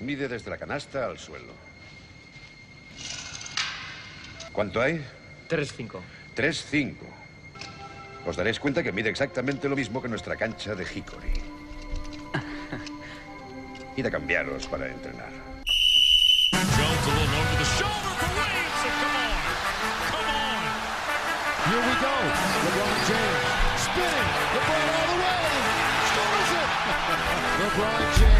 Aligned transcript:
Mide 0.00 0.28
desde 0.28 0.50
la 0.50 0.58
canasta 0.58 1.06
al 1.06 1.18
suelo. 1.18 1.52
¿Cuánto 4.52 4.80
hay? 4.80 5.04
3-5. 5.48 6.00
3-5. 6.36 6.94
Os 8.26 8.36
daréis 8.36 8.60
cuenta 8.60 8.82
que 8.82 8.92
mide 8.92 9.10
exactamente 9.10 9.68
lo 9.68 9.76
mismo 9.76 10.00
que 10.00 10.08
nuestra 10.08 10.36
cancha 10.36 10.74
de 10.74 10.84
Hickory. 10.84 11.32
Id 13.96 14.06
a 14.06 14.10
cambiaros 14.10 14.66
para 14.66 14.86
entrenar. 14.86 15.30
Jones 16.52 17.06
a 17.06 17.10
little 17.10 17.40
over 17.40 17.56
the 17.58 17.64
shoulder 17.76 18.12
for 18.20 18.30
Reeves. 18.38 18.78
So 18.82 18.88
come 19.00 19.16
on. 19.22 19.34
Come 20.10 20.28
on. 20.30 20.62
Here 21.68 21.82
we 21.88 21.94
go. 22.00 22.14
LeBron 22.64 22.96
James 23.08 23.80
spinning. 23.86 24.30
LeBron 24.54 24.86
all 24.96 25.06
the 25.10 25.18
way. 25.22 25.46
Scores 26.10 26.52
it. 26.60 26.68
LeBron 27.62 28.18
James. 28.18 28.31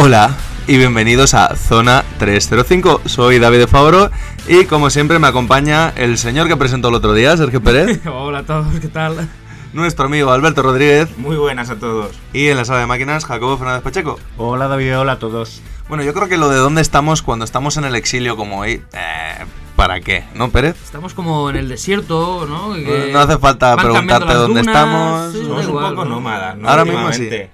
Hola 0.00 0.30
y 0.66 0.76
bienvenidos 0.76 1.34
a 1.34 1.54
Zona 1.56 2.04
305. 2.18 3.02
Soy 3.06 3.38
David 3.38 3.58
de 3.58 3.66
Favoro 3.66 4.10
y 4.46 4.64
como 4.64 4.90
siempre 4.90 5.18
me 5.18 5.26
acompaña 5.26 5.92
el 5.96 6.18
señor 6.18 6.46
que 6.48 6.56
presentó 6.56 6.88
el 6.88 6.94
otro 6.94 7.14
día, 7.14 7.36
Sergio 7.36 7.62
Pérez, 7.62 8.00
Hola 8.06 8.40
a 8.40 8.42
todos, 8.44 8.78
¿qué 8.80 8.88
tal? 8.88 9.28
nuestro 9.72 10.06
amigo 10.06 10.30
Alberto 10.30 10.62
Rodríguez 10.62 11.08
Muy 11.18 11.36
buenas 11.36 11.68
a 11.70 11.76
todos. 11.76 12.16
y 12.32 12.46
en 12.48 12.56
la 12.56 12.64
sala 12.64 12.80
de 12.80 12.86
máquinas 12.86 13.24
Jacobo 13.24 13.58
Fernández 13.58 13.82
Pacheco. 13.82 14.18
Hola 14.36 14.68
David, 14.68 14.98
hola 14.98 15.12
a 15.12 15.18
todos. 15.18 15.62
Bueno, 15.88 16.04
yo 16.04 16.12
creo 16.14 16.28
que 16.28 16.36
lo 16.36 16.48
de 16.48 16.56
dónde 16.58 16.80
estamos 16.82 17.22
cuando 17.22 17.44
estamos 17.44 17.76
en 17.76 17.84
el 17.84 17.94
exilio 17.96 18.36
como 18.36 18.60
hoy, 18.60 18.82
eh, 18.92 19.44
¿para 19.74 20.00
qué? 20.00 20.24
¿No, 20.34 20.50
Pérez? 20.50 20.76
Estamos 20.84 21.14
como 21.14 21.48
en 21.50 21.56
el 21.56 21.68
desierto, 21.68 22.46
¿no? 22.46 22.74
Que 22.74 23.10
No 23.12 23.20
hace 23.20 23.38
falta 23.38 23.74
preguntarte 23.76 24.34
dónde 24.34 24.60
dunas, 24.60 24.66
estamos. 24.66 25.32
sí, 25.32 25.42
Somos 25.44 25.66
un 25.66 25.72
poco 25.72 26.04
¿no? 26.04 26.16
nómadas, 26.16 26.56
¿no? 26.58 26.68
Ahora 26.68 26.84
mismo 26.84 27.06
Últimamente. 27.06 27.50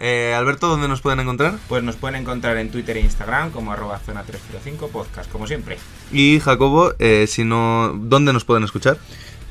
Eh, 0.00 0.34
Alberto, 0.36 0.68
¿dónde 0.68 0.88
nos 0.88 1.00
pueden 1.00 1.20
encontrar? 1.20 1.54
Pues 1.68 1.82
nos 1.82 1.96
pueden 1.96 2.20
encontrar 2.20 2.56
en 2.56 2.70
Twitter 2.70 2.96
e 2.96 3.00
Instagram 3.00 3.50
como 3.50 3.72
arroba 3.72 3.98
zona 3.98 4.22
305 4.22 4.88
podcast, 4.88 5.30
como 5.30 5.46
siempre. 5.46 5.78
Y 6.10 6.40
Jacobo, 6.40 6.94
eh, 6.98 7.26
si 7.28 7.44
no, 7.44 7.92
¿dónde 7.94 8.32
nos 8.32 8.44
pueden 8.44 8.64
escuchar? 8.64 8.98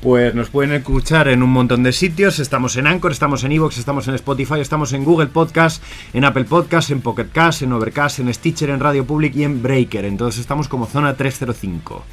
Pues 0.02 0.34
nos 0.34 0.50
pueden 0.50 0.72
escuchar 0.72 1.28
en 1.28 1.44
un 1.44 1.50
montón 1.50 1.84
de 1.84 1.92
sitios. 1.92 2.40
Estamos 2.40 2.76
en 2.76 2.88
Anchor, 2.88 3.12
estamos 3.12 3.44
en 3.44 3.52
Evox, 3.52 3.78
estamos 3.78 4.08
en 4.08 4.16
Spotify, 4.16 4.58
estamos 4.58 4.92
en 4.92 5.04
Google 5.04 5.28
Podcast, 5.28 5.80
en 6.12 6.24
Apple 6.24 6.44
Podcast, 6.44 6.90
en 6.90 7.00
Pocket 7.00 7.28
Cast, 7.32 7.62
en 7.62 7.72
Overcast, 7.72 8.18
en 8.18 8.34
Stitcher, 8.34 8.70
en 8.70 8.80
Radio 8.80 9.06
Public 9.06 9.36
y 9.36 9.44
en 9.44 9.62
Breaker. 9.62 10.04
Entonces 10.04 10.40
estamos 10.40 10.66
como 10.66 10.86
zona 10.86 11.14
305. 11.14 12.04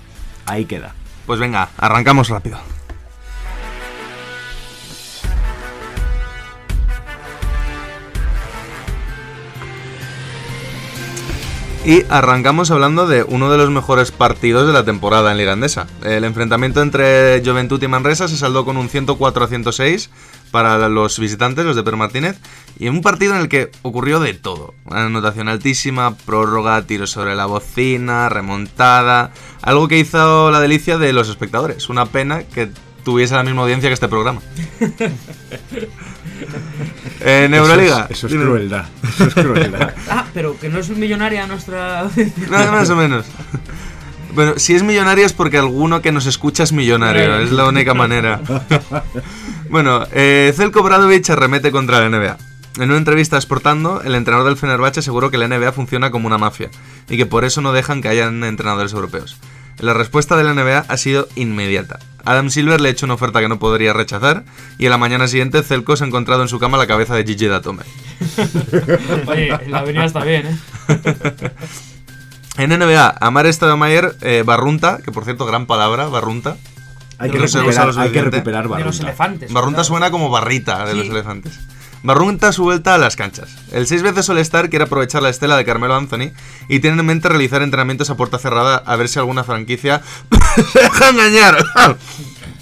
Ahí 0.46 0.66
queda. 0.66 0.94
Pues 1.26 1.40
venga, 1.40 1.70
arrancamos 1.78 2.30
rápido. 2.30 2.60
Y 11.86 12.04
arrancamos 12.10 12.72
hablando 12.72 13.08
de 13.08 13.24
uno 13.24 13.50
de 13.50 13.58
los 13.58 13.70
mejores 13.70 14.12
partidos 14.12 14.68
de 14.68 14.74
la 14.74 14.84
temporada 14.84 15.32
en 15.32 15.38
Liga 15.38 15.54
Andesa. 15.54 15.88
El 16.04 16.26
enfrentamiento 16.26 16.82
entre 16.82 17.42
Juventud 17.44 17.82
y 17.82 17.88
Manresa 17.88 18.28
se 18.28 18.38
saldó 18.38 18.66
con 18.66 18.76
un 18.76 18.90
104 18.90 19.44
a 19.44 19.48
106 19.48 20.10
para 20.52 20.90
los 20.90 21.18
visitantes, 21.20 21.66
los 21.66 21.76
de 21.76 21.84
Per 21.84 21.96
Martínez, 21.96 22.38
y 22.78 22.90
un 22.90 23.02
partido 23.02 23.34
en 23.34 23.42
el 23.42 23.50
que 23.50 23.72
ocurrió 23.82 24.20
de 24.20 24.34
todo. 24.34 24.74
Una 24.86 25.06
anotación 25.06 25.48
altísima, 25.48 26.16
prórroga, 26.16 26.82
tiros 26.84 27.12
sobre 27.12 27.36
la 27.36 27.46
bocina, 27.46 28.28
remontada, 28.28 29.32
algo 29.62 29.88
que 29.88 30.00
hizo 30.00 30.52
la 30.52 30.60
delicia 30.60 30.98
de 30.98 31.14
los 31.14 31.30
espectadores. 31.30 31.90
Una 31.90 32.08
pena 32.08 32.44
que 32.44 32.70
tuviese 33.04 33.36
la 33.36 33.44
misma 33.44 33.62
audiencia 33.62 33.90
que 33.90 33.94
este 33.94 34.10
programa. 34.10 34.42
en 37.22 37.54
Euroliga. 37.54 38.08
Eso 38.10 38.28
es, 38.28 38.34
eso 38.34 38.42
es 38.42 38.48
crueldad. 38.48 38.86
Eso 39.04 39.24
es 39.26 39.34
crueldad. 39.34 39.94
Ah, 40.10 40.26
pero 40.34 40.58
que 40.60 40.70
no 40.70 40.80
es 40.80 40.90
millonaria 40.90 41.46
nuestra... 41.48 42.10
Nada 42.50 42.72
más 42.72 42.90
o 42.90 42.96
menos. 42.96 43.26
Bueno, 44.34 44.54
si 44.58 44.76
es 44.76 44.84
millonario 44.84 45.26
es 45.26 45.34
porque 45.34 45.58
alguno 45.58 46.02
que 46.02 46.12
nos 46.12 46.26
escucha 46.26 46.64
es 46.64 46.72
millonario, 46.72 47.40
es 47.40 47.52
la 47.52 47.68
única 47.68 47.94
manera. 47.94 48.42
Bueno, 49.70 50.08
eh, 50.12 50.52
Zelko 50.56 50.82
Bradovic 50.82 51.30
arremete 51.30 51.70
contra 51.70 52.00
la 52.00 52.10
NBA. 52.10 52.38
En 52.80 52.90
una 52.90 52.98
entrevista 52.98 53.38
a 53.38 53.42
Sportando, 53.42 54.02
el 54.02 54.16
entrenador 54.16 54.48
del 54.48 54.58
Fenerbahce 54.58 55.02
aseguró 55.02 55.30
que 55.30 55.38
la 55.38 55.48
NBA 55.48 55.74
funciona 55.74 56.10
como 56.10 56.26
una 56.26 56.40
mafia 56.40 56.72
y 57.08 57.18
que 57.18 57.28
por 57.28 57.46
eso 57.46 57.62
no 57.62 57.72
dejan 57.72 58.02
que 58.02 58.08
hayan 58.08 58.44
entrenadores 58.44 58.94
europeos. 58.94 59.38
La 59.80 59.94
respuesta 59.94 60.36
de 60.36 60.44
la 60.44 60.54
NBA 60.54 60.86
ha 60.88 60.98
sido 60.98 61.28
inmediata. 61.36 62.00
Adam 62.26 62.50
Silver 62.50 62.82
le 62.82 62.90
ha 62.90 62.92
hecho 62.92 63.06
una 63.06 63.16
oferta 63.16 63.40
que 63.40 63.48
no 63.48 63.60
podría 63.60 63.94
rechazar 63.94 64.44
y 64.78 64.86
en 64.86 64.92
la 64.92 64.98
mañana 64.98 65.28
siguiente 65.28 65.64
Zelko 65.64 65.96
se 65.96 66.04
ha 66.04 66.08
encontrado 66.08 66.42
en 66.42 66.48
su 66.50 66.60
cama 66.60 66.78
la 66.78 66.86
cabeza 66.86 67.16
de 67.16 67.24
Gigi 67.24 67.48
Datome. 67.48 67.84
Oye, 69.28 69.58
la 69.68 69.80
avenida 69.80 70.06
está 70.06 70.24
bien, 70.24 70.48
¿eh? 70.48 70.58
En 72.58 72.72
NBA, 72.78 73.16
Amar 73.22 73.52
Stoudemire 73.54 74.10
eh, 74.22 74.44
Barrunta, 74.46 74.98
que 75.04 75.14
por 75.14 75.24
cierto, 75.24 75.46
gran 75.46 75.66
palabra, 75.66 76.08
Barrunta. 76.08 76.58
Hay 77.18 77.32
Que 77.32 77.38
recuperar, 77.38 77.92
hay 77.98 78.12
que 78.12 78.22
recuperar 78.22 78.64
De 78.64 78.70
los 78.70 78.78
Barrunta. 78.80 79.04
elefantes. 79.04 79.54
Barrunta 79.54 79.84
suena 79.86 80.12
como 80.12 80.30
barrita 80.30 80.84
de 80.86 80.92
Sí. 80.92 80.98
los 80.98 81.08
elefantes. 81.10 81.58
Barrunta 82.02 82.52
su 82.54 82.64
vuelta 82.64 82.96
a 82.96 82.98
las 82.98 83.16
canchas. 83.16 83.50
El 83.72 83.86
seis 83.86 84.02
veces 84.02 84.30
All-Star 84.30 84.70
quiere 84.70 84.86
aprovechar 84.86 85.22
la 85.22 85.30
estela 85.30 85.58
de 85.58 85.66
Carmelo 85.66 85.96
Anthony 85.96 86.32
y 86.70 86.80
tiene 86.80 87.00
en 87.00 87.06
mente 87.06 87.28
realizar 87.28 87.62
entrenamientos 87.62 88.10
a 88.10 88.16
puerta 88.16 88.40
cerrada 88.40 88.78
a 88.78 88.96
ver 88.96 89.10
si 89.10 89.20
alguna 89.20 89.44
franquicia 89.44 90.02
se 90.74 90.80
deja 90.80 91.10
engañar. 91.10 91.58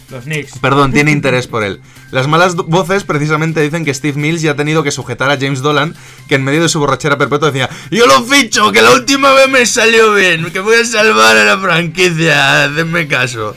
Los 0.10 0.24
Knicks. 0.24 0.60
Perdón, 0.60 0.94
tiene 0.94 1.12
interés 1.12 1.48
por 1.48 1.64
él. 1.64 1.82
Las 2.12 2.28
malas 2.28 2.56
voces 2.56 3.04
precisamente 3.04 3.62
dicen 3.62 3.84
que 3.84 3.94
Steve 3.94 4.18
Mills 4.18 4.42
ya 4.42 4.52
ha 4.52 4.56
tenido 4.56 4.82
que 4.82 4.92
sujetar 4.92 5.30
a 5.30 5.38
James 5.38 5.62
Dolan, 5.62 5.94
que 6.30 6.36
en 6.36 6.44
medio 6.44 6.62
de 6.62 6.70
su 6.70 6.80
borrachera 6.80 7.18
perpetua 7.18 7.52
decía: 7.52 7.70
Yo 7.92 8.08
lo 8.08 8.24
ficho, 8.24 8.72
que 8.72 8.82
la 8.82 8.92
última 8.92 9.34
vez 9.34 9.50
me 9.50 9.66
salió 9.66 10.14
bien, 10.14 10.50
que 10.52 10.62
voy 10.62 10.78
a 10.78 10.86
salvar 10.86 11.36
a 11.36 11.44
la 11.44 11.58
franquicia, 11.58 12.64
hacedme 12.64 13.08
caso. 13.08 13.56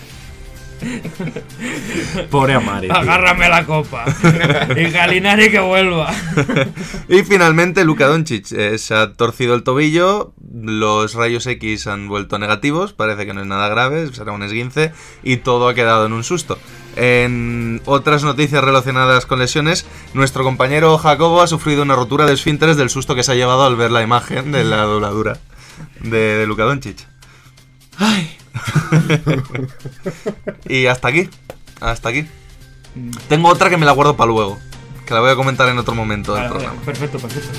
Pobre 2.30 2.54
Amare. 2.54 2.88
tío. 2.88 2.96
Agárrame 2.96 3.48
la 3.48 3.64
copa. 3.64 4.04
y 4.76 4.90
Galinari 4.90 5.50
que 5.50 5.60
vuelva. 5.60 6.12
Y 7.08 7.22
finalmente 7.24 7.84
Luka 7.84 8.06
Doncic 8.06 8.52
eh, 8.52 8.78
se 8.78 8.94
ha 8.94 9.12
torcido 9.14 9.54
el 9.54 9.62
tobillo, 9.62 10.32
los 10.52 11.14
rayos 11.14 11.46
X 11.46 11.86
han 11.86 12.08
vuelto 12.08 12.38
negativos, 12.38 12.92
parece 12.92 13.26
que 13.26 13.34
no 13.34 13.40
es 13.40 13.46
nada 13.46 13.68
grave, 13.68 14.12
será 14.12 14.32
un 14.32 14.42
esguince 14.42 14.92
y 15.22 15.38
todo 15.38 15.68
ha 15.68 15.74
quedado 15.74 16.06
en 16.06 16.12
un 16.12 16.22
susto. 16.22 16.58
En 16.96 17.80
otras 17.84 18.22
noticias 18.22 18.62
relacionadas 18.62 19.26
con 19.26 19.38
lesiones, 19.38 19.86
nuestro 20.14 20.44
compañero 20.44 20.96
Jacobo 20.98 21.42
ha 21.42 21.46
sufrido 21.46 21.82
una 21.82 21.96
rotura 21.96 22.26
de 22.26 22.34
esfínteres 22.34 22.76
del 22.76 22.90
susto 22.90 23.14
que 23.14 23.22
se 23.22 23.32
ha 23.32 23.36
llevado 23.36 23.64
al 23.64 23.76
ver 23.76 23.90
la 23.90 24.02
imagen 24.02 24.52
de 24.52 24.64
la 24.64 24.82
dobladura 24.82 25.38
de, 26.00 26.36
de 26.36 26.46
Luka 26.46 26.64
Doncic. 26.64 27.06
Ay. 27.98 28.39
y 30.68 30.86
hasta 30.86 31.08
aquí, 31.08 31.28
hasta 31.80 32.08
aquí. 32.08 32.26
Tengo 33.28 33.48
otra 33.48 33.70
que 33.70 33.76
me 33.76 33.86
la 33.86 33.92
guardo 33.92 34.16
para 34.16 34.30
luego, 34.30 34.58
que 35.06 35.14
la 35.14 35.20
voy 35.20 35.30
a 35.30 35.36
comentar 35.36 35.68
en 35.68 35.78
otro 35.78 35.94
momento 35.94 36.34
del 36.34 36.44
Vale, 36.44 36.54
programa. 36.54 36.80
perfecto, 36.82 37.18
perfecto. 37.18 37.58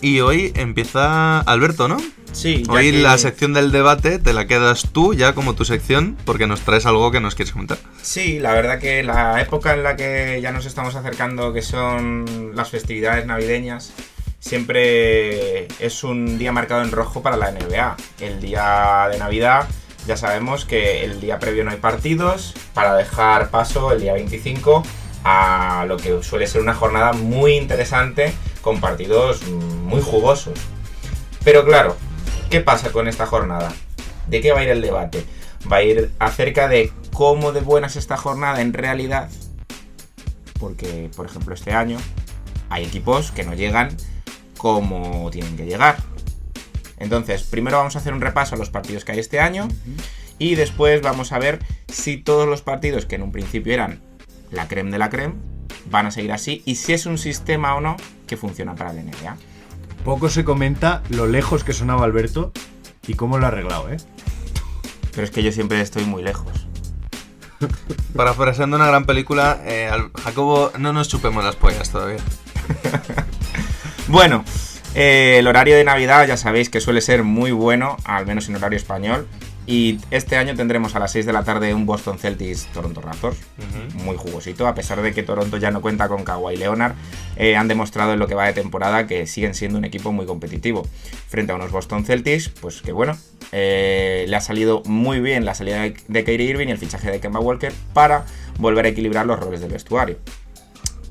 Y 0.00 0.20
hoy 0.20 0.52
empieza 0.56 1.40
Alberto, 1.40 1.88
¿no? 1.88 1.96
Sí, 2.32 2.62
Hoy 2.68 2.90
que- 2.92 2.98
la 3.02 3.18
sección 3.18 3.52
del 3.52 3.72
debate 3.72 4.18
te 4.18 4.32
la 4.32 4.46
quedas 4.46 4.88
tú 4.92 5.12
ya 5.14 5.34
como 5.34 5.54
tu 5.54 5.64
sección 5.64 6.16
porque 6.24 6.46
nos 6.46 6.62
traes 6.62 6.86
algo 6.86 7.10
que 7.10 7.20
nos 7.20 7.34
quieres 7.34 7.52
comentar. 7.52 7.78
Sí, 8.00 8.38
la 8.38 8.52
verdad 8.54 8.78
que 8.78 9.02
la 9.02 9.40
época 9.40 9.74
en 9.74 9.82
la 9.82 9.96
que 9.96 10.40
ya 10.42 10.50
nos 10.50 10.64
estamos 10.66 10.94
acercando, 10.94 11.52
que 11.52 11.62
son 11.62 12.52
las 12.54 12.70
festividades 12.70 13.26
navideñas, 13.26 13.92
siempre 14.40 15.66
es 15.78 16.02
un 16.04 16.38
día 16.38 16.52
marcado 16.52 16.82
en 16.82 16.90
rojo 16.90 17.22
para 17.22 17.36
la 17.36 17.50
NBA. 17.52 17.96
El 18.20 18.40
día 18.40 19.08
de 19.10 19.18
Navidad, 19.18 19.68
ya 20.06 20.16
sabemos 20.16 20.64
que 20.64 21.04
el 21.04 21.20
día 21.20 21.38
previo 21.38 21.64
no 21.64 21.70
hay 21.70 21.76
partidos, 21.76 22.54
para 22.74 22.94
dejar 22.94 23.50
paso 23.50 23.92
el 23.92 24.00
día 24.00 24.14
25 24.14 24.82
a 25.24 25.84
lo 25.86 25.96
que 25.98 26.22
suele 26.22 26.46
ser 26.46 26.60
una 26.62 26.74
jornada 26.74 27.12
muy 27.12 27.52
interesante 27.56 28.32
con 28.62 28.80
partidos 28.80 29.42
muy 29.46 30.00
jugosos. 30.00 30.58
Pero 31.44 31.64
claro, 31.64 31.96
¿qué 32.52 32.60
pasa 32.60 32.92
con 32.92 33.08
esta 33.08 33.24
jornada? 33.24 33.72
¿De 34.26 34.42
qué 34.42 34.52
va 34.52 34.60
a 34.60 34.62
ir 34.62 34.68
el 34.68 34.82
debate? 34.82 35.24
Va 35.72 35.78
a 35.78 35.82
ir 35.82 36.12
acerca 36.18 36.68
de 36.68 36.92
cómo 37.10 37.50
de 37.50 37.62
buena 37.62 37.86
es 37.86 37.96
esta 37.96 38.18
jornada 38.18 38.60
en 38.60 38.74
realidad. 38.74 39.30
Porque, 40.60 41.08
por 41.16 41.24
ejemplo, 41.24 41.54
este 41.54 41.72
año 41.72 41.96
hay 42.68 42.84
equipos 42.84 43.30
que 43.30 43.42
no 43.42 43.54
llegan 43.54 43.96
como 44.58 45.30
tienen 45.30 45.56
que 45.56 45.64
llegar. 45.64 45.96
Entonces, 46.98 47.42
primero 47.44 47.78
vamos 47.78 47.96
a 47.96 48.00
hacer 48.00 48.12
un 48.12 48.20
repaso 48.20 48.54
a 48.54 48.58
los 48.58 48.68
partidos 48.68 49.06
que 49.06 49.12
hay 49.12 49.18
este 49.18 49.40
año 49.40 49.66
y 50.38 50.54
después 50.54 51.00
vamos 51.00 51.32
a 51.32 51.38
ver 51.38 51.58
si 51.88 52.18
todos 52.18 52.46
los 52.46 52.60
partidos 52.60 53.06
que 53.06 53.14
en 53.14 53.22
un 53.22 53.32
principio 53.32 53.72
eran 53.72 54.02
la 54.50 54.68
creme 54.68 54.90
de 54.90 54.98
la 54.98 55.08
creme 55.08 55.36
van 55.86 56.04
a 56.04 56.10
seguir 56.10 56.32
así 56.32 56.62
y 56.66 56.74
si 56.74 56.92
es 56.92 57.06
un 57.06 57.16
sistema 57.16 57.74
o 57.76 57.80
no 57.80 57.96
que 58.26 58.36
funcionan 58.36 58.76
para 58.76 58.92
la 58.92 59.00
NBA. 59.00 59.38
Poco 60.04 60.28
se 60.28 60.44
comenta 60.44 61.02
lo 61.10 61.26
lejos 61.26 61.64
que 61.64 61.72
sonaba 61.72 62.04
Alberto 62.04 62.52
y 63.06 63.14
cómo 63.14 63.38
lo 63.38 63.46
ha 63.46 63.48
arreglado, 63.48 63.90
¿eh? 63.90 63.96
Pero 65.12 65.24
es 65.24 65.30
que 65.30 65.42
yo 65.42 65.52
siempre 65.52 65.80
estoy 65.80 66.04
muy 66.04 66.22
lejos. 66.22 66.66
Parafraseando 68.16 68.76
una 68.76 68.86
gran 68.86 69.04
película, 69.04 69.60
eh, 69.64 69.90
Jacobo, 70.24 70.72
no 70.78 70.92
nos 70.92 71.08
chupemos 71.08 71.44
las 71.44 71.56
pollas 71.56 71.90
todavía. 71.90 72.20
Bueno, 74.08 74.44
eh, 74.94 75.36
el 75.38 75.46
horario 75.46 75.76
de 75.76 75.84
Navidad 75.84 76.26
ya 76.26 76.36
sabéis 76.36 76.68
que 76.68 76.80
suele 76.80 77.00
ser 77.00 77.22
muy 77.22 77.50
bueno, 77.50 77.96
al 78.04 78.26
menos 78.26 78.48
en 78.48 78.56
horario 78.56 78.76
español. 78.76 79.26
Y 79.64 80.00
este 80.10 80.36
año 80.36 80.56
tendremos 80.56 80.96
a 80.96 80.98
las 80.98 81.12
6 81.12 81.24
de 81.24 81.32
la 81.32 81.44
tarde 81.44 81.72
un 81.72 81.86
Boston 81.86 82.18
Celtics 82.18 82.66
Toronto 82.72 83.00
Raptors. 83.00 83.38
Muy 83.94 84.16
jugosito, 84.16 84.66
a 84.66 84.74
pesar 84.74 85.00
de 85.02 85.12
que 85.12 85.22
Toronto 85.22 85.56
ya 85.56 85.70
no 85.70 85.80
cuenta 85.80 86.08
con 86.08 86.24
Kawhi 86.24 86.56
Leonard, 86.56 86.94
eh, 87.36 87.56
han 87.56 87.68
demostrado 87.68 88.12
en 88.12 88.18
lo 88.18 88.26
que 88.26 88.34
va 88.34 88.46
de 88.46 88.54
temporada 88.54 89.06
que 89.06 89.26
siguen 89.26 89.54
siendo 89.54 89.78
un 89.78 89.84
equipo 89.84 90.10
muy 90.10 90.26
competitivo. 90.26 90.86
Frente 91.28 91.52
a 91.52 91.54
unos 91.54 91.70
Boston 91.70 92.04
Celtics, 92.04 92.48
pues 92.48 92.82
que 92.82 92.90
bueno, 92.90 93.16
eh, 93.52 94.24
le 94.28 94.36
ha 94.36 94.40
salido 94.40 94.82
muy 94.84 95.20
bien 95.20 95.44
la 95.44 95.54
salida 95.54 95.82
de, 95.82 95.94
de 96.08 96.24
Kyrie 96.24 96.50
Irving 96.50 96.68
y 96.68 96.72
el 96.72 96.78
fichaje 96.78 97.10
de 97.10 97.20
Kemba 97.20 97.38
Walker 97.38 97.72
para 97.92 98.24
volver 98.58 98.86
a 98.86 98.88
equilibrar 98.88 99.26
los 99.26 99.38
roles 99.38 99.60
del 99.60 99.70
vestuario. 99.70 100.18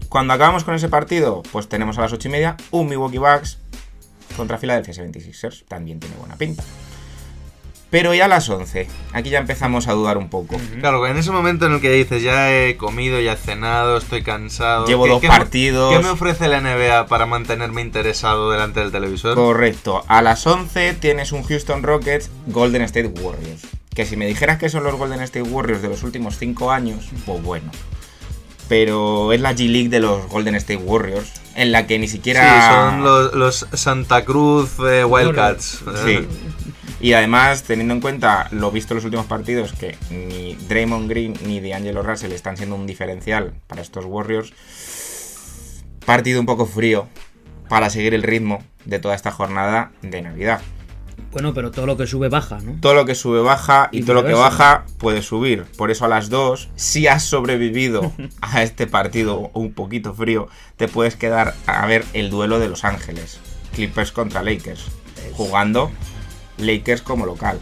Cuando 0.10 0.34
acabamos 0.34 0.66
con 0.66 0.76
ese 0.76 0.90
partido, 0.90 1.42
pues 1.54 1.70
tenemos 1.70 1.98
a 1.98 2.02
las 2.02 2.12
8 2.12 2.28
y 2.28 2.32
media 2.32 2.58
un 2.72 2.90
Milwaukee 2.90 3.18
Bucks 3.18 3.60
contra 4.36 4.58
Philadelphia 4.58 4.94
76ers. 4.94 5.64
También 5.70 6.02
tiene 6.02 6.18
buena 6.18 6.36
pinta. 6.36 6.64
Pero 7.92 8.14
ya 8.14 8.26
a 8.26 8.28
las 8.30 8.50
11, 8.50 8.88
aquí 9.12 9.30
ya 9.30 9.40
empezamos 9.40 9.90
a 9.90 9.92
dudar 9.92 10.18
un 10.18 10.30
poco. 10.30 10.56
Claro, 10.80 11.06
en 11.08 11.18
ese 11.18 11.30
momento 11.32 11.66
en 11.66 11.74
el 11.74 11.82
que 11.82 11.92
dices, 11.92 12.24
ya 12.24 12.50
he 12.52 12.78
comido, 12.78 13.20
ya 13.20 13.34
he 13.34 13.38
cenado, 13.38 13.98
estoy 13.98 14.24
cansado. 14.24 14.88
Llevo 14.88 15.04
¿qué- 15.04 15.10
dos 15.10 15.22
qué 15.22 15.28
partidos. 15.28 15.94
¿Qué 15.98 16.02
me 16.02 16.10
ofrece 16.10 16.48
la 16.48 16.62
NBA 16.62 17.08
para 17.08 17.26
mantenerme 17.26 17.82
interesado 17.82 18.50
delante 18.50 18.80
del 18.80 18.94
televisor? 18.94 19.36
Correcto, 19.36 20.06
a 20.08 20.22
las 20.22 20.48
11 20.48 20.94
tienes 20.94 21.34
un 21.34 21.44
Houston 21.44 21.84
Rockets 21.84 22.32
Golden 22.48 22.82
State 22.84 23.08
Warriors. 23.22 23.62
Que 23.94 24.06
si 24.06 24.16
me 24.16 24.26
dijeras 24.26 24.58
que 24.58 24.70
son 24.70 24.86
los 24.86 24.96
Golden 24.96 25.20
State 25.20 25.44
Warriors 25.44 25.82
de 25.82 25.90
los 25.90 26.02
últimos 26.04 26.38
5 26.38 26.72
años, 26.72 27.10
pues 27.26 27.44
bueno. 27.44 27.72
Pero 28.70 29.34
es 29.34 29.42
la 29.42 29.52
G 29.54 29.68
League 29.70 29.90
de 29.90 30.00
los 30.00 30.28
Golden 30.30 30.56
State 30.56 30.82
Warriors, 30.82 31.30
en 31.56 31.74
la 31.74 31.88
que 31.88 32.00
ni 32.00 32.08
siquiera. 32.08 32.42
Sí, 32.42 32.74
son 32.74 33.04
los, 33.04 33.34
los 33.34 33.68
Santa 33.74 34.24
Cruz 34.24 34.70
eh, 34.90 35.04
Wildcats. 35.04 35.84
Sí. 36.06 36.26
Y 37.02 37.14
además, 37.14 37.64
teniendo 37.64 37.96
en 37.96 38.00
cuenta 38.00 38.48
lo 38.52 38.70
visto 38.70 38.94
en 38.94 38.98
los 38.98 39.06
últimos 39.06 39.26
partidos, 39.26 39.74
que 39.74 39.98
ni 40.12 40.54
Draymond 40.54 41.10
Green 41.10 41.34
ni 41.46 41.60
D'Angelo 41.60 42.04
Russell 42.04 42.32
están 42.32 42.58
siendo 42.58 42.76
un 42.76 42.86
diferencial 42.86 43.54
para 43.66 43.82
estos 43.82 44.06
Warriors, 44.06 44.54
partido 46.06 46.40
un 46.40 46.46
poco 46.46 46.68
frío 46.68 47.08
para 47.68 47.90
seguir 47.90 48.14
el 48.14 48.22
ritmo 48.22 48.64
de 48.86 49.00
toda 49.00 49.16
esta 49.16 49.32
jornada 49.32 49.92
de 50.04 50.22
Navidad. 50.22 50.62
Bueno, 51.32 51.54
pero 51.54 51.72
todo 51.72 51.88
lo 51.88 51.98
que 51.98 52.06
sube 52.06 52.30
baja, 52.30 52.60
¿no? 52.60 52.78
Todo 52.82 52.94
lo 52.94 53.06
que 53.06 53.16
sube 53.16 53.42
baja 53.42 53.90
y, 53.92 54.00
Y 54.00 54.04
todo 54.04 54.16
lo 54.16 54.26
que 54.26 54.34
baja 54.34 54.86
puede 55.00 55.24
subir. 55.24 55.64
Por 55.78 55.90
eso 55.90 56.06
a 56.06 56.08
las 56.08 56.30
2, 56.30 56.70
si 56.76 57.08
has 57.08 57.24
sobrevivido 57.24 58.12
a 58.42 58.62
este 58.62 58.86
partido 58.86 59.50
un 59.54 59.74
poquito 59.74 60.14
frío, 60.14 60.50
te 60.76 60.88
puedes 60.88 61.16
quedar 61.16 61.56
a 61.66 61.86
ver 61.88 62.06
el 62.14 62.30
duelo 62.30 62.60
de 62.60 62.70
Los 62.70 62.84
Ángeles. 62.84 63.40
Clippers 63.74 64.12
contra 64.12 64.44
Lakers. 64.44 64.86
Jugando 65.34 65.90
Lakers 66.58 67.02
como 67.02 67.26
local. 67.26 67.60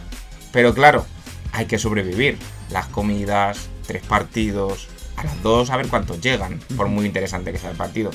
Pero 0.52 0.74
claro, 0.74 1.06
hay 1.52 1.66
que 1.66 1.78
sobrevivir. 1.78 2.38
Las 2.70 2.86
comidas, 2.86 3.68
tres 3.86 4.02
partidos, 4.02 4.88
a 5.16 5.24
las 5.24 5.42
2 5.42 5.70
a 5.70 5.76
ver 5.76 5.88
cuántos 5.88 6.20
llegan, 6.20 6.60
por 6.76 6.88
muy 6.88 7.04
interesante 7.04 7.52
que 7.52 7.58
sea 7.58 7.70
el 7.70 7.76
partido. 7.76 8.10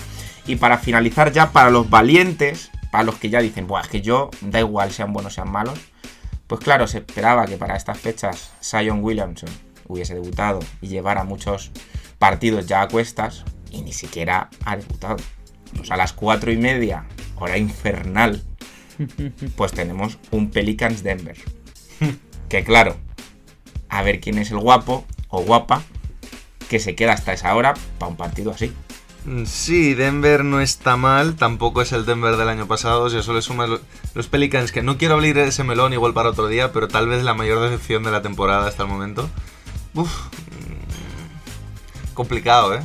Y 0.47 0.55
para 0.55 0.77
finalizar 0.77 1.31
ya, 1.31 1.51
para 1.51 1.69
los 1.69 1.89
valientes, 1.89 2.71
para 2.91 3.03
los 3.03 3.15
que 3.15 3.29
ya 3.29 3.41
dicen, 3.41 3.67
Buah, 3.67 3.81
es 3.81 3.87
que 3.89 4.01
yo, 4.01 4.29
da 4.41 4.59
igual 4.59 4.91
sean 4.91 5.11
buenos 5.11 5.33
sean 5.33 5.51
malos, 5.51 5.79
pues 6.47 6.61
claro, 6.61 6.87
se 6.87 6.99
esperaba 6.99 7.45
que 7.45 7.57
para 7.57 7.75
estas 7.75 7.99
fechas 7.99 8.51
Zion 8.61 9.03
Williamson 9.03 9.49
hubiese 9.87 10.13
debutado 10.13 10.59
y 10.81 10.87
llevara 10.87 11.23
muchos 11.23 11.71
partidos 12.19 12.67
ya 12.67 12.81
a 12.81 12.87
cuestas 12.87 13.43
y 13.71 13.81
ni 13.81 13.93
siquiera 13.93 14.49
ha 14.63 14.77
debutado. 14.77 15.17
Pues 15.75 15.91
a 15.91 15.97
las 15.97 16.13
cuatro 16.13 16.51
y 16.51 16.57
media, 16.57 17.05
hora 17.35 17.57
infernal, 17.57 18.43
pues 19.55 19.71
tenemos 19.71 20.17
un 20.31 20.49
Pelicans 20.51 21.03
Denver. 21.03 21.37
Que 22.49 22.63
claro, 22.63 22.95
a 23.89 24.01
ver 24.03 24.19
quién 24.19 24.37
es 24.37 24.51
el 24.51 24.57
guapo 24.59 25.05
o 25.29 25.41
guapa 25.41 25.83
que 26.69 26.79
se 26.79 26.95
queda 26.95 27.13
hasta 27.13 27.33
esa 27.33 27.55
hora 27.55 27.73
para 27.99 28.09
un 28.11 28.17
partido 28.17 28.51
así. 28.51 28.71
Mm, 29.25 29.45
Sí, 29.45 29.93
Denver 29.95 30.43
no 30.43 30.61
está 30.61 30.97
mal, 30.97 31.35
tampoco 31.35 31.81
es 31.81 31.91
el 31.91 32.05
Denver 32.05 32.37
del 32.37 32.49
año 32.49 32.67
pasado, 32.67 33.09
si 33.09 33.17
eso 33.17 33.33
le 33.33 33.41
sumas 33.41 33.69
lo- 33.69 33.81
los 34.13 34.27
Pelicans, 34.27 34.71
que 34.71 34.83
no 34.83 34.97
quiero 34.97 35.15
abrir 35.15 35.37
ese 35.39 35.63
melón 35.63 35.93
igual 35.93 36.13
para 36.13 36.29
otro 36.29 36.47
día, 36.47 36.71
pero 36.71 36.87
tal 36.87 37.07
vez 37.07 37.23
la 37.23 37.33
mayor 37.33 37.59
decepción 37.61 38.03
de 38.03 38.11
la 38.11 38.21
temporada 38.21 38.67
hasta 38.67 38.83
el 38.83 38.89
momento. 38.89 39.29
Uf, 39.95 40.11
mm, 40.27 42.13
complicado, 42.13 42.75
¿eh? 42.75 42.81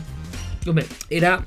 Hombre, 0.66 0.86
era, 1.08 1.44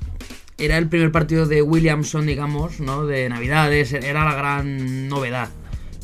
era 0.58 0.78
el 0.78 0.88
primer 0.88 1.10
partido 1.10 1.46
de 1.46 1.62
Williamson, 1.62 2.26
digamos, 2.26 2.80
¿no? 2.80 3.06
De 3.06 3.28
Navidades, 3.28 3.92
era 3.92 4.24
la 4.24 4.34
gran 4.34 5.08
novedad. 5.08 5.50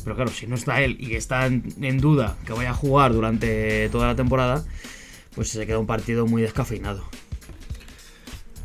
Pero 0.03 0.15
claro, 0.15 0.31
si 0.31 0.47
no 0.47 0.55
está 0.55 0.81
él 0.81 0.97
y 0.99 1.15
está 1.15 1.45
en, 1.45 1.97
duda 1.99 2.37
que 2.45 2.53
vaya 2.53 2.71
a 2.71 2.73
jugar 2.73 3.13
durante 3.13 3.87
toda 3.89 4.07
la 4.07 4.15
temporada, 4.15 4.65
pues 5.35 5.49
se 5.49 5.65
queda 5.65 5.79
un 5.79 5.87
partido 5.87 6.25
muy 6.25 6.41
descafeinado. 6.41 7.05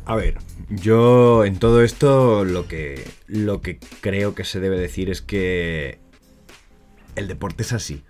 A 0.05 0.15
ver, 0.15 0.37
yo 0.69 1.45
en 1.45 1.59
todo 1.59 1.83
esto 1.83 2.43
lo 2.43 2.67
que, 2.67 3.07
lo 3.27 3.61
que 3.61 3.77
creo 4.01 4.35
que 4.35 4.45
se 4.45 4.59
debe 4.59 4.79
decir 4.79 5.09
es 5.09 5.21
que 5.21 5.99
el 7.15 7.27
deporte 7.27 7.63
es 7.63 7.73
así 7.73 8.03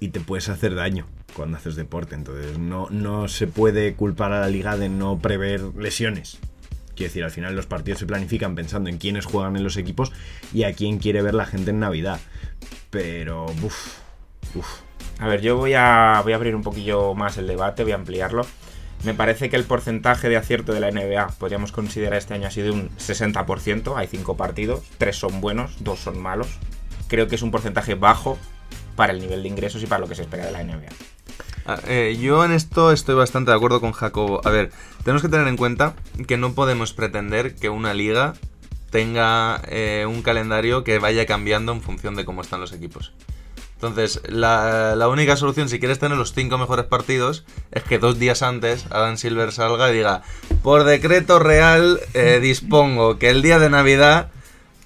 y 0.00 0.08
te 0.08 0.20
puedes 0.20 0.48
hacer 0.48 0.74
daño 0.74 1.06
cuando 1.34 1.58
haces 1.58 1.76
deporte. 1.76 2.14
Entonces 2.14 2.58
no, 2.58 2.88
no 2.90 3.28
se 3.28 3.46
puede 3.46 3.94
culpar 3.94 4.32
a 4.32 4.40
la 4.40 4.48
liga 4.48 4.76
de 4.76 4.88
no 4.88 5.18
prever 5.18 5.62
lesiones. 5.76 6.38
Quiero 6.94 7.10
decir, 7.10 7.24
al 7.24 7.30
final 7.30 7.56
los 7.56 7.66
partidos 7.66 8.00
se 8.00 8.06
planifican 8.06 8.54
pensando 8.54 8.88
en 8.90 8.98
quiénes 8.98 9.24
juegan 9.24 9.56
en 9.56 9.64
los 9.64 9.76
equipos 9.76 10.12
y 10.52 10.64
a 10.64 10.72
quién 10.72 10.98
quiere 10.98 11.22
ver 11.22 11.34
la 11.34 11.46
gente 11.46 11.70
en 11.70 11.80
Navidad. 11.80 12.20
Pero, 12.90 13.46
uff, 13.62 13.98
uff. 14.54 14.80
A 15.18 15.28
ver, 15.28 15.40
yo 15.40 15.56
voy 15.56 15.74
a, 15.74 16.20
voy 16.22 16.32
a 16.32 16.36
abrir 16.36 16.54
un 16.54 16.62
poquillo 16.62 17.14
más 17.14 17.38
el 17.38 17.46
debate, 17.46 17.82
voy 17.82 17.92
a 17.92 17.96
ampliarlo. 17.96 18.46
Me 19.04 19.12
parece 19.12 19.50
que 19.50 19.56
el 19.56 19.64
porcentaje 19.64 20.28
de 20.28 20.36
acierto 20.36 20.72
de 20.72 20.80
la 20.80 20.90
NBA 20.90 21.34
podríamos 21.38 21.72
considerar 21.72 22.18
este 22.18 22.34
año 22.34 22.46
ha 22.46 22.50
sido 22.50 22.72
un 22.72 22.88
60%. 22.96 23.96
Hay 23.96 24.06
5 24.06 24.36
partidos, 24.36 24.82
3 24.98 25.14
son 25.14 25.40
buenos, 25.40 25.84
2 25.84 25.98
son 25.98 26.18
malos. 26.20 26.58
Creo 27.08 27.28
que 27.28 27.34
es 27.34 27.42
un 27.42 27.50
porcentaje 27.50 27.94
bajo 27.96 28.38
para 28.96 29.12
el 29.12 29.20
nivel 29.20 29.42
de 29.42 29.48
ingresos 29.48 29.82
y 29.82 29.86
para 29.86 30.00
lo 30.00 30.08
que 30.08 30.14
se 30.14 30.22
espera 30.22 30.46
de 30.46 30.52
la 30.52 30.64
NBA. 30.64 30.88
Ah, 31.66 31.80
eh, 31.86 32.18
yo 32.20 32.44
en 32.44 32.52
esto 32.52 32.92
estoy 32.92 33.14
bastante 33.14 33.50
de 33.50 33.56
acuerdo 33.56 33.80
con 33.80 33.92
Jacobo. 33.92 34.40
A 34.44 34.50
ver, 34.50 34.70
tenemos 35.02 35.22
que 35.22 35.28
tener 35.28 35.48
en 35.48 35.56
cuenta 35.56 35.94
que 36.26 36.36
no 36.36 36.52
podemos 36.52 36.92
pretender 36.92 37.54
que 37.54 37.70
una 37.70 37.94
liga 37.94 38.34
tenga 38.90 39.62
eh, 39.68 40.06
un 40.08 40.22
calendario 40.22 40.84
que 40.84 40.98
vaya 40.98 41.26
cambiando 41.26 41.72
en 41.72 41.80
función 41.80 42.14
de 42.14 42.24
cómo 42.24 42.42
están 42.42 42.60
los 42.60 42.72
equipos. 42.72 43.12
Entonces, 43.74 44.22
la, 44.28 45.08
única 45.08 45.36
solución, 45.36 45.68
si 45.68 45.78
quieres 45.78 45.98
tener 45.98 46.16
los 46.16 46.32
cinco 46.32 46.58
mejores 46.58 46.86
partidos, 46.86 47.44
es 47.70 47.82
que 47.82 47.98
dos 47.98 48.18
días 48.18 48.42
antes 48.42 48.86
Adam 48.90 49.16
Silver 49.16 49.52
salga 49.52 49.90
y 49.90 49.94
diga, 49.94 50.22
por 50.62 50.84
decreto 50.84 51.38
real 51.38 52.00
eh, 52.14 52.38
dispongo 52.40 53.18
que 53.18 53.30
el 53.30 53.42
día 53.42 53.58
de 53.58 53.68
Navidad 53.68 54.30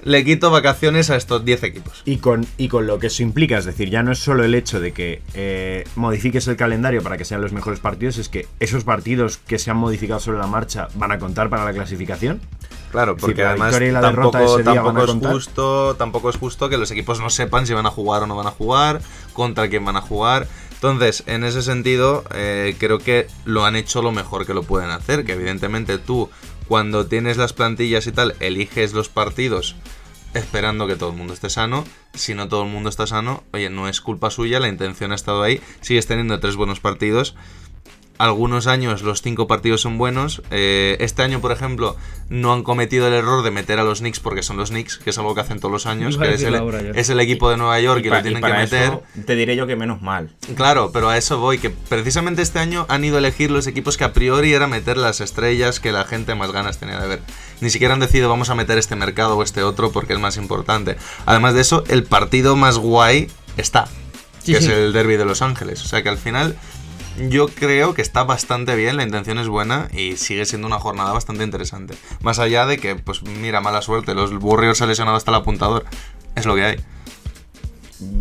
le 0.02 0.24
quito 0.24 0.50
vacaciones 0.50 1.10
a 1.10 1.16
estos 1.16 1.44
10 1.44 1.62
equipos. 1.64 2.02
Y 2.04 2.18
con, 2.18 2.46
y 2.56 2.68
con 2.68 2.86
lo 2.86 2.98
que 2.98 3.08
eso 3.08 3.22
implica, 3.22 3.58
es 3.58 3.64
decir, 3.64 3.90
ya 3.90 4.02
no 4.02 4.12
es 4.12 4.18
solo 4.18 4.44
el 4.44 4.54
hecho 4.54 4.80
de 4.80 4.92
que 4.92 5.22
eh, 5.34 5.84
modifiques 5.96 6.46
el 6.48 6.56
calendario 6.56 7.02
para 7.02 7.16
que 7.16 7.24
sean 7.24 7.40
los 7.40 7.52
mejores 7.52 7.80
partidos, 7.80 8.18
es 8.18 8.28
que 8.28 8.46
esos 8.60 8.84
partidos 8.84 9.38
que 9.38 9.58
se 9.58 9.70
han 9.70 9.76
modificado 9.76 10.20
sobre 10.20 10.38
la 10.38 10.46
marcha 10.46 10.88
van 10.94 11.12
a 11.12 11.18
contar 11.18 11.50
para 11.50 11.64
la 11.64 11.72
clasificación. 11.72 12.40
Claro, 12.90 13.16
porque 13.16 13.42
la 13.42 13.50
además 13.50 13.72
la 13.78 14.00
derrota 14.00 14.38
tampoco, 14.38 14.62
tampoco 14.62 15.04
es 15.04 15.10
justo, 15.10 15.96
tampoco 15.96 16.30
es 16.30 16.36
justo 16.36 16.68
que 16.70 16.78
los 16.78 16.90
equipos 16.90 17.20
no 17.20 17.28
sepan 17.28 17.66
si 17.66 17.74
van 17.74 17.84
a 17.84 17.90
jugar 17.90 18.22
o 18.22 18.26
no 18.26 18.34
van 18.34 18.46
a 18.46 18.50
jugar, 18.50 19.02
contra 19.34 19.68
quién 19.68 19.84
van 19.84 19.96
a 19.96 20.00
jugar. 20.00 20.48
Entonces, 20.78 21.24
en 21.26 21.42
ese 21.42 21.62
sentido, 21.62 22.22
eh, 22.32 22.76
creo 22.78 23.00
que 23.00 23.26
lo 23.44 23.64
han 23.64 23.74
hecho 23.74 24.00
lo 24.00 24.12
mejor 24.12 24.46
que 24.46 24.54
lo 24.54 24.62
pueden 24.62 24.90
hacer. 24.90 25.24
Que 25.24 25.32
evidentemente 25.32 25.98
tú, 25.98 26.30
cuando 26.68 27.06
tienes 27.06 27.36
las 27.36 27.52
plantillas 27.52 28.06
y 28.06 28.12
tal, 28.12 28.34
eliges 28.40 28.92
los 28.92 29.08
partidos 29.08 29.74
esperando 30.34 30.86
que 30.86 30.96
todo 30.96 31.10
el 31.10 31.16
mundo 31.16 31.32
esté 31.32 31.50
sano. 31.50 31.84
Si 32.14 32.34
no 32.34 32.48
todo 32.48 32.62
el 32.62 32.68
mundo 32.68 32.88
está 32.88 33.06
sano, 33.06 33.44
oye, 33.52 33.70
no 33.70 33.88
es 33.88 34.00
culpa 34.00 34.30
suya, 34.30 34.60
la 34.60 34.68
intención 34.68 35.12
ha 35.12 35.14
estado 35.14 35.42
ahí. 35.42 35.60
Sigues 35.80 36.06
teniendo 36.06 36.40
tres 36.40 36.56
buenos 36.56 36.80
partidos. 36.80 37.34
Algunos 38.18 38.66
años 38.66 39.02
los 39.02 39.22
cinco 39.22 39.46
partidos 39.46 39.80
son 39.80 39.96
buenos. 39.96 40.42
Eh, 40.50 40.96
este 41.00 41.22
año, 41.22 41.40
por 41.40 41.52
ejemplo, 41.52 41.96
no 42.28 42.52
han 42.52 42.62
cometido 42.62 43.06
el 43.08 43.14
error 43.14 43.42
de 43.42 43.50
meter 43.50 43.78
a 43.78 43.84
los 43.84 44.00
Knicks 44.00 44.20
porque 44.20 44.42
son 44.42 44.56
los 44.56 44.70
Knicks, 44.70 44.98
que 44.98 45.10
es 45.10 45.18
algo 45.18 45.34
que 45.34 45.40
hacen 45.40 45.60
todos 45.60 45.72
los 45.72 45.86
años, 45.86 46.18
que 46.18 46.34
es 46.34 46.42
el, 46.42 46.54
es 46.94 47.10
equipo 47.10 47.50
de 47.50 47.56
Nueva 47.56 47.80
York 47.80 48.02
y, 48.04 48.08
lo 48.08 48.20
tienen 48.22 48.42
que 48.42 48.48
para 48.48 48.58
meter. 48.58 48.84
eso 48.84 49.02
te 49.24 49.36
diré 49.36 49.56
yo 49.56 49.66
que 49.66 49.76
menos 49.76 50.02
mal. 50.02 50.30
Claro, 50.56 50.90
pero 50.92 51.08
a 51.08 51.16
eso 51.16 51.38
voy, 51.38 51.58
que 51.58 51.70
precisamente 51.70 52.42
este 52.42 52.58
año 52.58 52.86
han 52.88 53.04
ido 53.04 53.16
a 53.16 53.18
elegir 53.18 53.50
los 53.50 53.66
equipos 53.66 53.96
que 53.96 54.04
a 54.04 54.12
priori 54.12 54.52
era 54.52 54.66
meter 54.66 54.96
las 54.96 55.20
estrellas 55.20 55.80
que 55.80 55.92
la 55.92 56.04
gente 56.04 56.34
más 56.34 56.52
ganas 56.52 56.78
tenía 56.78 57.00
de 57.00 57.08
ver. 57.08 57.20
Ni 57.60 57.70
siquiera 57.70 57.94
han 57.94 58.00
decidido 58.00 58.28
vamos 58.28 58.50
a 58.50 58.54
meter 58.54 58.78
este 58.78 58.96
mercado 58.96 59.36
o 59.36 59.42
este 59.42 59.62
otro 59.62 59.92
porque 59.92 60.12
es 60.12 60.18
más 60.18 60.36
importante. 60.36 60.96
Además 61.26 61.54
de 61.54 61.60
eso, 61.60 61.84
el 61.88 62.04
partido 62.04 62.56
más 62.56 62.78
guay 62.78 63.28
está, 63.56 63.88
Sí, 64.42 64.52
que 64.52 64.60
sí. 64.60 64.66
es 64.66 64.72
el 64.72 64.92
derby 64.92 65.16
de 65.16 65.24
Los 65.24 65.42
Ángeles. 65.42 65.84
O 65.84 65.88
sea 65.88 66.02
que 66.02 66.08
al 66.08 66.18
final 66.18 66.56
yo 67.28 67.48
creo 67.48 67.94
que 67.94 68.02
está 68.02 68.24
bastante 68.24 68.76
bien, 68.76 68.96
la 68.96 69.02
intención 69.02 69.38
es 69.38 69.48
buena 69.48 69.88
y 69.92 70.16
sigue 70.16 70.46
siendo 70.46 70.66
una 70.66 70.78
jornada 70.78 71.12
bastante 71.12 71.44
interesante. 71.44 71.94
Más 72.20 72.38
allá 72.38 72.66
de 72.66 72.78
que, 72.78 72.94
pues 72.94 73.22
mira, 73.22 73.60
mala 73.60 73.82
suerte, 73.82 74.14
los 74.14 74.32
Warriors 74.32 74.78
se 74.78 74.84
han 74.84 74.90
lesionado 74.90 75.16
hasta 75.16 75.30
el 75.30 75.36
apuntador. 75.36 75.84
Es 76.36 76.46
lo 76.46 76.54
que 76.54 76.64
hay. 76.64 76.76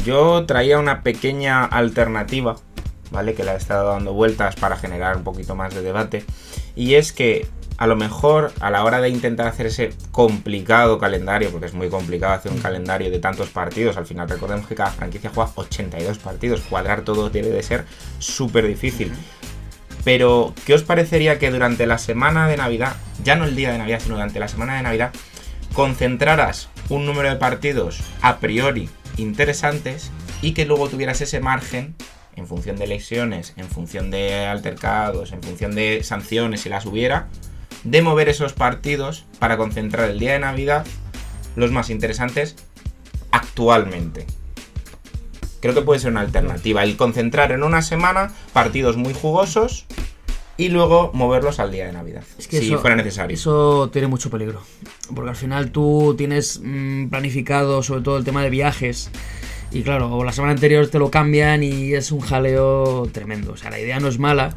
Yo 0.03 0.45
traía 0.45 0.79
una 0.79 1.03
pequeña 1.03 1.63
alternativa, 1.63 2.55
¿vale? 3.11 3.35
Que 3.35 3.43
la 3.43 3.53
he 3.53 3.57
estado 3.57 3.91
dando 3.91 4.13
vueltas 4.13 4.55
para 4.55 4.77
generar 4.77 5.17
un 5.17 5.23
poquito 5.23 5.55
más 5.55 5.75
de 5.75 5.81
debate. 5.81 6.25
Y 6.75 6.95
es 6.95 7.13
que 7.13 7.47
a 7.77 7.85
lo 7.85 7.95
mejor 7.95 8.51
a 8.59 8.71
la 8.71 8.83
hora 8.83 8.99
de 8.99 9.09
intentar 9.09 9.47
hacer 9.47 9.67
ese 9.67 9.93
complicado 10.11 10.97
calendario, 10.97 11.51
porque 11.51 11.67
es 11.67 11.73
muy 11.73 11.89
complicado 11.89 12.33
hacer 12.33 12.51
un 12.51 12.59
calendario 12.59 13.11
de 13.11 13.19
tantos 13.19 13.49
partidos, 13.49 13.97
al 13.97 14.05
final 14.05 14.27
recordemos 14.27 14.67
que 14.67 14.75
cada 14.75 14.91
franquicia 14.91 15.31
juega 15.33 15.51
82 15.55 16.17
partidos, 16.17 16.61
cuadrar 16.61 17.01
todo 17.01 17.29
debe 17.29 17.49
de 17.49 17.61
ser 17.61 17.85
súper 18.19 18.67
difícil. 18.67 19.13
Pero, 20.03 20.53
¿qué 20.65 20.73
os 20.73 20.83
parecería 20.83 21.37
que 21.37 21.51
durante 21.51 21.85
la 21.85 21.97
semana 21.97 22.47
de 22.47 22.57
Navidad, 22.57 22.95
ya 23.23 23.35
no 23.35 23.45
el 23.45 23.55
día 23.55 23.71
de 23.71 23.77
Navidad, 23.77 23.99
sino 24.01 24.15
durante 24.15 24.39
la 24.39 24.47
semana 24.47 24.77
de 24.77 24.83
Navidad, 24.83 25.11
concentraras 25.73 26.69
un 26.89 27.05
número 27.05 27.29
de 27.29 27.35
partidos 27.35 28.01
a 28.21 28.39
priori 28.39 28.89
interesantes 29.17 30.11
y 30.41 30.53
que 30.53 30.65
luego 30.65 30.87
tuvieras 30.87 31.21
ese 31.21 31.39
margen 31.39 31.95
en 32.35 32.47
función 32.47 32.77
de 32.77 32.87
lesiones, 32.87 33.53
en 33.57 33.67
función 33.67 34.09
de 34.09 34.45
altercados, 34.45 35.31
en 35.33 35.43
función 35.43 35.75
de 35.75 36.03
sanciones 36.03 36.61
si 36.61 36.69
las 36.69 36.85
hubiera, 36.85 37.27
de 37.89 38.01
mover 38.01 38.27
esos 38.27 38.53
partidos 38.53 39.25
para 39.39 39.57
concentrar 39.57 40.09
el 40.09 40.19
día 40.19 40.33
de 40.33 40.39
Navidad 40.39 40.85
los 41.55 41.71
más 41.71 41.89
interesantes 41.89 42.55
actualmente. 43.31 44.25
Creo 45.61 45.73
que 45.73 45.81
puede 45.81 45.99
ser 45.99 46.11
una 46.11 46.21
alternativa, 46.21 46.83
el 46.83 46.97
concentrar 46.97 47.51
en 47.51 47.63
una 47.63 47.81
semana 47.81 48.31
partidos 48.53 48.97
muy 48.97 49.13
jugosos 49.13 49.85
y 50.57 50.69
luego 50.69 51.11
moverlos 51.13 51.59
al 51.59 51.71
día 51.71 51.85
de 51.85 51.93
Navidad, 51.93 52.23
Es 52.37 52.47
que 52.47 52.59
si 52.59 52.67
eso, 52.67 52.79
fuera 52.79 52.95
necesario. 52.95 53.35
Eso 53.35 53.89
tiene 53.91 54.07
mucho 54.07 54.29
peligro. 54.29 54.61
Porque 55.15 55.29
al 55.29 55.35
final 55.35 55.71
tú 55.71 56.15
tienes 56.17 56.59
mm, 56.63 57.07
planificado 57.07 57.81
sobre 57.83 58.01
todo 58.01 58.17
el 58.17 58.25
tema 58.25 58.43
de 58.43 58.49
viajes. 58.49 59.09
Y 59.71 59.83
claro, 59.83 60.23
la 60.23 60.31
semana 60.31 60.53
anterior 60.53 60.87
te 60.87 60.99
lo 60.99 61.11
cambian 61.11 61.63
y 61.63 61.93
es 61.93 62.11
un 62.11 62.21
jaleo 62.21 63.07
tremendo. 63.11 63.53
O 63.53 63.57
sea, 63.57 63.69
la 63.69 63.79
idea 63.79 63.99
no 63.99 64.07
es 64.07 64.19
mala. 64.19 64.53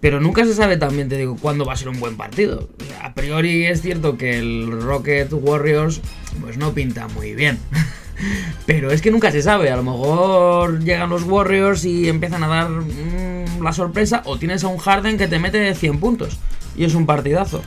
Pero 0.00 0.20
nunca 0.20 0.44
se 0.44 0.54
sabe 0.54 0.76
también, 0.76 1.08
te 1.08 1.16
digo, 1.16 1.36
cuándo 1.36 1.64
va 1.64 1.72
a 1.72 1.76
ser 1.76 1.88
un 1.88 1.98
buen 1.98 2.16
partido. 2.16 2.68
A 3.02 3.14
priori 3.14 3.66
es 3.66 3.82
cierto 3.82 4.16
que 4.16 4.38
el 4.38 4.80
Rocket 4.82 5.32
Warriors 5.32 6.00
pues 6.40 6.56
no 6.56 6.72
pinta 6.72 7.08
muy 7.08 7.34
bien. 7.34 7.58
Pero 8.66 8.90
es 8.90 9.02
que 9.02 9.10
nunca 9.10 9.30
se 9.32 9.42
sabe. 9.42 9.70
A 9.70 9.76
lo 9.76 9.82
mejor 9.82 10.80
llegan 10.84 11.10
los 11.10 11.24
Warriors 11.24 11.84
y 11.84 12.08
empiezan 12.08 12.44
a 12.44 12.48
dar 12.48 12.68
mm, 12.68 13.62
la 13.62 13.72
sorpresa. 13.72 14.22
O 14.24 14.38
tienes 14.38 14.64
a 14.64 14.68
un 14.68 14.78
Harden 14.78 15.18
que 15.18 15.28
te 15.28 15.38
mete 15.38 15.74
100 15.74 16.00
puntos. 16.00 16.38
Y 16.76 16.84
es 16.84 16.94
un 16.94 17.06
partidazo. 17.06 17.62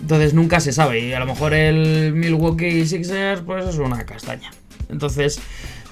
Entonces 0.00 0.32
nunca 0.32 0.60
se 0.60 0.72
sabe. 0.72 1.00
Y 1.00 1.12
a 1.12 1.20
lo 1.20 1.26
mejor 1.26 1.52
el 1.52 2.14
Milwaukee 2.14 2.86
Sixers 2.86 3.42
pues 3.42 3.66
es 3.66 3.76
una 3.76 4.04
castaña. 4.04 4.50
Entonces 4.88 5.40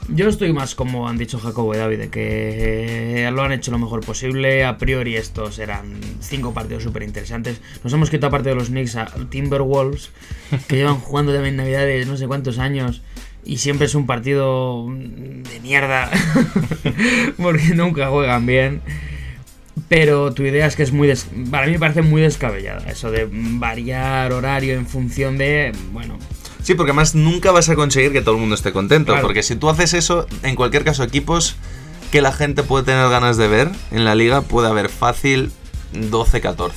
yo 0.09 0.29
estoy 0.29 0.53
más 0.53 0.75
como 0.75 1.09
han 1.09 1.19
dicho 1.19 1.39
Jacobo 1.39 1.75
y 1.75 1.79
David, 1.79 1.99
de 1.99 2.09
que 2.11 3.29
lo 3.33 3.43
han 3.43 3.53
hecho 3.53 3.71
lo 3.71 3.79
mejor 3.79 4.01
posible. 4.05 4.65
A 4.65 4.79
priori 4.79 5.17
estos 5.17 5.59
eran 5.59 6.01
cinco 6.21 6.53
partidos 6.55 6.83
súper 6.83 7.03
interesantes. 7.03 7.61
Nos 7.85 7.93
hemos 7.93 8.11
quitado 8.11 8.29
aparte 8.29 8.49
de 8.51 8.55
los 8.55 8.69
Knicks 8.69 8.97
a 8.97 9.07
Timberwolves, 9.31 10.11
que 10.67 10.77
llevan 10.77 10.97
jugando 10.99 11.33
también 11.33 11.57
Navidades 11.57 12.07
no 12.07 12.17
sé 12.17 12.27
cuántos 12.27 12.59
años. 12.59 13.03
Y 13.45 13.59
siempre 13.59 13.87
es 13.87 13.95
un 13.95 14.07
partido 14.07 14.87
de 14.91 15.61
mierda, 15.63 16.11
porque 17.37 17.75
nunca 17.75 18.09
juegan 18.09 18.45
bien. 18.47 18.83
Pero 19.89 20.35
tu 20.35 20.43
idea 20.43 20.67
es 20.67 20.77
que 20.77 20.83
es 20.83 20.93
muy... 20.93 21.09
des- 21.09 21.29
Para 21.51 21.67
mí 21.67 21.73
me 21.73 21.79
parece 21.79 22.03
muy 22.03 22.21
descabellada 22.21 22.91
eso 22.91 23.11
de 23.11 23.27
variar 23.31 24.33
horario 24.33 24.75
en 24.75 24.87
función 24.87 25.39
de... 25.39 25.73
Bueno, 25.93 26.19
Sí, 26.69 26.75
porque 26.75 26.91
además 26.91 27.15
nunca 27.15 27.51
vas 27.51 27.71
a 27.71 27.77
conseguir 27.77 28.13
que 28.13 28.21
todo 28.21 28.35
el 28.35 28.43
mundo 28.43 28.55
esté 28.55 28.75
contento. 28.75 29.13
Claro. 29.13 29.27
Porque 29.27 29.43
si 29.43 29.57
tú 29.57 29.71
haces 29.71 29.95
eso, 29.95 30.27
en 30.43 30.55
cualquier 30.55 30.85
caso, 30.85 31.03
equipos 31.03 31.57
que 32.13 32.21
la 32.21 32.31
gente 32.31 32.63
puede 32.63 32.85
tener 32.85 33.09
ganas 33.09 33.39
de 33.39 33.49
ver 33.49 33.71
en 33.91 34.05
la 34.05 34.15
liga, 34.15 34.43
puede 34.43 34.69
haber 34.69 34.91
fácil 34.91 35.51
12-14. 35.95 36.73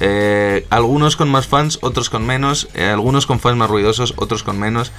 Eh, 0.00 0.66
algunos 0.70 1.14
con 1.14 1.28
más 1.28 1.46
fans, 1.46 1.78
otros 1.82 2.10
con 2.10 2.26
menos. 2.26 2.68
eh, 2.74 2.86
algunos 2.88 3.26
con 3.26 3.38
fans 3.38 3.56
más 3.56 3.70
ruidosos, 3.70 4.14
otros 4.16 4.42
con 4.42 4.58
menos. 4.58 4.90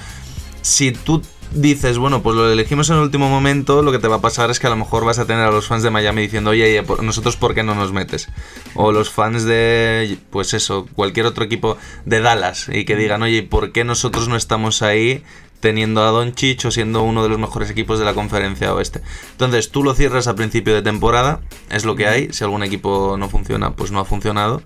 Si 0.62 0.92
tú 0.92 1.22
dices, 1.52 1.98
bueno, 1.98 2.22
pues 2.22 2.36
lo 2.36 2.50
elegimos 2.50 2.90
en 2.90 2.96
el 2.96 3.02
último 3.02 3.28
momento, 3.28 3.82
lo 3.82 3.92
que 3.92 3.98
te 3.98 4.08
va 4.08 4.16
a 4.16 4.20
pasar 4.20 4.50
es 4.50 4.60
que 4.60 4.66
a 4.66 4.70
lo 4.70 4.76
mejor 4.76 5.04
vas 5.04 5.18
a 5.18 5.26
tener 5.26 5.44
a 5.44 5.50
los 5.50 5.66
fans 5.66 5.82
de 5.82 5.90
Miami 5.90 6.22
diciendo, 6.22 6.50
oye, 6.50 6.82
nosotros 7.02 7.36
por 7.36 7.54
qué 7.54 7.62
no 7.62 7.74
nos 7.74 7.92
metes. 7.92 8.28
O 8.74 8.92
los 8.92 9.10
fans 9.10 9.44
de, 9.44 10.18
pues 10.30 10.54
eso, 10.54 10.86
cualquier 10.94 11.26
otro 11.26 11.44
equipo 11.44 11.76
de 12.04 12.20
Dallas 12.20 12.68
y 12.72 12.84
que 12.84 12.96
digan, 12.96 13.22
oye, 13.22 13.42
¿por 13.42 13.72
qué 13.72 13.84
nosotros 13.84 14.28
no 14.28 14.36
estamos 14.36 14.82
ahí? 14.82 15.22
teniendo 15.60 16.02
a 16.02 16.10
Doncic 16.10 16.64
o 16.64 16.70
siendo 16.70 17.02
uno 17.02 17.22
de 17.22 17.28
los 17.28 17.38
mejores 17.38 17.68
equipos 17.70 17.98
de 17.98 18.06
la 18.06 18.14
conferencia 18.14 18.74
oeste. 18.74 19.02
Entonces 19.32 19.70
tú 19.70 19.84
lo 19.84 19.94
cierras 19.94 20.26
a 20.26 20.34
principio 20.34 20.74
de 20.74 20.82
temporada, 20.82 21.40
es 21.70 21.84
lo 21.84 21.96
que 21.96 22.06
hay, 22.06 22.32
si 22.32 22.44
algún 22.44 22.62
equipo 22.62 23.16
no 23.18 23.28
funciona, 23.28 23.76
pues 23.76 23.92
no 23.92 24.00
ha 24.00 24.04
funcionado. 24.04 24.62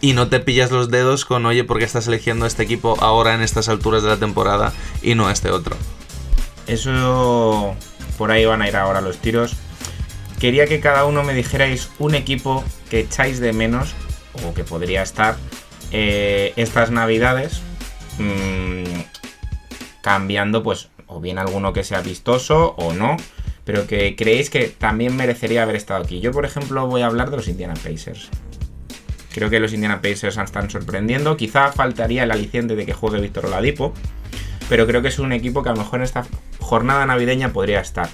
Y 0.00 0.12
no 0.12 0.28
te 0.28 0.38
pillas 0.40 0.70
los 0.70 0.90
dedos 0.90 1.24
con, 1.24 1.44
oye, 1.46 1.64
¿por 1.64 1.78
qué 1.78 1.84
estás 1.84 2.06
eligiendo 2.06 2.46
este 2.46 2.62
equipo 2.62 2.96
ahora 3.00 3.34
en 3.34 3.42
estas 3.42 3.68
alturas 3.68 4.02
de 4.02 4.10
la 4.10 4.16
temporada 4.16 4.72
y 5.02 5.14
no 5.14 5.28
este 5.30 5.50
otro? 5.50 5.76
Eso 6.68 7.74
por 8.16 8.30
ahí 8.30 8.44
van 8.44 8.62
a 8.62 8.68
ir 8.68 8.76
ahora 8.76 9.00
los 9.00 9.18
tiros. 9.18 9.56
Quería 10.38 10.66
que 10.66 10.80
cada 10.80 11.04
uno 11.04 11.24
me 11.24 11.34
dijerais 11.34 11.88
un 11.98 12.14
equipo 12.14 12.62
que 12.90 13.00
echáis 13.00 13.40
de 13.40 13.52
menos 13.52 13.94
o 14.46 14.54
que 14.54 14.62
podría 14.62 15.02
estar 15.02 15.36
eh, 15.90 16.52
estas 16.56 16.90
navidades 16.90 17.60
mm, 18.18 19.00
cambiando 20.02 20.62
pues 20.62 20.90
o 21.06 21.20
bien 21.20 21.38
alguno 21.38 21.72
que 21.72 21.82
sea 21.82 22.02
vistoso 22.02 22.74
o 22.76 22.92
no, 22.92 23.16
pero 23.64 23.86
que 23.86 24.14
creéis 24.14 24.50
que 24.50 24.68
también 24.68 25.16
merecería 25.16 25.62
haber 25.62 25.76
estado 25.76 26.04
aquí. 26.04 26.20
Yo 26.20 26.30
por 26.30 26.44
ejemplo 26.44 26.86
voy 26.86 27.02
a 27.02 27.06
hablar 27.06 27.30
de 27.30 27.38
los 27.38 27.48
Indiana 27.48 27.74
Pacers. 27.74 28.28
Creo 29.38 29.50
que 29.50 29.60
los 29.60 29.72
Indiana 29.72 30.02
Pacers 30.02 30.36
están 30.36 30.68
sorprendiendo. 30.68 31.36
Quizá 31.36 31.70
faltaría 31.70 32.24
el 32.24 32.32
aliciente 32.32 32.74
de 32.74 32.84
que 32.84 32.92
juegue 32.92 33.20
Víctor 33.20 33.46
Oladipo. 33.46 33.94
Pero 34.68 34.84
creo 34.86 35.00
que 35.00 35.08
es 35.08 35.20
un 35.20 35.32
equipo 35.32 35.62
que 35.62 35.68
a 35.68 35.72
lo 35.72 35.78
mejor 35.78 36.00
en 36.00 36.04
esta 36.04 36.26
jornada 36.58 37.06
navideña 37.06 37.52
podría 37.52 37.80
estar. 37.80 38.08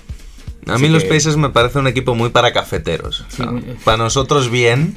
A 0.67 0.75
Así 0.75 0.83
mí 0.83 0.89
los 0.91 1.05
Pacers 1.05 1.37
me 1.39 1.49
parece 1.49 1.79
un 1.79 1.87
equipo 1.87 2.15
muy 2.15 2.29
para 2.29 2.53
cafeteros. 2.53 3.23
O 3.23 3.31
sea, 3.31 3.47
muy- 3.47 3.63
para 3.85 3.97
nosotros 3.97 4.51
bien, 4.51 4.97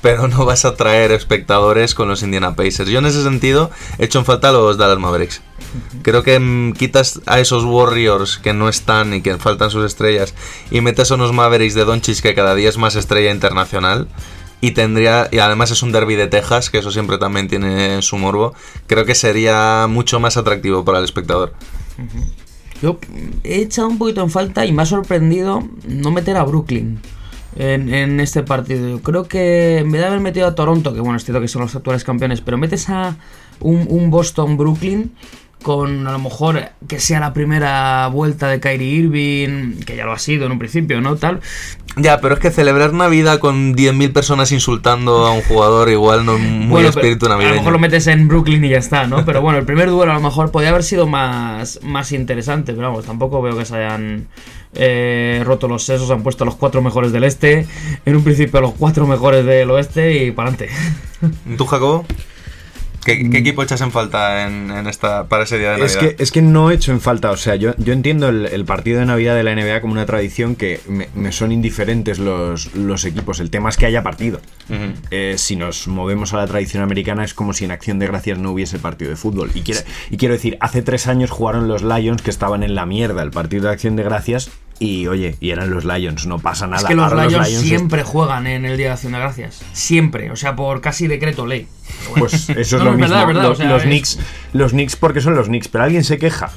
pero 0.00 0.26
no 0.26 0.44
vas 0.46 0.64
a 0.64 0.74
traer 0.74 1.12
espectadores 1.12 1.94
con 1.94 2.08
los 2.08 2.22
Indiana 2.22 2.56
Pacers. 2.56 2.88
Yo 2.88 2.98
en 3.00 3.06
ese 3.06 3.22
sentido 3.22 3.70
he 3.98 4.06
hecho 4.06 4.18
en 4.20 4.24
falta 4.24 4.48
a 4.48 4.52
los 4.52 4.78
Dallas 4.78 4.98
Mavericks. 4.98 5.42
Creo 6.02 6.22
que 6.22 6.38
mm, 6.40 6.72
quitas 6.72 7.20
a 7.26 7.40
esos 7.40 7.64
Warriors 7.64 8.38
que 8.38 8.52
no 8.54 8.68
están 8.68 9.14
y 9.14 9.20
que 9.22 9.36
faltan 9.38 9.70
sus 9.70 9.84
estrellas 9.84 10.34
y 10.70 10.80
metes 10.80 11.10
a 11.10 11.14
unos 11.14 11.32
Mavericks 11.32 11.74
de 11.74 11.84
Doncic 11.84 12.20
que 12.20 12.34
cada 12.34 12.54
día 12.54 12.68
es 12.68 12.78
más 12.78 12.96
estrella 12.96 13.30
internacional 13.30 14.08
y 14.62 14.70
tendría 14.70 15.28
y 15.32 15.40
además 15.40 15.72
es 15.72 15.82
un 15.82 15.90
derby 15.90 16.14
de 16.14 16.28
Texas 16.28 16.70
que 16.70 16.78
eso 16.78 16.92
siempre 16.92 17.18
también 17.18 17.48
tiene 17.48 18.00
su 18.00 18.16
morbo. 18.16 18.54
Creo 18.86 19.04
que 19.04 19.16
sería 19.16 19.86
mucho 19.90 20.20
más 20.20 20.36
atractivo 20.36 20.84
para 20.84 20.98
el 20.98 21.04
espectador. 21.04 21.52
Yo 22.80 22.98
he 23.42 23.56
echado 23.62 23.88
un 23.88 23.98
poquito 23.98 24.22
en 24.22 24.30
falta 24.30 24.64
y 24.64 24.72
me 24.72 24.82
ha 24.82 24.86
sorprendido 24.86 25.68
no 25.86 26.12
meter 26.12 26.36
a 26.36 26.44
Brooklyn 26.44 27.00
en, 27.56 28.20
este 28.20 28.44
partido. 28.44 28.88
Yo 28.88 29.02
creo 29.02 29.26
que 29.26 29.78
en 29.78 29.90
vez 29.90 30.00
de 30.00 30.06
haber 30.06 30.20
metido 30.20 30.46
a 30.46 30.54
Toronto, 30.54 30.94
que 30.94 31.00
bueno, 31.00 31.16
es 31.16 31.24
cierto 31.24 31.40
que 31.40 31.48
son 31.48 31.62
los 31.62 31.74
actuales 31.74 32.04
campeones, 32.04 32.40
pero 32.40 32.56
metes 32.56 32.88
a 32.88 33.16
un, 33.58 33.86
un 33.90 34.10
Boston-Brooklyn 34.10 35.10
con 35.62 36.06
a 36.06 36.12
lo 36.12 36.18
mejor 36.18 36.70
que 36.88 37.00
sea 37.00 37.20
la 37.20 37.32
primera 37.32 38.06
vuelta 38.08 38.48
de 38.48 38.60
Kyrie 38.60 38.88
Irving, 38.88 39.80
que 39.84 39.96
ya 39.96 40.04
lo 40.04 40.12
ha 40.12 40.18
sido 40.18 40.46
en 40.46 40.52
un 40.52 40.58
principio, 40.58 41.00
¿no? 41.00 41.16
Tal. 41.16 41.40
Ya, 41.96 42.20
pero 42.20 42.34
es 42.34 42.40
que 42.40 42.50
celebrar 42.50 42.94
Navidad 42.94 43.38
con 43.38 43.74
10.000 43.74 44.12
personas 44.12 44.50
insultando 44.50 45.26
a 45.26 45.32
un 45.32 45.42
jugador 45.42 45.90
igual 45.90 46.24
no 46.24 46.36
es 46.36 46.40
muy 46.40 46.68
Bueno, 46.68 46.88
espíritu 46.88 47.26
A 47.26 47.28
lo 47.28 47.34
navideño. 47.34 47.56
mejor 47.56 47.72
lo 47.72 47.78
metes 47.78 48.06
en 48.06 48.28
Brooklyn 48.28 48.64
y 48.64 48.70
ya 48.70 48.78
está, 48.78 49.06
¿no? 49.06 49.24
Pero 49.26 49.42
bueno, 49.42 49.58
el 49.58 49.66
primer 49.66 49.90
duelo 49.90 50.12
a 50.12 50.14
lo 50.14 50.20
mejor 50.22 50.50
podría 50.50 50.70
haber 50.70 50.84
sido 50.84 51.06
más, 51.06 51.80
más 51.82 52.12
interesante, 52.12 52.72
pero 52.72 52.88
vamos, 52.88 53.04
tampoco 53.04 53.42
veo 53.42 53.58
que 53.58 53.66
se 53.66 53.76
hayan 53.76 54.26
eh, 54.74 55.42
roto 55.44 55.68
los 55.68 55.84
sesos, 55.84 56.10
han 56.10 56.22
puesto 56.22 56.44
a 56.44 56.46
los 56.46 56.56
cuatro 56.56 56.80
mejores 56.80 57.12
del 57.12 57.24
este, 57.24 57.66
en 58.06 58.16
un 58.16 58.24
principio 58.24 58.58
a 58.58 58.62
los 58.62 58.72
cuatro 58.72 59.06
mejores 59.06 59.44
del 59.44 59.70
oeste 59.70 60.24
y 60.24 60.30
para 60.30 60.48
adelante. 60.48 60.74
¿Tú, 61.58 61.66
Jacobo? 61.66 62.06
¿Qué, 63.04 63.24
Mm. 63.24 63.30
qué 63.30 63.38
equipo 63.38 63.62
echas 63.62 63.80
en 63.80 63.90
falta 63.90 64.46
en, 64.46 64.70
en 64.70 64.86
esta, 64.86 65.24
para 65.26 65.44
ese 65.44 65.58
día 65.58 65.72
de 65.76 65.84
Es 65.84 65.96
Navidad? 65.96 66.14
que, 66.16 66.22
es 66.22 66.30
que 66.30 66.42
no 66.42 66.70
he 66.70 66.74
hecho 66.74 66.92
en 66.92 67.00
falta, 67.00 67.30
o 67.30 67.36
sea, 67.36 67.56
yo, 67.56 67.74
yo 67.78 67.92
entiendo 67.92 68.28
el, 68.28 68.46
el 68.46 68.64
partido 68.64 69.00
de 69.00 69.06
Navidad 69.06 69.34
de 69.34 69.42
la 69.42 69.54
NBA 69.54 69.80
como 69.80 69.92
una 69.92 70.06
tradición 70.06 70.54
que 70.54 70.80
me, 70.88 71.08
me 71.14 71.32
son 71.32 71.50
indiferentes 71.52 72.18
los, 72.18 72.74
los 72.74 73.04
equipos. 73.04 73.40
El 73.40 73.50
tema 73.50 73.68
es 73.70 73.76
que 73.76 73.86
haya 73.86 74.02
partido. 74.02 74.40
Eh, 75.10 75.34
si 75.36 75.56
nos 75.56 75.88
movemos 75.88 76.32
a 76.32 76.36
la 76.38 76.46
tradición 76.46 76.82
americana 76.82 77.24
es 77.24 77.34
como 77.34 77.52
si 77.52 77.64
en 77.64 77.72
Acción 77.72 77.98
de 77.98 78.06
Gracias 78.06 78.38
no 78.38 78.52
hubiese 78.52 78.78
partido 78.78 79.10
de 79.10 79.16
fútbol. 79.16 79.50
Y 79.54 79.62
quiero, 79.62 79.80
y 80.10 80.16
quiero 80.16 80.34
decir, 80.34 80.56
hace 80.60 80.82
tres 80.82 81.06
años 81.08 81.30
jugaron 81.30 81.68
los 81.68 81.82
Lions 81.82 82.22
que 82.22 82.30
estaban 82.30 82.62
en 82.62 82.74
la 82.74 82.86
mierda 82.86 83.22
el 83.22 83.30
partido 83.30 83.64
de 83.64 83.70
Acción 83.70 83.96
de 83.96 84.02
Gracias 84.04 84.50
y 84.84 85.06
oye, 85.06 85.36
y 85.40 85.50
eran 85.50 85.70
los 85.70 85.84
Lions, 85.84 86.26
no 86.26 86.38
pasa 86.38 86.66
nada. 86.66 86.82
es 86.82 86.88
que 86.88 86.94
los 86.94 87.12
Lions, 87.12 87.48
es- 87.48 87.60
siempre 87.60 88.02
juegan 88.02 88.46
en 88.46 88.64
el 88.64 88.76
Día 88.76 88.86
de 88.88 88.92
Acción 88.94 89.12
de 89.12 89.18
Gracias. 89.18 89.62
Siempre, 89.72 90.30
o 90.30 90.36
sea, 90.36 90.56
por 90.56 90.80
casi 90.80 91.06
decreto 91.06 91.46
ley. 91.46 91.66
Bueno. 92.10 92.20
Pues 92.28 92.48
eso 92.50 92.60
es 92.60 92.72
No, 92.72 92.78
lo 92.78 92.84
no, 92.84 92.90
mismo. 92.96 93.08
verdad, 93.14 93.26
verdad, 93.26 93.42
los, 93.42 93.52
o 93.52 93.54
sea, 93.62 93.68
los 93.70 93.82
es- 93.82 93.86
Knicks, 93.88 94.18
los 94.52 94.72
Knicks 94.72 94.96
porque 94.96 95.20
son 95.20 95.34
los 95.34 95.46
Knicks, 95.46 95.68
pero 95.68 95.84
alguien 95.84 96.04
se 96.04 96.18
queja. 96.18 96.50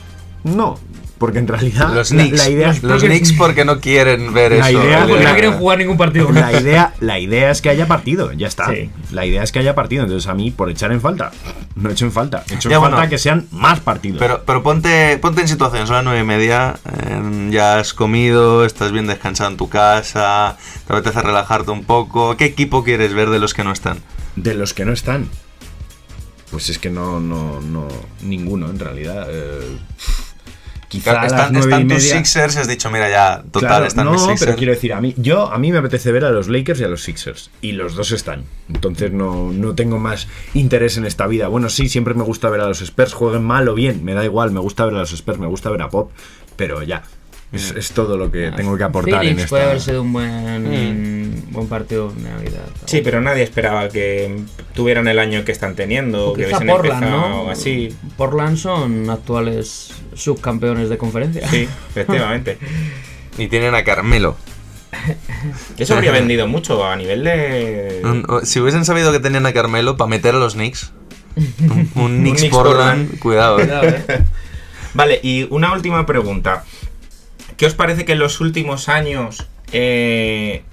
No, 0.43 0.77
porque 1.17 1.39
en 1.39 1.47
realidad 1.47 1.93
Los 1.93 2.11
la- 2.11 2.23
Knicks. 2.23 2.37
la 2.39 2.49
idea 2.49 2.67
los 2.67 2.79
porque- 2.79 3.07
Knicks 3.07 3.33
porque 3.33 3.63
no 3.65 3.79
quieren 3.79 4.33
ver 4.33 4.51
La 4.51 4.69
eso. 4.69 4.83
idea- 4.83 5.05
Porque 5.07 5.23
no 5.23 5.31
quieren 5.33 5.53
jugar 5.53 5.77
ningún 5.77 5.97
partido. 5.97 6.31
La 6.31 6.51
idea, 6.61 6.93
la 6.99 7.19
idea 7.19 7.51
es 7.51 7.61
que 7.61 7.69
haya 7.69 7.87
partido, 7.87 8.31
ya 8.33 8.47
está. 8.47 8.69
Sí. 8.69 8.89
La 9.11 9.25
idea 9.25 9.41
es 9.43 9.51
que 9.51 9.59
haya 9.59 9.75
partido. 9.75 10.03
Entonces, 10.03 10.27
a 10.29 10.33
mí, 10.33 10.51
por 10.51 10.69
echar 10.69 10.91
en 10.91 10.99
falta, 11.01 11.31
no 11.75 11.89
he 11.89 11.93
hecho 11.93 12.05
en 12.05 12.11
falta. 12.11 12.43
He 12.49 12.55
hecho 12.55 12.69
Ya, 12.69 12.75
en 12.77 12.81
falta 12.81 13.07
que 13.07 13.17
sean 13.17 13.47
más 13.51 13.79
partidos. 13.79 14.19
Pero, 14.19 14.43
pero 14.45 14.61
ponte, 14.61 15.17
ponte 15.19 15.41
en 15.41 15.47
situación, 15.47 15.87
son 15.87 15.95
las 15.97 16.03
nueve 16.03 16.19
y 16.19 16.23
media, 16.25 16.75
eh, 16.85 17.49
ya 17.51 17.79
has 17.79 17.93
comido, 17.93 18.65
estás 18.65 18.91
bien 18.91 19.07
descansado 19.07 19.49
en 19.49 19.57
tu 19.57 19.69
casa, 19.69 20.57
te 20.85 20.93
apetece 20.93 21.21
relajarte 21.21 21.71
un 21.71 21.83
poco. 21.85 22.35
¿Qué 22.37 22.45
equipo 22.45 22.83
quieres 22.83 23.13
ver 23.13 23.29
de 23.29 23.39
los 23.39 23.53
que 23.53 23.63
no 23.63 23.71
están? 23.71 23.99
de 24.35 24.53
los 24.53 24.73
que 24.73 24.83
no 24.83 24.91
están, 24.91 25.29
pues 26.51 26.69
es 26.69 26.77
que 26.77 26.89
no, 26.89 27.21
no, 27.21 27.61
no, 27.61 27.87
ninguno 28.21 28.69
en 28.69 28.79
realidad. 28.79 29.27
Eh, 29.29 29.77
quizá 30.87 31.13
las 31.13 31.25
están 31.25 31.55
están 31.55 31.87
tus 31.87 32.03
Sixers 32.03 32.57
has 32.57 32.67
dicho, 32.67 32.89
mira, 32.91 33.09
ya, 33.09 33.43
total, 33.51 33.69
Claro, 33.69 33.85
están 33.85 34.05
no, 34.05 34.11
mis 34.13 34.21
Sixers. 34.21 34.39
pero 34.45 34.57
quiero 34.57 34.73
decir, 34.73 34.93
a 34.93 35.01
mí, 35.01 35.13
yo, 35.17 35.51
a 35.51 35.57
mí 35.57 35.71
me 35.71 35.79
apetece 35.79 36.11
ver 36.11 36.25
a 36.25 36.31
los 36.31 36.47
Lakers 36.47 36.79
y 36.81 36.83
a 36.83 36.87
los 36.87 37.03
Sixers. 37.03 37.49
Y 37.61 37.73
los 37.73 37.95
dos 37.95 38.11
están. 38.11 38.43
Entonces 38.69 39.11
no, 39.11 39.51
no 39.51 39.75
tengo 39.75 39.99
más 39.99 40.27
interés 40.53 40.97
en 40.97 41.05
esta 41.05 41.27
vida. 41.27 41.47
Bueno, 41.47 41.69
sí, 41.69 41.89
siempre 41.89 42.13
me 42.13 42.23
gusta 42.23 42.49
ver 42.49 42.61
a 42.61 42.67
los 42.67 42.81
Spurs, 42.81 43.13
jueguen 43.13 43.43
mal 43.43 43.67
o 43.67 43.73
bien, 43.75 44.03
me 44.03 44.13
da 44.13 44.23
igual, 44.23 44.51
me 44.51 44.59
gusta 44.59 44.85
ver 44.85 44.95
a 44.95 44.99
los 44.99 45.13
Spurs, 45.13 45.39
me 45.39 45.47
gusta 45.47 45.69
ver 45.69 45.81
a 45.81 45.89
Pop, 45.89 46.11
pero 46.55 46.81
ya. 46.83 47.03
Es, 47.51 47.71
es 47.71 47.91
todo 47.91 48.17
lo 48.17 48.31
que 48.31 48.51
tengo 48.51 48.77
que 48.77 48.83
aportar 48.83 49.13
en 49.23 49.37
Phoenix 49.37 49.43
esta. 49.43 49.49
puede 49.49 49.63
haber 49.63 49.79
sido 49.81 50.01
un 50.01 50.11
buen, 50.11 51.43
buen 51.51 51.67
partido 51.67 52.11
de 52.11 52.29
Navidad. 52.29 52.65
Sí, 52.85 53.01
pero 53.01 53.21
nadie 53.21 53.43
esperaba 53.43 53.87
que 53.87 54.41
tuvieran 54.73 55.07
el 55.07 55.19
año 55.19 55.45
que 55.45 55.51
están 55.53 55.75
teniendo, 55.75 56.31
O 56.31 56.33
que 56.33 56.45
quizá 56.45 56.57
hubiesen 56.57 56.67
Portland, 56.75 57.03
empezado 57.03 57.43
¿no? 57.45 57.49
así. 57.51 57.95
Portland 58.17 58.57
son 58.57 59.09
actuales 59.09 59.93
subcampeones 60.15 60.89
de 60.89 60.97
conferencia. 60.97 61.47
Sí, 61.49 61.67
efectivamente. 61.89 62.57
Y 63.37 63.47
tienen 63.49 63.75
a 63.75 63.83
Carmelo. 63.83 64.37
Eso 65.77 65.95
habría 65.95 66.11
vendido 66.13 66.47
mucho 66.47 66.85
a 66.85 66.95
nivel 66.95 67.23
de. 67.25 68.01
Si 68.43 68.61
hubiesen 68.61 68.85
sabido 68.85 69.11
que 69.11 69.19
tenían 69.19 69.45
a 69.45 69.51
Carmelo 69.51 69.97
para 69.97 70.09
meter 70.09 70.35
a 70.35 70.39
los 70.39 70.53
Knicks. 70.53 70.93
Un, 71.35 71.91
un 71.95 72.17
Knicks 72.19 72.39
Knicks 72.39 72.55
Portland, 72.55 73.09
Portland. 73.09 73.19
cuidado. 73.19 73.59
eh. 73.59 73.63
Cuidado, 73.65 73.87
eh. 73.87 74.23
Vale, 74.93 75.19
y 75.21 75.47
una 75.49 75.73
última 75.73 76.05
pregunta. 76.05 76.63
¿Qué 77.57 77.65
os 77.65 77.73
parece 77.73 78.05
que 78.05 78.13
en 78.13 78.19
los 78.19 78.41
últimos 78.41 78.89
años, 78.89 79.47
eh, 79.71 80.63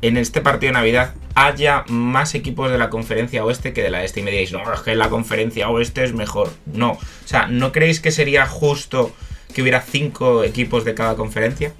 en 0.00 0.16
este 0.16 0.40
partido 0.40 0.70
de 0.70 0.78
Navidad, 0.78 1.14
haya 1.34 1.84
más 1.88 2.34
equipos 2.34 2.70
de 2.70 2.78
la 2.78 2.90
conferencia 2.90 3.44
oeste 3.44 3.72
que 3.72 3.82
de 3.82 3.90
la 3.90 4.04
este? 4.04 4.20
Y 4.20 4.22
me 4.22 4.30
diréis, 4.30 4.52
no, 4.52 4.72
es 4.72 4.80
que 4.80 4.94
la 4.94 5.08
conferencia 5.08 5.68
oeste 5.68 6.04
es 6.04 6.14
mejor. 6.14 6.52
No. 6.66 6.92
O 6.92 6.98
sea, 7.26 7.46
¿no 7.46 7.72
creéis 7.72 8.00
que 8.00 8.10
sería 8.10 8.46
justo 8.46 9.14
que 9.54 9.62
hubiera 9.62 9.80
cinco 9.80 10.44
equipos 10.44 10.84
de 10.84 10.94
cada 10.94 11.16
conferencia? 11.16 11.72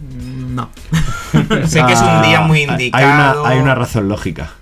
No. 0.00 0.70
sé 1.66 1.82
que 1.84 1.92
es 1.92 2.00
un 2.00 2.22
día 2.22 2.40
muy 2.40 2.62
indicado. 2.62 3.04
Hay 3.04 3.04
una, 3.04 3.48
hay 3.48 3.58
una 3.58 3.74
razón 3.74 4.08
lógica. 4.08 4.54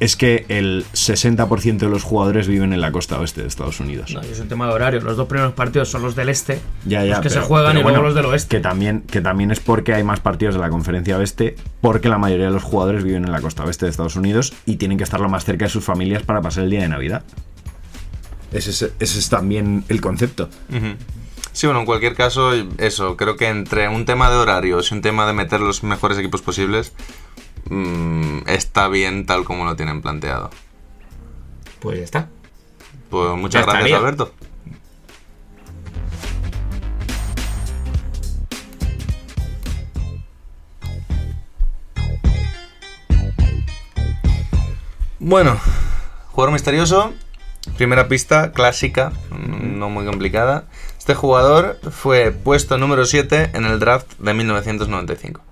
Es 0.00 0.16
que 0.16 0.46
el 0.48 0.86
60% 0.94 1.76
de 1.76 1.88
los 1.90 2.02
jugadores 2.04 2.48
viven 2.48 2.72
en 2.72 2.80
la 2.80 2.90
costa 2.90 3.20
oeste 3.20 3.42
de 3.42 3.48
Estados 3.48 3.80
Unidos. 3.80 4.12
No, 4.14 4.22
y 4.24 4.30
es 4.32 4.40
un 4.40 4.48
tema 4.48 4.66
de 4.66 4.72
horario. 4.72 5.00
Los 5.02 5.18
dos 5.18 5.28
primeros 5.28 5.52
partidos 5.52 5.90
son 5.90 6.00
los 6.02 6.16
del 6.16 6.30
este. 6.30 6.58
Ya, 6.86 7.04
ya, 7.04 7.10
los 7.10 7.20
que 7.20 7.28
pero- 7.28 7.42
se 7.42 7.46
juegan 7.46 7.72
y 7.72 7.82
luego 7.82 7.90
bueno, 7.90 8.02
los 8.04 8.14
del 8.14 8.24
oeste. 8.24 8.56
Que 8.56 8.62
también, 8.62 9.02
que 9.02 9.20
también 9.20 9.50
es 9.50 9.60
porque 9.60 9.92
hay 9.92 10.02
más 10.02 10.20
partidos 10.20 10.54
de 10.54 10.60
la 10.62 10.70
conferencia 10.70 11.18
oeste, 11.18 11.54
porque 11.82 12.08
la 12.08 12.16
mayoría 12.16 12.46
de 12.46 12.52
los 12.52 12.62
jugadores 12.62 13.04
viven 13.04 13.26
en 13.26 13.32
la 13.32 13.42
costa 13.42 13.62
oeste 13.64 13.84
de 13.84 13.90
Estados 13.90 14.16
Unidos 14.16 14.54
y 14.64 14.76
tienen 14.76 14.96
que 14.96 15.04
estar 15.04 15.20
lo 15.20 15.28
más 15.28 15.44
cerca 15.44 15.66
de 15.66 15.70
sus 15.70 15.84
familias 15.84 16.22
para 16.22 16.40
pasar 16.40 16.64
el 16.64 16.70
día 16.70 16.80
de 16.80 16.88
Navidad. 16.88 17.22
Ese 18.52 18.70
es, 18.70 18.82
ese 18.98 19.18
es 19.18 19.28
también 19.28 19.84
el 19.88 20.00
concepto. 20.00 20.48
Sí, 21.52 21.66
bueno, 21.66 21.80
en 21.80 21.86
cualquier 21.86 22.14
caso, 22.14 22.52
eso, 22.78 23.16
creo 23.16 23.36
que 23.36 23.48
entre 23.48 23.88
un 23.88 24.04
tema 24.04 24.30
de 24.30 24.36
horarios 24.36 24.90
y 24.90 24.94
un 24.94 25.02
tema 25.02 25.26
de 25.26 25.32
meter 25.32 25.60
los 25.60 25.82
mejores 25.82 26.16
equipos 26.18 26.42
posibles, 26.42 26.92
mm, 27.68 28.48
está 28.48 28.88
bien 28.88 29.26
tal 29.26 29.44
como 29.44 29.64
lo 29.64 29.76
tienen 29.76 30.02
planteado. 30.02 30.50
Pues 31.80 31.98
ya 31.98 32.04
está. 32.04 32.28
Pues 33.10 33.36
muchas 33.36 33.62
Ya 33.62 33.72
gracias, 33.72 33.86
estaría. 33.86 33.96
Alberto. 33.98 34.32
Bueno, 45.18 45.60
jugador 46.32 46.52
misterioso. 46.52 47.12
Primera 47.76 48.08
pista, 48.08 48.52
clásica, 48.52 49.12
no 49.30 49.90
muy 49.90 50.06
complicada. 50.06 50.64
Este 50.98 51.14
jugador 51.14 51.78
fue 51.90 52.30
puesto 52.30 52.78
número 52.78 53.04
7 53.04 53.50
en 53.52 53.64
el 53.66 53.78
draft 53.78 54.18
de 54.18 54.32
1995. 54.32 55.42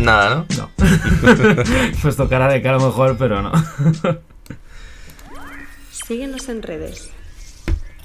Nada, 0.00 0.30
¿no? 0.30 0.46
No. 0.56 0.70
pues 2.02 2.16
tocará 2.16 2.48
de 2.48 2.62
cara 2.62 2.78
mejor, 2.78 3.16
pero 3.18 3.42
no. 3.42 3.52
Síguenos 5.92 6.48
en 6.48 6.62
redes. 6.62 7.10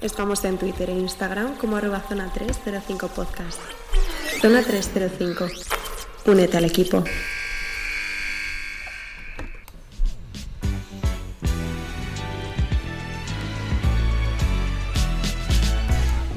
Estamos 0.01 0.43
en 0.43 0.57
Twitter 0.57 0.89
e 0.89 0.93
Instagram 0.93 1.55
como 1.55 1.77
arroba 1.77 2.03
zona 2.07 2.31
305 2.31 3.07
podcast. 3.07 3.59
Zona 4.41 4.61
305. 4.61 5.47
Únete 6.25 6.57
al 6.57 6.65
equipo. 6.65 7.03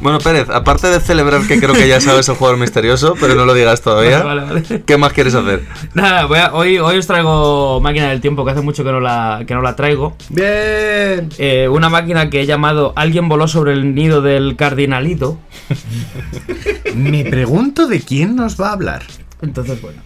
Bueno, 0.01 0.19
Pérez, 0.21 0.49
aparte 0.51 0.87
de 0.89 1.01
celebrar 1.01 1.43
que 1.49 1.59
creo 1.59 1.75
que 1.75 1.89
ya 1.89 2.01
sabes 2.01 2.29
el 2.29 2.37
jugador 2.37 2.59
misterioso, 2.59 3.15
pero 3.21 3.35
no 3.35 3.45
lo 3.45 3.53
digas 3.55 3.83
todavía, 3.83 4.23
Vale, 4.23 4.43
vale, 4.43 4.63
vale. 4.69 4.83
¿qué 4.85 4.97
más 4.97 5.13
quieres 5.13 5.35
hacer? 5.35 5.63
Nada, 5.95 6.27
voy 6.27 6.39
a- 6.39 6.53
hoy, 6.55 6.79
hoy 6.79 6.99
os 6.99 7.07
traigo 7.07 7.81
máquina 7.81 8.09
del 8.11 8.21
tiempo, 8.21 8.45
que 8.45 8.53
hace 8.53 8.61
mucho 8.61 8.85
que 8.85 8.93
no 8.93 9.01
la, 9.01 9.43
que 9.47 9.55
no 9.55 9.63
la 9.63 9.75
traigo. 9.75 10.17
Bien. 10.29 11.29
Eh, 11.39 11.69
una 11.71 11.89
máquina 11.89 12.31
que 12.31 12.41
he 12.43 12.47
llamado 12.47 12.93
Alguien 12.97 13.29
voló 13.29 13.49
sobre 13.49 13.73
el 13.73 13.95
nido 13.95 14.23
del 14.23 14.55
cardinalito. 14.57 15.39
Me 16.95 17.25
pregunto 17.25 17.87
de 17.87 18.01
quién 18.01 18.37
nos 18.37 18.61
va 18.61 18.69
a 18.69 18.73
hablar. 18.73 19.03
Entonces, 19.43 19.81
bueno. 19.81 20.01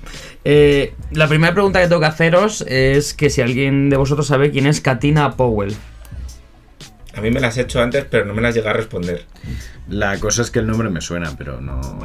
Eh, 0.44 0.94
la 1.12 1.28
primera 1.28 1.52
pregunta 1.54 1.80
que 1.80 1.86
tengo 1.88 2.00
que 2.00 2.06
haceros 2.06 2.62
es 2.62 3.14
que 3.14 3.30
si 3.30 3.40
alguien 3.42 3.88
de 3.90 3.96
vosotros 3.96 4.26
sabe 4.26 4.50
quién 4.50 4.66
es 4.66 4.80
Katina 4.80 5.32
Powell. 5.36 5.74
A 7.14 7.20
mí 7.20 7.30
me 7.30 7.40
las 7.40 7.56
he 7.58 7.62
hecho 7.62 7.80
antes, 7.82 8.04
pero 8.08 8.24
no 8.24 8.34
me 8.34 8.42
las 8.42 8.54
llega 8.54 8.70
a 8.70 8.74
responder. 8.74 9.24
La 9.88 10.18
cosa 10.18 10.42
es 10.42 10.50
que 10.50 10.60
el 10.60 10.66
nombre 10.66 10.88
me 10.90 11.00
suena, 11.00 11.34
pero 11.36 11.60
no. 11.60 11.80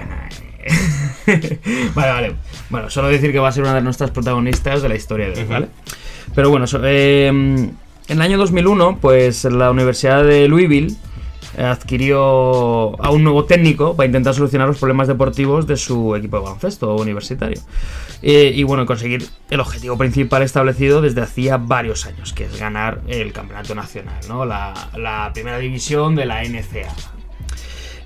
vale, 1.95 2.11
vale. 2.11 2.35
Bueno, 2.69 2.89
solo 2.89 3.07
decir 3.09 3.31
que 3.31 3.39
va 3.39 3.49
a 3.49 3.51
ser 3.51 3.63
una 3.63 3.73
de 3.75 3.81
nuestras 3.81 4.11
protagonistas 4.11 4.81
de 4.81 4.89
la 4.89 4.95
historia 4.95 5.29
de 5.29 5.41
hoy, 5.41 5.45
¿vale? 5.47 5.67
Pero 6.35 6.49
bueno, 6.49 6.67
so- 6.67 6.81
eh, 6.83 7.27
en 7.27 7.77
el 8.09 8.21
año 8.21 8.37
2001, 8.37 8.99
pues 9.01 9.43
la 9.45 9.71
Universidad 9.71 10.23
de 10.23 10.47
Louisville 10.47 10.95
adquirió 11.57 13.01
a 13.03 13.09
un 13.09 13.23
nuevo 13.23 13.45
técnico 13.45 13.95
para 13.95 14.05
intentar 14.05 14.33
solucionar 14.33 14.67
los 14.67 14.77
problemas 14.77 15.07
deportivos 15.07 15.65
de 15.67 15.77
su 15.77 16.15
equipo 16.15 16.37
de 16.37 16.43
baloncesto 16.43 16.95
universitario. 16.95 17.59
Eh, 18.21 18.51
y 18.55 18.63
bueno, 18.63 18.85
conseguir 18.85 19.27
el 19.49 19.59
objetivo 19.59 19.97
principal 19.97 20.43
establecido 20.43 21.01
desde 21.01 21.21
hacía 21.21 21.57
varios 21.57 22.05
años, 22.05 22.33
que 22.33 22.45
es 22.45 22.59
ganar 22.59 23.01
el 23.07 23.33
campeonato 23.33 23.75
nacional, 23.75 24.19
¿no? 24.27 24.45
la, 24.45 25.31
primera 25.33 25.57
división 25.57 26.15
de 26.15 26.25
la 26.25 26.43
NCA. 26.43 26.93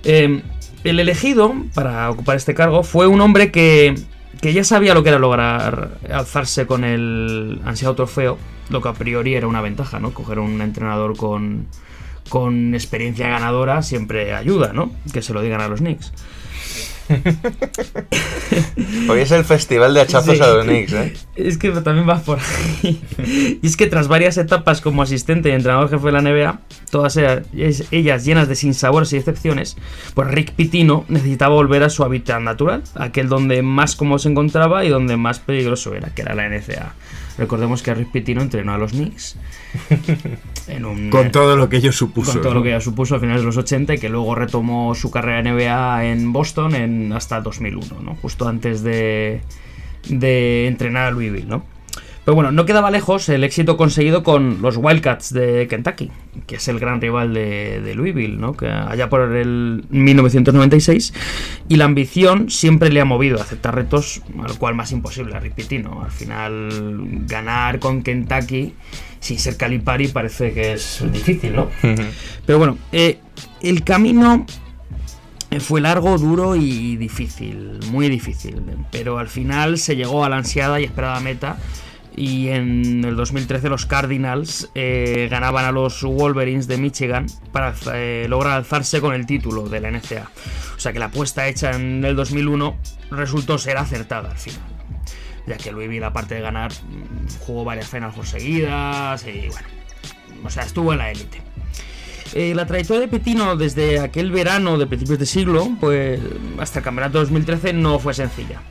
Eh, 0.04 0.42
el 0.84 1.00
elegido 1.00 1.54
para 1.74 2.10
ocupar 2.10 2.36
este 2.36 2.54
cargo 2.54 2.82
fue 2.82 3.06
un 3.06 3.20
hombre 3.20 3.52
que, 3.52 3.94
que 4.40 4.52
ya 4.52 4.64
sabía 4.64 4.94
lo 4.94 5.02
que 5.02 5.10
era 5.10 5.18
lograr 5.18 5.98
alzarse 6.10 6.66
con 6.66 6.84
el 6.84 7.60
ansiado 7.64 7.94
trofeo, 7.94 8.38
lo 8.68 8.80
que 8.80 8.88
a 8.88 8.92
priori 8.92 9.34
era 9.34 9.46
una 9.46 9.60
ventaja, 9.60 10.00
¿no? 10.00 10.12
Coger 10.12 10.40
un 10.40 10.60
entrenador 10.60 11.16
con, 11.16 11.68
con 12.28 12.74
experiencia 12.74 13.28
ganadora 13.28 13.82
siempre 13.82 14.32
ayuda, 14.34 14.72
¿no? 14.72 14.92
Que 15.12 15.22
se 15.22 15.32
lo 15.32 15.42
digan 15.42 15.60
a 15.60 15.68
los 15.68 15.80
Knicks. 15.80 16.12
Hoy 19.08 19.20
es 19.20 19.30
el 19.32 19.44
festival 19.44 19.92
de 19.94 20.00
hachazos 20.02 20.36
Sí. 20.36 20.42
a 20.42 20.46
los 20.48 20.64
Knicks, 20.64 20.92
¿eh? 20.92 21.12
Es 21.36 21.58
que 21.58 21.70
también 21.70 22.08
va 22.08 22.20
por 22.20 22.38
ahí. 22.38 23.02
Y 23.62 23.66
es 23.66 23.76
que 23.76 23.86
tras 23.86 24.08
varias 24.08 24.38
etapas 24.38 24.80
como 24.80 25.02
asistente 25.02 25.48
y 25.48 25.52
entrenador 25.52 25.90
jefe 25.90 26.06
de 26.06 26.12
la 26.12 26.22
NBA, 26.22 26.60
todas 26.90 27.16
ellas, 27.16 27.42
ellas 27.90 28.24
llenas 28.24 28.48
de 28.48 28.54
sinsabores 28.56 29.12
y 29.12 29.16
excepciones, 29.16 29.76
pues 30.14 30.28
Rick 30.28 30.52
Pitino 30.52 31.04
necesitaba 31.08 31.54
volver 31.54 31.82
a 31.82 31.90
su 31.90 32.04
hábitat 32.04 32.40
natural, 32.40 32.82
aquel 32.94 33.28
donde 33.28 33.62
más 33.62 33.96
cómodo 33.96 34.18
se 34.18 34.28
encontraba 34.30 34.84
y 34.84 34.88
donde 34.88 35.16
más 35.16 35.40
peligroso 35.40 35.94
era, 35.94 36.10
que 36.14 36.22
era 36.22 36.34
la 36.34 36.48
NCA. 36.48 36.94
Recordemos 37.38 37.82
que 37.82 37.94
Rick 37.94 38.10
Pitino 38.10 38.42
entrenó 38.42 38.74
a 38.74 38.78
los 38.78 38.92
Knicks. 38.92 39.36
En 40.68 40.84
un, 40.84 41.10
Con 41.10 41.32
todo 41.32 41.56
lo 41.56 41.68
que 41.68 41.78
ello 41.78 41.90
supuso. 41.90 42.32
con 42.34 42.40
todo 42.40 42.52
¿no? 42.52 42.60
lo 42.60 42.64
que 42.64 42.70
ya 42.70 42.80
supuso 42.80 43.16
a 43.16 43.20
finales 43.20 43.42
de 43.42 43.46
los 43.46 43.56
80 43.56 43.94
y 43.94 43.98
que 43.98 44.08
luego 44.08 44.36
retomó 44.36 44.94
su 44.94 45.10
carrera 45.10 45.40
en 45.40 45.56
NBA 45.56 46.04
en 46.04 46.32
Boston 46.32 46.76
en 46.76 47.12
hasta 47.12 47.40
2001, 47.40 48.00
¿no? 48.00 48.14
Justo 48.22 48.46
antes 48.46 48.84
de, 48.84 49.40
de 50.08 50.68
entrenar 50.68 51.06
a 51.06 51.10
Louisville, 51.10 51.48
¿no? 51.48 51.64
Pero 52.24 52.36
bueno, 52.36 52.52
no 52.52 52.64
quedaba 52.66 52.90
lejos 52.90 53.28
el 53.28 53.42
éxito 53.42 53.76
conseguido 53.76 54.22
con 54.22 54.62
los 54.62 54.76
Wildcats 54.76 55.32
de 55.34 55.66
Kentucky, 55.68 56.10
que 56.46 56.56
es 56.56 56.68
el 56.68 56.78
gran 56.78 57.00
rival 57.00 57.34
de, 57.34 57.80
de 57.80 57.94
Louisville, 57.94 58.38
¿no? 58.38 58.56
Que 58.56 58.68
allá 58.68 59.08
por 59.08 59.22
el 59.32 59.84
1996. 59.90 61.14
Y 61.68 61.76
la 61.76 61.86
ambición 61.86 62.48
siempre 62.48 62.90
le 62.90 63.00
ha 63.00 63.04
movido 63.04 63.38
a 63.38 63.42
aceptar 63.42 63.74
retos, 63.74 64.22
al 64.40 64.56
cual 64.56 64.76
más 64.76 64.92
imposible 64.92 65.34
a 65.34 65.40
Rick 65.40 65.54
Pitino. 65.54 66.02
Al 66.04 66.12
final, 66.12 66.70
ganar 67.26 67.80
con 67.80 68.02
Kentucky 68.02 68.74
sin 69.22 69.38
ser 69.38 69.56
Calipari 69.56 70.08
parece 70.08 70.52
que 70.52 70.72
es 70.72 71.02
difícil, 71.12 71.54
¿no? 71.54 71.68
Pero 72.44 72.58
bueno, 72.58 72.76
eh, 72.90 73.18
el 73.62 73.84
camino 73.84 74.44
fue 75.60 75.80
largo, 75.80 76.18
duro 76.18 76.56
y 76.56 76.96
difícil, 76.96 77.78
muy 77.90 78.08
difícil. 78.08 78.60
Pero 78.90 79.18
al 79.18 79.28
final 79.28 79.78
se 79.78 79.94
llegó 79.94 80.24
a 80.24 80.28
la 80.28 80.38
ansiada 80.38 80.80
y 80.80 80.84
esperada 80.84 81.20
meta. 81.20 81.56
Y 82.14 82.48
en 82.48 83.04
el 83.04 83.16
2013 83.16 83.68
los 83.68 83.86
Cardinals 83.86 84.70
eh, 84.74 85.28
ganaban 85.30 85.64
a 85.64 85.72
los 85.72 86.02
Wolverines 86.02 86.66
de 86.66 86.76
Michigan 86.76 87.26
para 87.52 87.74
eh, 87.94 88.26
lograr 88.28 88.58
alzarse 88.58 89.00
con 89.00 89.14
el 89.14 89.24
título 89.24 89.68
de 89.68 89.80
la 89.80 89.90
NCA. 89.90 90.30
O 90.76 90.80
sea 90.80 90.92
que 90.92 90.98
la 90.98 91.06
apuesta 91.06 91.48
hecha 91.48 91.70
en 91.70 92.04
el 92.04 92.14
2001 92.14 92.76
resultó 93.10 93.56
ser 93.56 93.78
acertada 93.78 94.30
al 94.30 94.38
final. 94.38 94.60
Ya 95.46 95.56
que 95.56 95.72
Louisville, 95.72 96.04
aparte 96.04 96.34
de 96.34 96.40
ganar, 96.40 96.70
jugó 97.40 97.64
varias 97.64 97.88
Final 97.88 98.12
Four 98.12 98.26
seguidas 98.26 99.26
y 99.26 99.48
bueno, 99.48 99.68
o 100.44 100.50
sea, 100.50 100.64
estuvo 100.64 100.92
en 100.92 100.98
la 100.98 101.10
élite. 101.10 101.40
Eh, 102.34 102.54
la 102.54 102.66
trayectoria 102.66 103.00
de 103.02 103.08
Petino 103.08 103.56
desde 103.56 104.00
aquel 104.00 104.30
verano 104.30 104.78
de 104.78 104.86
principios 104.86 105.18
de 105.18 105.26
siglo, 105.26 105.70
pues 105.80 106.20
hasta 106.58 106.78
el 106.78 106.84
campeonato 106.84 107.18
2013 107.18 107.72
no 107.74 107.98
fue 107.98 108.14
sencilla. 108.14 108.62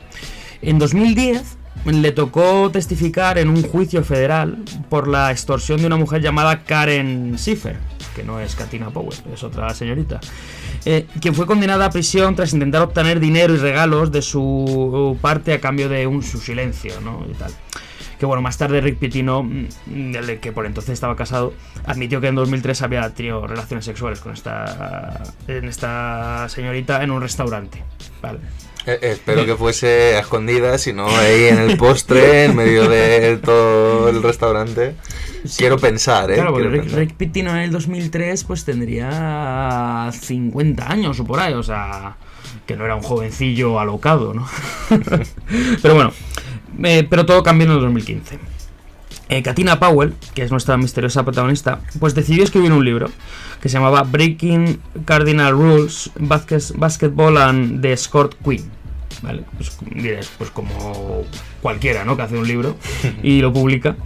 En 0.62 0.78
2010 0.78 1.58
le 1.84 2.12
tocó 2.12 2.70
testificar 2.70 3.38
en 3.38 3.48
un 3.48 3.62
juicio 3.62 4.04
federal 4.04 4.58
por 4.88 5.08
la 5.08 5.30
extorsión 5.30 5.80
de 5.80 5.86
una 5.86 5.96
mujer 5.96 6.22
llamada 6.22 6.60
Karen 6.60 7.34
Schiffer, 7.36 7.76
que 8.14 8.22
no 8.22 8.40
es 8.40 8.54
Katina 8.54 8.90
Powell, 8.90 9.18
es 9.32 9.42
otra 9.42 9.72
señorita, 9.74 10.20
eh, 10.84 11.06
quien 11.20 11.34
fue 11.34 11.46
condenada 11.46 11.86
a 11.86 11.90
prisión 11.90 12.36
tras 12.36 12.52
intentar 12.52 12.82
obtener 12.82 13.20
dinero 13.20 13.54
y 13.54 13.58
regalos 13.58 14.12
de 14.12 14.22
su 14.22 15.16
parte 15.20 15.52
a 15.54 15.60
cambio 15.60 15.88
de 15.88 16.06
un, 16.06 16.22
su 16.22 16.38
silencio, 16.38 17.00
¿no? 17.00 17.24
Y 17.28 17.34
tal. 17.34 17.52
Que 18.18 18.26
bueno, 18.26 18.40
más 18.40 18.56
tarde 18.56 18.80
Rick 18.80 18.98
Pitino, 18.98 19.42
mm, 19.42 19.66
que 20.40 20.52
por 20.52 20.64
entonces 20.66 20.92
estaba 20.92 21.16
casado, 21.16 21.54
admitió 21.84 22.20
que 22.20 22.28
en 22.28 22.36
2003 22.36 22.82
había 22.82 23.10
tenido 23.10 23.44
relaciones 23.48 23.84
sexuales 23.84 24.20
con 24.20 24.32
esta, 24.32 25.24
esta 25.48 26.48
señorita 26.48 27.02
en 27.02 27.10
un 27.10 27.20
restaurante. 27.20 27.82
Vale. 28.20 28.38
Eh, 28.84 28.98
eh, 29.00 29.12
espero 29.12 29.46
que 29.46 29.54
fuese 29.54 30.16
a 30.16 30.20
escondidas 30.20 30.86
y 30.86 30.92
no 30.92 31.06
ahí 31.06 31.44
en 31.44 31.58
el 31.58 31.76
postre, 31.76 32.44
en 32.44 32.56
medio 32.56 32.88
de 32.88 33.36
todo 33.36 34.08
el 34.08 34.22
restaurante. 34.22 34.96
Quiero 35.56 35.78
pensar, 35.78 36.30
¿eh? 36.30 36.34
Claro, 36.34 36.52
porque 36.52 36.68
Rick. 36.68 36.92
Rick 36.92 37.14
Pitino 37.14 37.50
en 37.50 37.58
el 37.58 37.70
2003 37.70 38.44
pues 38.44 38.64
tendría 38.64 40.10
50 40.12 40.90
años 40.90 41.20
o 41.20 41.24
por 41.24 41.38
ahí, 41.38 41.54
o 41.54 41.62
sea, 41.62 42.16
que 42.66 42.76
no 42.76 42.84
era 42.84 42.96
un 42.96 43.02
jovencillo 43.02 43.78
alocado, 43.78 44.34
¿no? 44.34 44.48
pero 45.82 45.94
bueno, 45.94 46.12
eh, 46.82 47.06
pero 47.08 47.24
todo 47.24 47.42
cambió 47.42 47.66
en 47.66 47.74
el 47.74 47.80
2015. 47.80 48.51
Eh, 49.32 49.42
Katina 49.42 49.80
Powell, 49.80 50.12
que 50.34 50.42
es 50.42 50.50
nuestra 50.50 50.76
misteriosa 50.76 51.22
protagonista, 51.24 51.80
pues 51.98 52.14
decidió 52.14 52.44
escribir 52.44 52.70
un 52.72 52.84
libro 52.84 53.10
que 53.62 53.68
se 53.70 53.74
llamaba 53.78 54.02
Breaking 54.02 54.78
Cardinal 55.06 55.52
Rules, 55.52 56.10
Basket- 56.18 56.74
Basketball 56.76 57.38
and 57.38 57.80
the 57.80 57.92
Escort 57.92 58.34
Queen. 58.44 58.70
¿Vale? 59.22 59.44
Pues 59.56 59.78
pues 60.36 60.50
como 60.50 61.22
cualquiera, 61.62 62.04
¿no? 62.04 62.16
Que 62.16 62.22
hace 62.22 62.36
un 62.36 62.46
libro 62.46 62.76
y 63.22 63.40
lo 63.40 63.52
publica. 63.52 63.96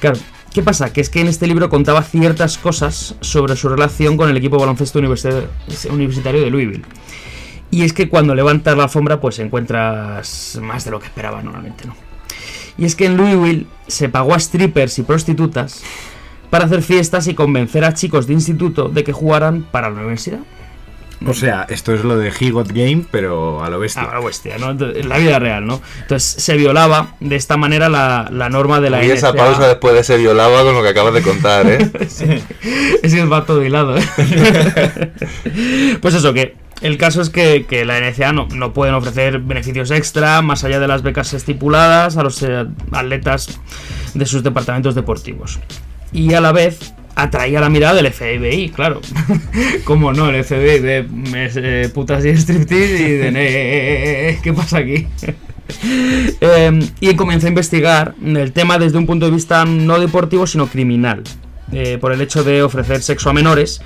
Claro, 0.00 0.18
¿qué 0.54 0.62
pasa? 0.62 0.92
Que 0.92 1.00
es 1.02 1.10
que 1.10 1.20
en 1.20 1.26
este 1.26 1.46
libro 1.46 1.68
contaba 1.68 2.02
ciertas 2.02 2.56
cosas 2.56 3.16
sobre 3.20 3.56
su 3.56 3.68
relación 3.68 4.16
con 4.16 4.30
el 4.30 4.36
equipo 4.36 4.58
baloncesto 4.58 4.98
universi- 5.00 5.46
universitario 5.90 6.40
de 6.40 6.50
Louisville. 6.50 6.84
Y 7.70 7.82
es 7.82 7.92
que 7.92 8.08
cuando 8.08 8.34
levantas 8.34 8.76
la 8.76 8.84
alfombra, 8.84 9.20
pues 9.20 9.38
encuentras 9.40 10.58
más 10.62 10.84
de 10.84 10.90
lo 10.90 10.98
que 11.00 11.06
esperaba 11.06 11.42
normalmente, 11.42 11.84
¿no? 11.86 11.94
Y 12.80 12.86
es 12.86 12.96
que 12.96 13.04
en 13.04 13.18
Louisville 13.18 13.66
se 13.86 14.08
pagó 14.08 14.34
a 14.34 14.40
strippers 14.40 14.98
y 14.98 15.02
prostitutas 15.02 15.82
para 16.48 16.64
hacer 16.64 16.82
fiestas 16.82 17.28
y 17.28 17.34
convencer 17.34 17.84
a 17.84 17.92
chicos 17.92 18.26
de 18.26 18.32
instituto 18.32 18.88
de 18.88 19.04
que 19.04 19.12
jugaran 19.12 19.62
para 19.70 19.90
la 19.90 19.96
universidad. 19.96 20.40
O 21.26 21.34
sea, 21.34 21.66
esto 21.68 21.92
es 21.92 22.02
lo 22.02 22.16
de 22.16 22.32
He 22.40 22.50
Got 22.50 22.72
Game, 22.72 23.04
pero 23.10 23.62
a 23.62 23.68
lo 23.68 23.78
bestia. 23.78 24.04
A 24.04 24.14
la 24.14 24.24
bestia, 24.24 24.56
¿no? 24.56 24.70
Entonces, 24.70 25.02
En 25.02 25.10
la 25.10 25.18
vida 25.18 25.38
real, 25.38 25.66
¿no? 25.66 25.82
Entonces 26.00 26.42
se 26.42 26.56
violaba 26.56 27.14
de 27.20 27.36
esta 27.36 27.58
manera 27.58 27.90
la, 27.90 28.28
la 28.32 28.48
norma 28.48 28.80
de 28.80 28.88
la 28.88 29.04
Y 29.04 29.10
esa 29.10 29.34
pausa 29.34 29.68
después 29.68 29.94
de 29.94 30.02
se 30.02 30.16
violaba 30.16 30.62
con 30.62 30.74
lo 30.74 30.82
que 30.82 30.88
acabas 30.88 31.12
de 31.12 31.20
contar, 31.20 31.66
¿eh? 31.66 31.90
Es 33.02 33.14
que 33.14 33.24
va 33.26 33.44
todo 33.44 33.62
hilado, 33.62 33.98
¿eh? 33.98 34.02
pues 36.00 36.14
eso, 36.14 36.32
que 36.32 36.56
el 36.80 36.96
caso 36.98 37.20
es 37.20 37.30
que, 37.30 37.64
la 37.84 38.00
NCA 38.00 38.32
no, 38.32 38.46
no 38.54 38.72
pueden 38.72 38.94
ofrecer 38.94 39.38
beneficios 39.40 39.90
extra 39.90 40.42
más 40.42 40.64
allá 40.64 40.80
de 40.80 40.88
las 40.88 41.02
becas 41.02 41.32
estipuladas 41.34 42.16
a 42.16 42.22
los 42.22 42.42
eh, 42.42 42.66
atletas 42.92 43.60
de 44.14 44.26
sus 44.26 44.42
departamentos 44.42 44.94
deportivos. 44.94 45.58
Y 46.12 46.34
a 46.34 46.40
la 46.40 46.52
vez 46.52 46.92
atraía 47.14 47.60
la 47.60 47.68
mirada 47.68 47.94
del 47.94 48.12
FBI, 48.12 48.70
claro. 48.70 49.00
¿Cómo 49.84 50.12
no? 50.12 50.30
El 50.30 50.42
FBI 50.44 50.78
de 50.80 51.06
eh, 51.34 51.88
putas 51.92 52.24
y 52.24 52.30
striptease 52.30 53.02
y 53.02 53.12
de... 53.12 53.32
"Eh, 53.34 54.38
¿Qué 54.42 54.52
pasa 54.52 54.78
aquí? 54.78 55.06
Eh, 56.40 56.80
y 56.98 57.14
comenzó 57.14 57.46
a 57.46 57.50
investigar 57.50 58.16
el 58.24 58.50
tema 58.52 58.76
desde 58.78 58.98
un 58.98 59.06
punto 59.06 59.26
de 59.26 59.30
vista 59.32 59.64
no 59.64 60.00
deportivo, 60.00 60.44
sino 60.48 60.66
criminal. 60.66 61.22
Eh, 61.72 61.98
por 62.00 62.12
el 62.12 62.20
hecho 62.20 62.44
de 62.44 62.62
ofrecer 62.62 63.02
sexo 63.02 63.30
a 63.30 63.32
menores. 63.32 63.80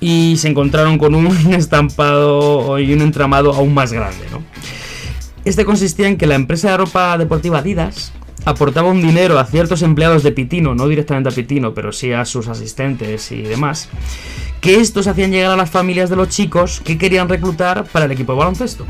Y 0.00 0.36
se 0.38 0.48
encontraron 0.48 0.98
con 0.98 1.14
un 1.14 1.26
estampado 1.54 2.78
y 2.78 2.92
un 2.92 3.02
entramado 3.02 3.52
aún 3.52 3.74
más 3.74 3.92
grande. 3.92 4.24
¿no? 4.30 4.42
Este 5.44 5.64
consistía 5.64 6.08
en 6.08 6.16
que 6.16 6.26
la 6.26 6.34
empresa 6.34 6.70
de 6.70 6.76
ropa 6.76 7.16
deportiva 7.16 7.58
Adidas 7.58 8.12
aportaba 8.44 8.90
un 8.90 9.02
dinero 9.02 9.38
a 9.38 9.44
ciertos 9.44 9.82
empleados 9.82 10.22
de 10.22 10.32
Pitino, 10.32 10.74
no 10.74 10.88
directamente 10.88 11.28
a 11.28 11.32
Pitino, 11.32 11.74
pero 11.74 11.92
sí 11.92 12.12
a 12.12 12.24
sus 12.24 12.48
asistentes 12.48 13.32
y 13.32 13.42
demás, 13.42 13.88
que 14.60 14.80
estos 14.80 15.06
hacían 15.06 15.30
llegar 15.30 15.50
a 15.50 15.56
las 15.56 15.70
familias 15.70 16.10
de 16.10 16.16
los 16.16 16.28
chicos 16.28 16.80
que 16.80 16.98
querían 16.98 17.28
reclutar 17.28 17.84
para 17.84 18.06
el 18.06 18.12
equipo 18.12 18.32
de 18.32 18.38
baloncesto. 18.38 18.86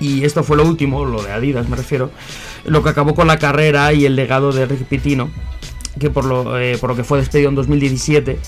Y 0.00 0.24
esto 0.24 0.44
fue 0.44 0.56
lo 0.56 0.64
último, 0.64 1.04
lo 1.04 1.22
de 1.22 1.32
Adidas 1.32 1.68
me 1.68 1.76
refiero, 1.76 2.10
lo 2.64 2.82
que 2.82 2.90
acabó 2.90 3.14
con 3.14 3.26
la 3.26 3.38
carrera 3.38 3.92
y 3.92 4.06
el 4.06 4.16
legado 4.16 4.52
de 4.52 4.66
Rick 4.66 4.84
Pitino, 4.84 5.30
que 5.98 6.10
por 6.10 6.24
lo, 6.24 6.58
eh, 6.58 6.78
por 6.78 6.90
lo 6.90 6.96
que 6.96 7.04
fue 7.04 7.18
despedido 7.18 7.48
en 7.48 7.54
2017, 7.54 8.38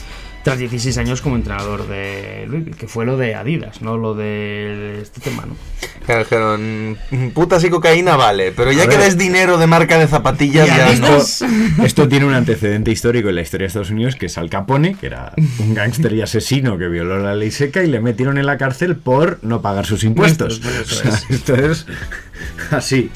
tras 0.42 0.58
16 0.58 0.96
años 0.98 1.20
como 1.20 1.36
entrenador 1.36 1.86
de 1.86 2.46
Louisville, 2.48 2.76
que 2.76 2.88
fue 2.88 3.04
lo 3.04 3.16
de 3.16 3.34
Adidas, 3.34 3.82
no 3.82 3.98
lo 3.98 4.14
de 4.14 5.00
este 5.02 5.20
tema, 5.20 5.44
¿no? 5.46 5.54
Claro, 6.06 6.22
dijeron, 6.22 6.98
putas 7.34 7.62
y 7.64 7.70
cocaína 7.70 8.16
vale, 8.16 8.52
pero 8.52 8.72
ya 8.72 8.84
A 8.84 8.88
que 8.88 8.96
des 8.96 9.18
dinero 9.18 9.58
de 9.58 9.66
marca 9.66 9.98
de 9.98 10.08
zapatillas 10.08 10.66
ya 10.66 10.94
no. 10.96 11.18
Esto 11.84 12.08
tiene 12.08 12.24
un 12.24 12.34
antecedente 12.34 12.90
histórico 12.90 13.28
en 13.28 13.34
la 13.34 13.42
historia 13.42 13.64
de 13.64 13.68
Estados 13.68 13.90
Unidos, 13.90 14.16
que 14.16 14.26
es 14.26 14.38
Al 14.38 14.48
Capone, 14.48 14.94
que 14.94 15.06
era 15.06 15.32
un 15.58 15.74
gángster 15.74 16.12
y 16.14 16.22
asesino 16.22 16.78
que 16.78 16.88
violó 16.88 17.18
la 17.18 17.34
ley 17.34 17.50
seca 17.50 17.82
y 17.82 17.86
le 17.86 18.00
metieron 18.00 18.38
en 18.38 18.46
la 18.46 18.56
cárcel 18.56 18.96
por 18.96 19.38
no 19.42 19.60
pagar 19.60 19.84
sus 19.84 20.04
impuestos. 20.04 20.60
Pues 20.60 20.74
eso 20.74 21.00
O 21.00 21.10
sea, 21.10 21.20
esto 21.28 21.54
es 21.54 21.86
así. 22.70 23.10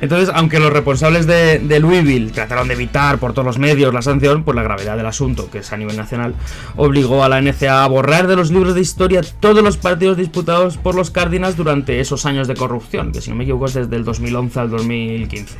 Entonces, 0.00 0.30
aunque 0.34 0.58
los 0.58 0.72
responsables 0.72 1.26
de, 1.26 1.78
Louisville 1.80 2.30
trataron 2.30 2.68
de 2.68 2.74
evitar 2.74 3.18
por 3.18 3.32
todos 3.32 3.46
los 3.46 3.58
medios 3.58 3.92
la 3.92 4.02
sanción, 4.02 4.44
pues 4.44 4.54
la 4.54 4.62
gravedad 4.62 4.96
del 4.96 5.06
asunto, 5.06 5.50
que 5.50 5.58
es 5.58 5.72
a 5.72 5.76
nivel 5.76 5.96
nacional, 5.96 6.34
obligó 6.76 7.24
a 7.24 7.28
la 7.28 7.40
NCAA 7.40 7.84
a 7.84 7.88
borrar 7.88 8.26
de 8.26 8.36
los 8.36 8.50
libros 8.50 8.74
de 8.74 8.80
historia 8.80 9.20
todos 9.40 9.62
los 9.62 9.76
partidos 9.76 10.16
disputados 10.16 10.76
por 10.76 10.94
los 10.94 11.10
Cardinals 11.10 11.56
durante 11.56 12.00
esos 12.00 12.26
años 12.26 12.48
de 12.48 12.54
corrupción, 12.54 13.12
que 13.12 13.20
si 13.20 13.30
no 13.30 13.36
me 13.36 13.44
equivoco 13.44 13.66
es 13.66 13.74
desde 13.74 13.96
el 13.96 14.04
2011 14.04 14.60
al 14.60 14.70
2015. 14.70 15.54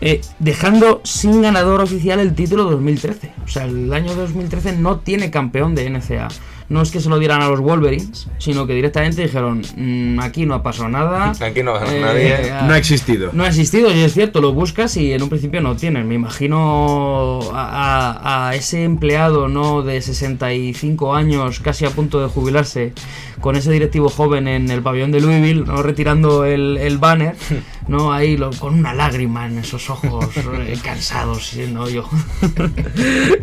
Eh, 0.00 0.20
dejando 0.38 1.00
sin 1.04 1.40
ganador 1.40 1.80
oficial 1.80 2.20
el 2.20 2.34
título 2.34 2.64
2013. 2.64 3.32
O 3.44 3.48
sea, 3.48 3.64
el 3.64 3.92
año 3.92 4.14
2013 4.14 4.76
no 4.76 4.98
tiene 4.98 5.30
campeón 5.30 5.74
de 5.74 5.88
NCAA. 5.88 6.28
No 6.68 6.82
es 6.82 6.90
que 6.90 7.00
se 7.00 7.08
lo 7.08 7.18
dieran 7.20 7.42
a 7.42 7.48
los 7.48 7.60
Wolverines, 7.60 8.26
sino 8.38 8.66
que 8.66 8.74
directamente 8.74 9.22
dijeron, 9.22 9.62
"Mm, 9.76 10.18
aquí 10.18 10.46
no 10.46 10.54
ha 10.54 10.62
pasado 10.64 10.88
nada. 10.88 11.32
Aquí 11.40 11.62
no 11.62 11.74
gana 11.74 11.92
Eh, 11.94 12.00
nadie. 12.00 12.50
a- 12.52 12.62
No 12.62 12.72
ha 12.74 12.78
existido. 12.78 13.30
no 13.32 13.44
ha 13.44 13.48
existido, 13.48 13.94
y 13.94 14.00
es 14.00 14.12
cierto, 14.14 14.40
lo 14.40 14.52
buscas 14.52 14.96
y 14.96 15.12
en 15.12 15.22
un 15.22 15.28
principio 15.28 15.60
no 15.60 15.76
tienen. 15.76 16.08
Me 16.08 16.14
imagino 16.16 17.38
a, 17.52 18.08
a- 18.16 18.48
a 18.48 18.54
ese 18.56 18.82
empleado 18.82 19.46
no 19.48 19.82
de 19.82 20.00
65 20.02 21.14
años, 21.14 21.60
casi 21.60 21.84
a 21.84 21.90
punto 21.90 22.20
de 22.20 22.28
jubilarse, 22.28 22.92
con 23.40 23.54
ese 23.54 23.70
directivo 23.70 24.08
joven 24.08 24.48
en 24.48 24.68
el 24.70 24.82
pabellón 24.82 25.12
de 25.12 25.20
Louisville, 25.20 25.64
¿no? 25.66 25.82
retirando 25.84 26.44
el, 26.44 26.78
el 26.78 26.98
banner, 26.98 27.36
¿no? 27.86 28.12
Ahí 28.12 28.36
lo- 28.36 28.50
con 28.50 28.74
una 28.74 28.92
lágrima 28.92 29.46
en 29.46 29.58
esos 29.58 29.88
ojos 29.88 30.36
eh, 30.36 30.76
cansados, 30.82 31.46
siendo 31.46 31.88
yo, 31.88 32.08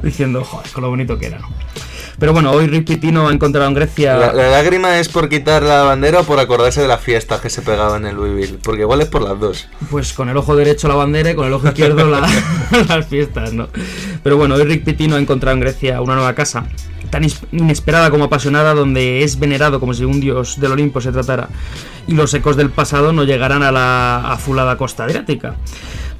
diciendo, 0.03 0.43
joder, 0.43 0.69
con 0.71 0.83
lo 0.83 0.89
bonito 0.89 1.17
que 1.17 1.27
era, 1.27 1.39
¿no? 1.39 1.47
Pero 2.19 2.31
bueno, 2.33 2.51
hoy 2.51 2.67
Rick 2.67 2.85
Pitino 2.87 3.27
ha 3.27 3.33
encontrado 3.33 3.67
en 3.67 3.73
Grecia... 3.73 4.15
La, 4.17 4.33
la 4.33 4.49
lágrima 4.51 4.99
es 4.99 5.09
por 5.09 5.29
quitar 5.29 5.63
la 5.63 5.83
bandera 5.83 6.19
o 6.21 6.23
por 6.23 6.39
acordarse 6.39 6.81
de 6.81 6.87
la 6.87 6.97
fiesta 6.97 7.41
que 7.41 7.49
se 7.49 7.61
pegaba 7.61 7.97
en 7.97 8.05
el 8.05 8.15
Louisville. 8.15 8.59
Porque 8.63 8.81
igual 8.81 9.01
es 9.01 9.07
por 9.07 9.21
las 9.23 9.39
dos. 9.39 9.67
Pues 9.89 10.13
con 10.13 10.29
el 10.29 10.37
ojo 10.37 10.55
derecho 10.55 10.87
la 10.87 10.95
bandera 10.95 11.31
y 11.31 11.35
con 11.35 11.47
el 11.47 11.53
ojo 11.53 11.67
izquierdo 11.67 12.07
la- 12.09 12.27
las 12.87 13.07
fiestas, 13.07 13.53
¿no? 13.53 13.67
Pero 14.23 14.37
bueno, 14.37 14.55
hoy 14.55 14.63
Rick 14.63 14.83
Pitino 14.85 15.15
ha 15.15 15.19
encontrado 15.19 15.55
en 15.55 15.61
Grecia 15.61 16.01
una 16.01 16.15
nueva 16.15 16.33
casa, 16.35 16.65
tan 17.09 17.25
inesperada 17.51 18.09
como 18.11 18.25
apasionada, 18.25 18.73
donde 18.73 19.23
es 19.23 19.37
venerado 19.39 19.79
como 19.79 19.93
si 19.93 20.05
un 20.05 20.19
dios 20.19 20.59
del 20.59 20.71
Olimpo 20.71 21.01
se 21.01 21.11
tratara, 21.11 21.49
y 22.07 22.13
los 22.13 22.33
ecos 22.33 22.55
del 22.57 22.69
pasado 22.69 23.11
no 23.13 23.23
llegarán 23.23 23.63
a 23.63 23.71
la 23.71 24.31
afulada 24.31 24.77
costa 24.77 25.03
adriática, 25.03 25.55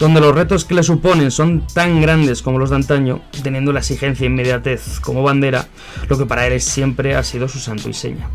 donde 0.03 0.19
los 0.19 0.35
retos 0.35 0.65
que 0.65 0.73
le 0.73 0.83
suponen 0.83 1.31
son 1.31 1.65
tan 1.65 2.01
grandes 2.01 2.41
como 2.41 2.59
los 2.59 2.71
de 2.71 2.75
antaño, 2.75 3.21
teniendo 3.41 3.71
la 3.71 3.79
exigencia 3.79 4.25
e 4.25 4.27
inmediatez 4.27 4.99
como 4.99 5.23
bandera, 5.23 5.69
lo 6.09 6.17
que 6.17 6.25
para 6.25 6.45
él 6.45 6.59
siempre 6.59 7.15
ha 7.15 7.23
sido 7.23 7.47
su 7.47 7.57
santo 7.57 7.87
y 7.87 7.93
seña. 7.93 8.29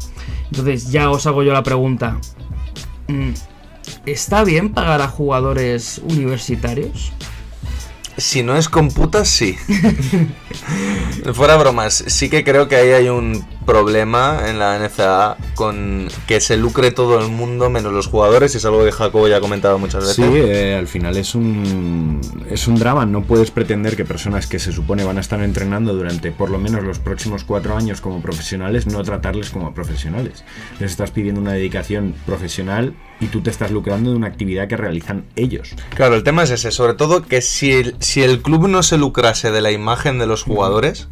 Entonces 0.51 0.91
ya 0.91 1.11
os 1.11 1.27
hago 1.27 1.43
yo 1.43 1.53
la 1.53 1.63
pregunta. 1.63 2.17
mm, 3.09 3.33
¿Está 4.07 4.45
bien 4.45 4.73
pagar 4.73 5.03
a 5.03 5.09
jugadores 5.09 6.01
universitarios? 6.05 7.13
Si 8.17 8.43
no 8.43 8.57
es 8.57 8.71
con 8.71 8.89
putas, 8.89 9.29
sí. 9.29 9.55
Fuera 11.35 11.57
bromas, 11.57 12.03
sí 12.07 12.31
que 12.31 12.45
creo 12.45 12.67
que 12.67 12.77
ahí 12.77 12.93
hay 12.93 13.09
un 13.11 13.45
problema 13.69 14.49
en 14.49 14.59
la 14.59 14.79
NCAA 14.79 15.37
con 15.55 16.09
que 16.27 16.41
se 16.41 16.57
lucre 16.57 16.91
todo 16.91 17.19
el 17.21 17.29
mundo 17.29 17.69
menos 17.69 17.93
los 17.93 18.07
jugadores, 18.07 18.55
y 18.55 18.57
es 18.57 18.65
algo 18.65 18.83
que 18.83 18.93
Jacobo 18.93 19.29
ya 19.29 19.37
ha 19.37 19.41
comentado 19.43 19.79
muchas 19.79 20.01
veces. 20.01 20.17
Sí, 20.17 20.23
eh, 20.25 20.75
al 20.75 20.89
final 20.89 21.19
es 21.19 21.35
un, 21.35 22.19
es 22.51 22.67
un 22.67 22.77
drama. 22.77 23.05
No 23.05 23.25
puedes 23.25 23.51
pretender 23.51 23.95
que 23.95 24.07
personas 24.07 24.47
que 24.47 24.59
se 24.59 24.73
supone 24.73 25.05
van 25.05 25.19
a 25.19 25.21
estar 25.21 25.43
entrenando 25.43 25.93
durante 25.93 26.33
por 26.33 26.49
lo 26.49 26.59
menos 26.59 26.83
los 26.83 26.99
próximos 26.99 27.45
cuatro 27.45 27.77
años 27.77 28.01
como 28.01 28.23
profesionales, 28.23 28.87
no 28.87 29.03
tratarles 29.05 29.51
como 29.51 29.75
profesionales. 29.75 30.45
Les 30.81 30.91
estás 30.91 31.11
pidiendo 31.11 31.39
una 31.39 31.53
dedicación 31.53 32.15
profesional 32.25 32.95
y 33.21 33.27
tú 33.27 33.43
te 33.43 33.51
estás 33.51 33.71
lucrando 33.71 34.13
de 34.13 34.17
una 34.17 34.29
actividad 34.29 34.67
que 34.69 34.79
realizan 34.79 35.27
ellos. 35.37 35.75
Claro, 35.95 36.15
el 36.15 36.23
tema 36.23 36.45
es 36.45 36.51
ese, 36.51 36.71
sobre 36.71 36.95
todo 36.95 37.21
que 37.21 37.43
si 37.43 37.73
el, 37.73 37.97
si 37.99 38.23
el 38.23 38.41
club 38.41 38.67
no 38.67 38.83
se 38.83 38.97
lucrase 38.97 39.51
de 39.51 39.61
la 39.61 39.73
imagen 39.73 40.19
de 40.19 40.27
los 40.27 40.43
jugadores, 40.43 41.09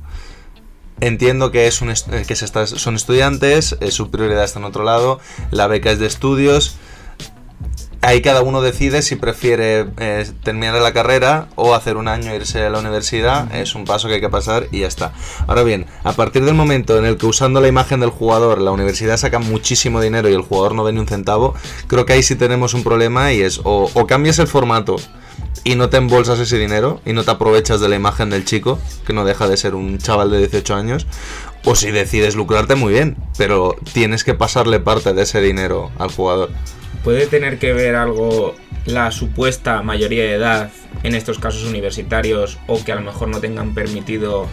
entiendo 1.00 1.50
que 1.50 1.66
es 1.66 1.80
un 1.82 1.90
est- 1.90 2.12
eh, 2.12 2.24
que 2.26 2.36
se 2.36 2.44
está- 2.44 2.66
son 2.66 2.94
estudiantes, 2.96 3.76
eh, 3.80 3.90
su 3.90 4.10
prioridad 4.10 4.44
está 4.44 4.58
en 4.58 4.64
otro 4.64 4.84
lado, 4.84 5.20
la 5.50 5.66
beca 5.66 5.90
es 5.90 5.98
de 5.98 6.06
estudios. 6.06 6.76
Ahí 8.02 8.20
cada 8.22 8.42
uno 8.42 8.60
decide 8.60 9.02
si 9.02 9.16
prefiere 9.16 9.86
eh, 9.98 10.30
terminar 10.44 10.74
la 10.80 10.92
carrera 10.92 11.48
o 11.56 11.74
hacer 11.74 11.96
un 11.96 12.06
año 12.06 12.30
e 12.30 12.36
irse 12.36 12.64
a 12.64 12.70
la 12.70 12.78
universidad. 12.78 13.52
Es 13.52 13.74
un 13.74 13.84
paso 13.84 14.06
que 14.06 14.14
hay 14.14 14.20
que 14.20 14.28
pasar 14.28 14.68
y 14.70 14.80
ya 14.80 14.86
está. 14.86 15.12
Ahora 15.48 15.64
bien, 15.64 15.86
a 16.04 16.12
partir 16.12 16.44
del 16.44 16.54
momento 16.54 16.98
en 16.98 17.04
el 17.04 17.16
que 17.16 17.26
usando 17.26 17.60
la 17.60 17.66
imagen 17.66 17.98
del 17.98 18.10
jugador 18.10 18.60
la 18.60 18.70
universidad 18.70 19.16
saca 19.16 19.40
muchísimo 19.40 20.00
dinero 20.00 20.28
y 20.28 20.34
el 20.34 20.42
jugador 20.42 20.74
no 20.76 20.84
ve 20.84 20.92
ni 20.92 21.00
un 21.00 21.08
centavo, 21.08 21.54
creo 21.88 22.06
que 22.06 22.12
ahí 22.12 22.22
sí 22.22 22.36
tenemos 22.36 22.74
un 22.74 22.84
problema 22.84 23.32
y 23.32 23.40
es 23.40 23.60
o, 23.64 23.90
o 23.92 24.06
cambias 24.06 24.38
el 24.38 24.46
formato 24.46 24.96
y 25.66 25.74
no 25.74 25.90
te 25.90 25.96
embolsas 25.96 26.38
ese 26.38 26.60
dinero 26.60 27.00
y 27.04 27.12
no 27.12 27.24
te 27.24 27.32
aprovechas 27.32 27.80
de 27.80 27.88
la 27.88 27.96
imagen 27.96 28.30
del 28.30 28.44
chico, 28.44 28.78
que 29.04 29.12
no 29.12 29.24
deja 29.24 29.48
de 29.48 29.56
ser 29.56 29.74
un 29.74 29.98
chaval 29.98 30.30
de 30.30 30.38
18 30.38 30.76
años, 30.76 31.08
o 31.64 31.74
si 31.74 31.90
decides 31.90 32.36
lucrarte 32.36 32.76
muy 32.76 32.92
bien, 32.92 33.16
pero 33.36 33.74
tienes 33.92 34.22
que 34.22 34.34
pasarle 34.34 34.78
parte 34.78 35.12
de 35.12 35.22
ese 35.22 35.40
dinero 35.40 35.90
al 35.98 36.12
jugador. 36.12 36.50
¿Puede 37.02 37.26
tener 37.26 37.58
que 37.58 37.72
ver 37.72 37.96
algo 37.96 38.54
la 38.84 39.10
supuesta 39.10 39.82
mayoría 39.82 40.22
de 40.22 40.34
edad 40.34 40.70
en 41.02 41.16
estos 41.16 41.40
casos 41.40 41.64
universitarios 41.64 42.58
o 42.68 42.84
que 42.84 42.92
a 42.92 42.94
lo 42.94 43.00
mejor 43.00 43.26
no 43.26 43.40
tengan 43.40 43.74
permitido, 43.74 44.46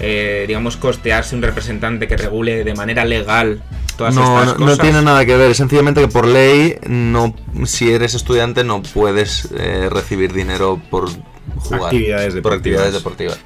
eh, 0.00 0.46
digamos, 0.48 0.78
costearse 0.78 1.36
un 1.36 1.42
representante 1.42 2.08
que 2.08 2.16
regule 2.16 2.64
de 2.64 2.74
manera 2.74 3.04
legal 3.04 3.62
todas 3.96 4.14
No, 4.14 4.40
estas 4.40 4.58
no, 4.58 4.66
no 4.66 4.76
tiene 4.76 5.02
nada 5.02 5.24
que 5.24 5.36
ver, 5.36 5.50
es 5.50 5.56
sencillamente 5.56 6.00
que 6.00 6.08
por 6.08 6.26
ley, 6.26 6.76
no, 6.88 7.34
si 7.64 7.90
eres 7.90 8.14
estudiante, 8.14 8.64
no 8.64 8.82
puedes 8.82 9.48
eh, 9.56 9.88
recibir 9.90 10.32
dinero 10.32 10.80
por 10.90 11.08
jugar. 11.56 11.84
Actividades 11.84 12.34
por 12.36 12.52
actividades 12.52 12.94
deportivas. 12.94 13.38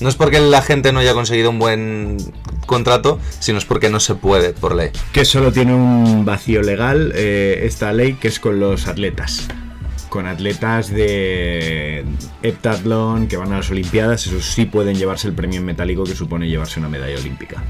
No 0.00 0.08
es 0.08 0.14
porque 0.16 0.40
la 0.40 0.62
gente 0.62 0.92
no 0.92 1.00
haya 1.00 1.14
conseguido 1.14 1.50
un 1.50 1.58
buen 1.58 2.16
contrato, 2.66 3.18
sino 3.38 3.58
es 3.58 3.64
porque 3.64 3.90
no 3.90 4.00
se 4.00 4.14
puede 4.14 4.52
por 4.52 4.74
ley. 4.74 4.90
Que 5.12 5.24
solo 5.24 5.52
tiene 5.52 5.74
un 5.74 6.24
vacío 6.24 6.62
legal 6.62 7.12
eh, 7.14 7.62
esta 7.64 7.92
ley, 7.92 8.14
que 8.14 8.28
es 8.28 8.40
con 8.40 8.60
los 8.60 8.86
atletas. 8.86 9.48
Con 10.08 10.26
atletas 10.26 10.90
de 10.90 12.04
heptatlón 12.42 13.26
que 13.26 13.36
van 13.36 13.52
a 13.52 13.56
las 13.56 13.70
Olimpiadas, 13.70 14.26
esos 14.26 14.44
sí 14.44 14.64
pueden 14.64 14.96
llevarse 14.96 15.26
el 15.26 15.34
premio 15.34 15.58
en 15.58 15.66
metálico 15.66 16.04
que 16.04 16.14
supone 16.14 16.48
llevarse 16.48 16.78
una 16.78 16.88
medalla 16.88 17.18
olímpica. 17.18 17.62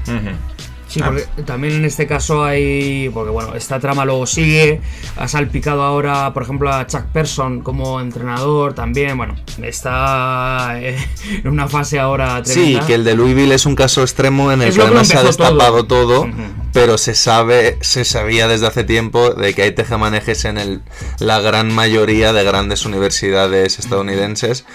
Sí, 0.95 1.01
porque 1.03 1.25
también 1.45 1.73
en 1.73 1.83
este 1.85 2.07
caso 2.07 2.43
hay. 2.45 3.09
Porque 3.13 3.29
bueno, 3.31 3.53
esta 3.55 3.79
trama 3.81 4.05
luego 4.05 4.25
sigue. 4.25 4.79
Ha 5.17 5.27
salpicado 5.27 5.83
ahora, 5.83 6.33
por 6.33 6.43
ejemplo, 6.43 6.71
a 6.71 6.87
Chuck 6.87 7.03
Person 7.11 7.59
como 7.61 7.99
entrenador 7.99 8.73
también. 8.73 9.17
Bueno, 9.17 9.35
está 9.61 10.79
eh, 10.79 10.95
en 11.43 11.47
una 11.49 11.67
fase 11.67 11.99
ahora 11.99 12.41
Sí, 12.45 12.53
tremenda. 12.53 12.87
que 12.87 12.93
el 12.95 13.03
de 13.03 13.15
Louisville 13.15 13.53
es 13.53 13.65
un 13.65 13.75
caso 13.75 14.01
extremo 14.03 14.51
en 14.51 14.61
el 14.61 14.69
Es 14.69 14.75
que 14.75 14.81
además 14.83 15.07
se 15.07 15.15
ha 15.15 15.17
todo. 15.19 15.27
destapado 15.27 15.85
todo, 15.85 16.27
pero 16.71 16.97
se 16.97 17.13
sabe, 17.13 17.77
se 17.81 18.05
sabía 18.05 18.47
desde 18.47 18.67
hace 18.67 18.83
tiempo 18.85 19.31
de 19.31 19.53
que 19.53 19.63
hay 19.63 19.71
tejemanejes 19.73 20.45
en 20.45 20.57
el, 20.57 20.81
la 21.19 21.39
gran 21.41 21.73
mayoría 21.73 22.31
de 22.31 22.43
grandes 22.45 22.85
universidades 22.85 23.79
estadounidenses. 23.79 24.65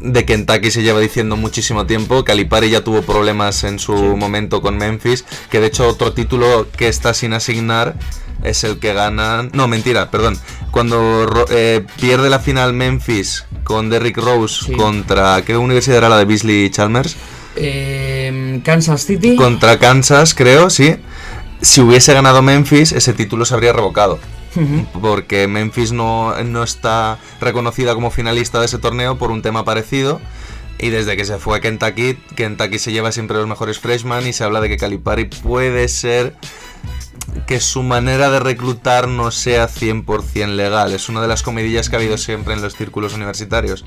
De 0.00 0.24
Kentucky 0.24 0.70
se 0.70 0.82
lleva 0.82 1.00
diciendo 1.00 1.36
muchísimo 1.36 1.86
tiempo. 1.86 2.24
Calipari 2.24 2.70
ya 2.70 2.84
tuvo 2.84 3.02
problemas 3.02 3.64
en 3.64 3.78
su 3.78 3.92
momento 4.16 4.60
con 4.62 4.76
Memphis. 4.78 5.24
Que 5.50 5.60
de 5.60 5.66
hecho 5.66 5.88
otro 5.88 6.12
título 6.12 6.68
que 6.76 6.88
está 6.88 7.14
sin 7.14 7.32
asignar 7.32 7.96
es 8.44 8.62
el 8.64 8.78
que 8.78 8.92
ganan. 8.94 9.50
No, 9.54 9.66
mentira, 9.66 10.10
perdón. 10.10 10.38
Cuando 10.70 11.46
eh, 11.50 11.84
pierde 12.00 12.30
la 12.30 12.38
final 12.38 12.72
Memphis 12.74 13.44
con 13.64 13.90
Derrick 13.90 14.16
Rose 14.18 14.66
Sí. 14.66 14.72
contra. 14.72 15.42
¿Qué 15.42 15.56
universidad 15.56 15.98
era 15.98 16.08
la 16.08 16.18
de 16.18 16.24
Beasley 16.26 16.70
Chalmers? 16.70 17.16
Eh, 17.56 18.60
Kansas 18.64 19.04
City. 19.04 19.34
Contra 19.36 19.78
Kansas, 19.78 20.34
creo, 20.34 20.70
sí. 20.70 20.96
Si 21.60 21.80
hubiese 21.80 22.14
ganado 22.14 22.40
Memphis, 22.40 22.92
ese 22.92 23.12
título 23.12 23.44
se 23.44 23.54
habría 23.54 23.72
revocado. 23.72 24.20
Porque 25.00 25.46
Memphis 25.46 25.92
no, 25.92 26.34
no 26.44 26.62
está 26.62 27.18
reconocida 27.40 27.94
como 27.94 28.10
finalista 28.10 28.58
de 28.60 28.66
ese 28.66 28.78
torneo 28.78 29.18
por 29.18 29.30
un 29.30 29.42
tema 29.42 29.64
parecido. 29.64 30.20
Y 30.78 30.90
desde 30.90 31.16
que 31.16 31.24
se 31.24 31.38
fue 31.38 31.58
a 31.58 31.60
Kentucky, 31.60 32.14
Kentucky 32.36 32.78
se 32.78 32.92
lleva 32.92 33.10
siempre 33.10 33.36
los 33.36 33.48
mejores 33.48 33.80
freshmen 33.80 34.26
y 34.26 34.32
se 34.32 34.44
habla 34.44 34.60
de 34.60 34.68
que 34.68 34.76
Calipari 34.76 35.24
puede 35.24 35.88
ser 35.88 36.36
que 37.46 37.60
su 37.60 37.82
manera 37.82 38.30
de 38.30 38.40
reclutar 38.40 39.08
no 39.08 39.30
sea 39.30 39.68
100% 39.68 40.54
legal. 40.54 40.92
Es 40.92 41.08
una 41.08 41.20
de 41.20 41.28
las 41.28 41.42
comidillas 41.42 41.88
que 41.88 41.96
ha 41.96 41.98
habido 41.98 42.16
siempre 42.16 42.54
en 42.54 42.62
los 42.62 42.76
círculos 42.76 43.14
universitarios. 43.14 43.84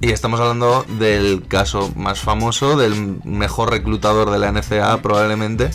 Y 0.00 0.10
estamos 0.10 0.40
hablando 0.40 0.84
del 0.98 1.46
caso 1.48 1.90
más 1.96 2.20
famoso, 2.20 2.76
del 2.76 3.18
mejor 3.24 3.70
reclutador 3.70 4.30
de 4.30 4.38
la 4.38 4.52
NCAA 4.52 5.00
probablemente, 5.00 5.70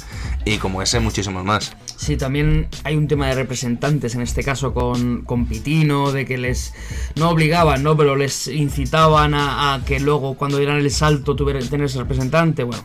y 0.46 0.58
como 0.58 0.82
ese 0.82 1.00
muchísimos 1.00 1.44
más. 1.44 1.76
Sí, 2.02 2.18
también 2.18 2.68
hay 2.84 2.96
un 2.96 3.08
tema 3.08 3.28
de 3.28 3.36
representantes, 3.36 4.16
en 4.16 4.22
este 4.22 4.44
caso 4.44 4.74
con, 4.74 5.22
con 5.22 5.46
Pitino, 5.46 6.12
de 6.12 6.26
que 6.26 6.40
les 6.40 6.74
no 7.16 7.30
obligaban, 7.30 7.84
¿no? 7.84 7.96
Pero 7.96 8.16
les 8.16 8.48
incitaban 8.48 9.36
a, 9.36 9.80
que 9.86 10.00
luego 10.00 10.34
cuando 10.34 10.58
dieran 10.58 10.78
el 10.78 10.90
salto 10.90 11.36
tuvieran 11.36 11.70
tener 11.70 11.86
ese 11.86 12.00
representante. 12.00 12.64
Bueno, 12.64 12.84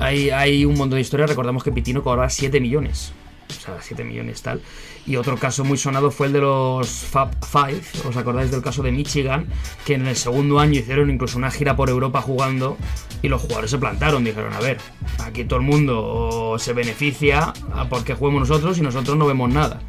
hay, 0.00 0.30
hay 0.30 0.64
un 0.64 0.76
montón 0.76 0.96
de 0.96 1.02
historias. 1.02 1.30
Recordamos 1.30 1.62
que 1.62 1.70
Pitino 1.70 2.02
cobraba 2.02 2.28
7 2.28 2.60
millones. 2.60 3.12
O 3.48 3.60
sea, 3.60 3.78
7 3.80 4.04
millones 4.04 4.42
tal. 4.42 4.60
Y 5.06 5.16
otro 5.16 5.36
caso 5.36 5.64
muy 5.64 5.76
sonado 5.76 6.10
fue 6.10 6.28
el 6.28 6.32
de 6.32 6.40
los 6.40 6.88
Fab 6.88 7.30
Five. 7.44 7.82
¿Os 8.08 8.16
acordáis 8.16 8.50
del 8.50 8.62
caso 8.62 8.82
de 8.82 8.92
Michigan? 8.92 9.46
Que 9.84 9.94
en 9.94 10.06
el 10.06 10.16
segundo 10.16 10.58
año 10.58 10.80
hicieron 10.80 11.10
incluso 11.10 11.38
una 11.38 11.50
gira 11.50 11.76
por 11.76 11.90
Europa 11.90 12.20
jugando 12.22 12.76
y 13.22 13.28
los 13.28 13.42
jugadores 13.42 13.70
se 13.70 13.78
plantaron. 13.78 14.24
Dijeron, 14.24 14.52
a 14.52 14.60
ver, 14.60 14.78
aquí 15.22 15.44
todo 15.44 15.58
el 15.60 15.66
mundo 15.66 16.56
se 16.58 16.72
beneficia 16.72 17.52
porque 17.90 18.14
juguemos 18.14 18.48
nosotros 18.48 18.78
y 18.78 18.80
nosotros 18.82 19.16
no 19.16 19.26
vemos 19.26 19.50
nada. 19.50 19.80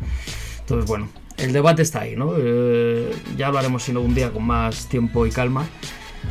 Entonces, 0.59 0.87
bueno, 0.87 1.09
el 1.37 1.53
debate 1.53 1.81
está 1.81 2.01
ahí, 2.01 2.15
¿no? 2.15 2.33
Eh, 2.37 3.13
ya 3.37 3.47
hablaremos 3.47 3.83
sino 3.83 4.01
un 4.01 4.15
día 4.15 4.31
con 4.31 4.43
más 4.43 4.87
tiempo 4.87 5.25
y 5.25 5.31
calma 5.31 5.65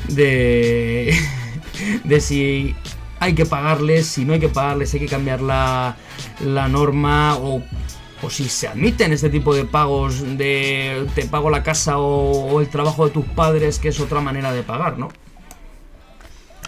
de, 0.09 1.15
de 2.05 2.21
si 2.21 2.75
hay 3.25 3.35
que 3.35 3.47
pagarles, 3.47 4.07
si 4.07 4.25
no 4.25 4.35
hay 4.35 4.41
que 4.41 4.49
pagarles, 4.49 4.93
hay 4.95 5.01
que 5.01 5.09
cambiar 5.09 5.41
la, 5.41 5.97
la 6.41 6.69
norma 6.69 7.37
o, 7.37 7.63
o 8.23 8.31
si 8.31 8.49
se 8.49 8.69
admiten 8.69 9.13
este 9.13 9.31
tipo 9.31 9.55
de 9.55 9.65
pagos 9.65 10.21
de 10.37 11.07
te 11.15 11.25
pago 11.25 11.51
la 11.51 11.63
casa 11.63 11.99
o, 11.99 12.61
el 12.61 12.69
trabajo 12.69 13.07
de 13.07 13.13
tus 13.13 13.25
padres, 13.25 13.79
que 13.79 13.89
es 13.89 14.01
otra 14.01 14.21
manera 14.21 14.53
de 14.53 14.63
pagar, 14.63 14.99
¿no? 14.99 15.09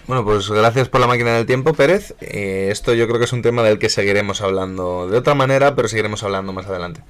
Bueno, 0.07 0.25
pues 0.25 0.49
gracias 0.49 0.89
por 0.89 1.01
la 1.01 1.09
máquina 1.09 1.33
del 1.33 1.47
tiempo, 1.47 1.75
Pérez. 1.75 2.15
Eh, 2.21 2.69
esto 2.71 2.95
yo 2.95 3.07
creo 3.09 3.19
que 3.19 3.25
es 3.25 3.33
un 3.33 3.43
tema 3.43 3.63
del 3.63 3.79
que 3.79 3.89
seguiremos 3.89 4.41
hablando 4.41 5.09
de 5.09 5.19
otra 5.19 5.35
manera, 5.35 5.75
pero 5.75 5.89
seguiremos 5.89 6.23
hablando 6.23 6.53
más 6.53 6.67
adelante. 6.67 7.03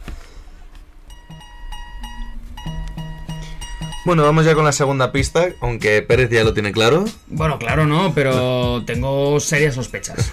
Bueno, 4.06 4.22
vamos 4.22 4.44
ya 4.44 4.54
con 4.54 4.64
la 4.64 4.70
segunda 4.70 5.10
pista, 5.10 5.48
aunque 5.60 6.00
Pérez 6.00 6.30
ya 6.30 6.44
lo 6.44 6.54
tiene 6.54 6.70
claro. 6.70 7.06
Bueno, 7.26 7.58
claro, 7.58 7.86
no, 7.86 8.14
pero 8.14 8.84
tengo 8.84 9.40
serias 9.40 9.74
sospechas. 9.74 10.30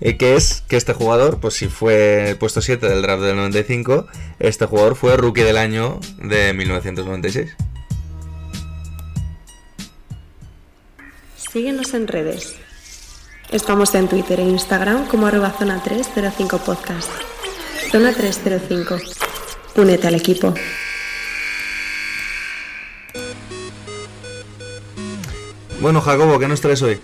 y 0.00 0.14
que 0.18 0.34
es 0.34 0.64
que 0.66 0.76
este 0.76 0.94
jugador, 0.94 1.38
pues 1.38 1.54
si 1.54 1.68
fue 1.68 2.30
el 2.30 2.36
puesto 2.38 2.60
7 2.60 2.88
del 2.88 3.00
draft 3.02 3.22
del 3.22 3.36
95, 3.36 4.08
este 4.40 4.66
jugador 4.66 4.96
fue 4.96 5.16
rookie 5.16 5.42
del 5.42 5.58
año 5.58 6.00
de 6.20 6.52
1996. 6.54 7.54
Síguenos 11.36 11.94
en 11.94 12.08
redes. 12.08 12.56
Estamos 13.52 13.94
en 13.94 14.08
Twitter 14.08 14.40
e 14.40 14.42
Instagram 14.42 15.06
como 15.06 15.28
arroba 15.28 15.54
zona 15.56 15.80
305 15.84 16.58
podcast. 16.58 17.12
Zona 17.92 18.12
305. 18.12 18.98
Únete 19.76 20.08
al 20.08 20.16
equipo. 20.16 20.52
Bueno, 25.80 26.00
Jacobo, 26.00 26.38
¿qué 26.38 26.48
nos 26.48 26.60
traes 26.60 26.82
hoy? 26.82 26.98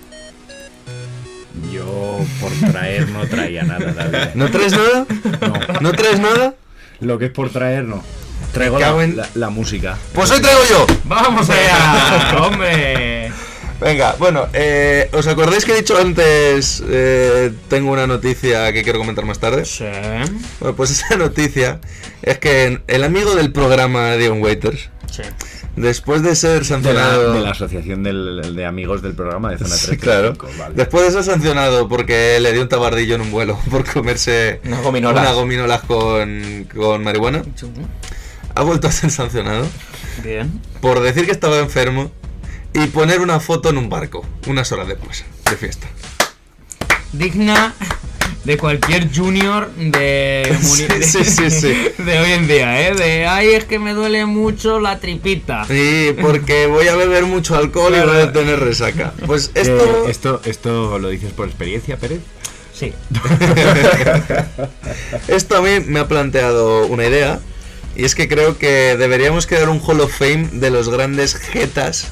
Yo 1.73 2.19
por 2.41 2.51
traer 2.73 3.09
no 3.11 3.27
traía 3.27 3.63
nada, 3.63 3.93
David. 3.93 4.35
¿No 4.35 4.51
traes 4.51 4.73
nada? 4.73 5.07
No. 5.41 5.81
¿No 5.81 5.93
traes 5.93 6.19
nada? 6.21 6.55
Lo 7.01 7.19
que 7.19 7.27
es 7.27 7.31
por 7.31 7.51
traer 7.51 7.85
no. 7.85 8.03
Traigo 8.53 8.75
Me 8.77 8.81
la, 8.81 8.87
cago 8.87 9.03
en- 9.03 9.17
la- 9.17 9.29
la 9.35 9.51
música. 9.51 9.97
Pues 10.13 10.31
hoy 10.31 10.41
traigo 10.41 10.61
yo. 10.69 10.87
¡Vamos 11.05 11.49
allá! 11.51 12.37
¡Hombre! 12.43 13.33
Venga, 13.81 14.15
bueno, 14.19 14.47
eh, 14.53 15.11
¿os 15.13 15.27
acordáis 15.27 15.65
que 15.65 15.73
he 15.73 15.77
dicho 15.77 15.99
antes 15.99 16.83
eh, 16.89 17.53
tengo 17.69 17.91
una 17.93 18.07
noticia 18.07 18.73
que 18.73 18.83
quiero 18.83 18.99
comentar 18.99 19.25
más 19.25 19.39
tarde? 19.41 19.65
Sí. 19.65 19.85
Bueno, 20.61 20.77
pues 20.77 20.91
esa 20.91 21.17
noticia 21.17 21.81
es 22.23 22.39
que 22.39 22.81
el 22.87 23.05
amigo 23.05 23.35
del 23.35 23.53
programa 23.53 24.15
Dion 24.17 24.41
Waiters, 24.43 24.91
Sí. 25.11 25.23
Después 25.77 26.23
de 26.23 26.35
ser 26.37 26.53
De 26.53 26.59
la, 26.61 26.65
sancionado... 26.65 27.33
de 27.35 27.41
la 27.41 27.51
asociación 27.51 28.03
del- 28.03 28.55
de 28.55 28.65
amigos 28.67 29.03
del 29.03 29.15
programa 29.15 29.51
de 29.51 29.59
Zona 29.59 29.71
3. 29.71 29.81
Sí, 29.81 29.97
claro. 29.97 30.35
Vale. 30.59 30.75
Después 30.75 31.05
de 31.05 31.11
ser 31.13 31.25
sancionado 31.25 31.89
porque 31.89 32.39
le 32.41 32.53
dio 32.53 32.63
un 32.63 32.69
tabardillo 32.69 33.15
en 33.17 33.21
un 33.23 33.31
vuelo 33.31 33.59
por 33.71 33.85
comerse 33.91 34.61
Unas 34.65 34.83
gominolas. 34.83 35.23
unas 35.23 35.35
gominolas 35.35 35.81
con, 35.83 36.67
con 36.75 37.03
marihuana, 37.05 37.43
ha 38.55 38.63
vuelto 38.63 38.87
a 38.89 38.93
ser 38.93 39.11
sancionado 39.11 39.67
Bien. 40.23 40.61
por 40.81 41.01
decir 41.01 41.27
que 41.27 41.33
estaba 41.33 41.59
enfermo 41.59 42.11
y 42.73 42.87
poner 42.89 43.21
una 43.21 43.41
foto 43.41 43.71
en 43.71 43.79
un 43.79 43.89
barco, 43.89 44.25
unas 44.47 44.71
horas 44.73 44.89
después, 44.89 45.25
de 45.51 45.57
fiesta. 45.57 45.87
Digna 47.13 47.73
de 48.45 48.59
cualquier 48.59 49.09
junior 49.15 49.71
de, 49.77 50.55
Sí, 50.63 50.87
sí, 51.03 51.25
sí, 51.25 51.51
sí. 51.51 51.75
de 52.03 52.19
hoy 52.19 52.33
en 52.33 52.47
día, 52.47 52.89
¿eh? 52.89 52.95
De, 52.95 53.27
ay, 53.27 53.49
es 53.55 53.65
que 53.65 53.79
me 53.79 53.95
duele 53.95 54.27
mucho 54.27 54.81
la 54.81 55.01
tripita. 55.01 55.65
Sí, 55.67 56.15
porque 56.21 56.67
voy 56.67 56.89
a 56.89 56.97
beber 56.97 57.25
mucho 57.25 57.57
alcohol 57.57 57.95
y 57.97 58.01
voy 58.07 58.21
a 58.21 58.33
tener 58.33 58.61
resaca. 58.61 59.15
Pues 59.27 59.51
Eh, 59.55 59.63
esto... 59.63 60.09
esto, 60.09 60.41
esto 60.45 60.99
lo 60.99 61.09
dices 61.09 61.33
por 61.33 61.47
experiencia, 61.49 61.97
Pérez. 61.97 62.21
Sí. 62.73 62.93
Esto 65.29 65.57
a 65.57 65.63
mí 65.63 65.81
me 65.87 66.01
ha 66.01 66.09
planteado 66.09 66.87
una 66.87 67.07
idea. 67.07 67.41
Y 67.97 68.05
es 68.05 68.15
que 68.15 68.29
creo 68.29 68.59
que 68.59 68.97
deberíamos 68.97 69.47
crear 69.47 69.69
un 69.69 69.81
Hall 69.81 70.01
of 70.01 70.13
Fame 70.17 70.49
de 70.53 70.71
los 70.71 70.89
grandes 70.89 71.35
jetas 71.37 72.09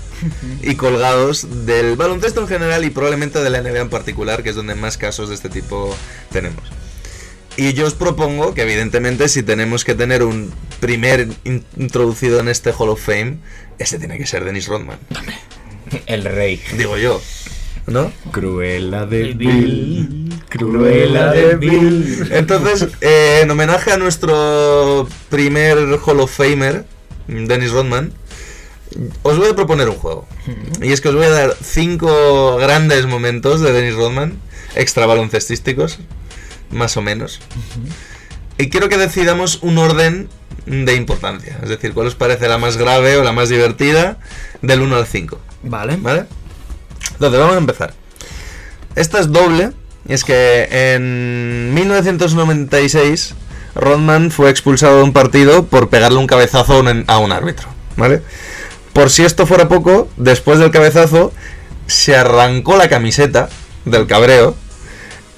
y 0.63 0.75
colgados 0.77 1.67
del 1.67 1.97
baloncesto 1.97 2.41
en 2.43 2.49
general 2.49 2.85
y 2.85 2.91
probablemente 2.91 3.41
de 3.43 3.51
la 3.51 3.61
NBA 3.63 3.81
en 3.81 3.91
particular, 3.91 4.43
que 4.43 4.51
es 4.51 4.57
donde 4.57 4.75
más 4.77 4.97
casos 4.97 5.29
de 5.29 5.35
este 5.35 5.49
tipo 5.49 5.95
tenemos. 6.31 6.63
Y 7.57 7.73
yo 7.75 7.87
os 7.87 7.95
propongo 7.95 8.55
que 8.55 8.63
evidentemente 8.63 9.29
si 9.29 9.43
tenemos 9.43 9.85
que 9.85 9.95
tener 9.95 10.23
un 10.23 10.53
primer 10.81 11.29
in- 11.45 11.65
introducido 11.77 12.41
en 12.41 12.49
este 12.49 12.73
Hall 12.73 12.89
of 12.89 13.05
Fame, 13.05 13.39
ese 13.79 13.99
tiene 13.99 14.17
que 14.19 14.27
ser 14.27 14.45
Dennis 14.45 14.69
Rodman. 14.69 14.99
El 16.07 16.25
rey. 16.25 16.63
Digo 16.79 16.97
yo. 16.97 17.21
¿No? 17.89 18.13
Cruela 18.31 19.05
de 19.07 19.33
Bill. 19.35 20.22
Bill. 20.59 20.69
Cruela 20.69 21.33
de 21.33 21.57
Bill. 21.57 22.29
Entonces, 22.31 22.89
eh, 23.01 23.41
en 23.43 23.51
homenaje 23.51 23.93
a 23.93 23.97
nuestro 23.97 25.09
primer 25.29 25.79
Hall 26.05 26.21
of 26.21 26.35
Famer, 26.35 26.85
Dennis 27.27 27.73
Rodman, 27.73 28.13
os 29.23 29.39
voy 29.39 29.49
a 29.49 29.55
proponer 29.55 29.89
un 29.89 29.97
juego. 29.97 30.27
Y 30.81 30.93
es 30.93 31.01
que 31.01 31.09
os 31.09 31.15
voy 31.15 31.27
a 31.27 31.31
dar 31.31 31.57
cinco 31.63 32.57
grandes 32.57 33.07
momentos 33.07 33.61
de 33.61 33.73
Dennis 33.73 33.95
Rodman, 33.95 34.39
extra 34.75 35.07
baloncestísticos, 35.07 35.99
más 36.71 36.97
o 36.97 37.03
menos. 37.03 37.41
Y 38.59 38.69
quiero 38.69 38.89
que 38.89 38.99
decidamos 38.99 39.59
un 39.63 39.79
orden 39.79 40.29
de 40.67 40.95
importancia. 40.95 41.59
Es 41.63 41.69
decir, 41.69 41.93
cuál 41.93 42.07
os 42.07 42.15
parece 42.15 42.49
la 42.49 42.59
más 42.59 42.77
grave 42.77 43.17
o 43.17 43.25
la 43.25 43.33
más 43.33 43.49
divertida 43.49 44.19
del 44.61 44.83
1 44.83 44.97
al 44.97 45.07
5. 45.07 45.41
Vale. 45.65 45.97
¿Vale? 45.97 46.27
Entonces, 47.15 47.41
vamos 47.41 47.55
a 47.55 47.59
empezar. 47.59 47.95
Esta 48.95 49.21
es 49.21 49.33
doble. 49.33 49.73
Es 50.09 50.25
que 50.25 50.95
en 50.95 51.73
1996 51.75 53.35
Rodman 53.75 54.31
fue 54.31 54.51
expulsado 54.51 54.99
de 54.99 55.03
un 55.05 55.13
partido 55.13 55.65
por 55.67 55.89
pegarle 55.89 56.19
un 56.19 56.27
cabezazo 56.27 56.75
a 57.07 57.19
un, 57.19 57.33
árbitro. 57.33 57.69
¿Vale? 57.97 58.23
Por 58.93 59.11
si 59.11 59.25
esto 59.25 59.47
fuera 59.47 59.69
poco, 59.69 60.09
después 60.17 60.59
del 60.59 60.71
cabezazo 60.71 61.33
se 61.87 62.17
arrancó 62.17 62.77
la 62.77 62.89
camiseta 62.89 63.49
del 63.85 64.07
cabreo 64.07 64.55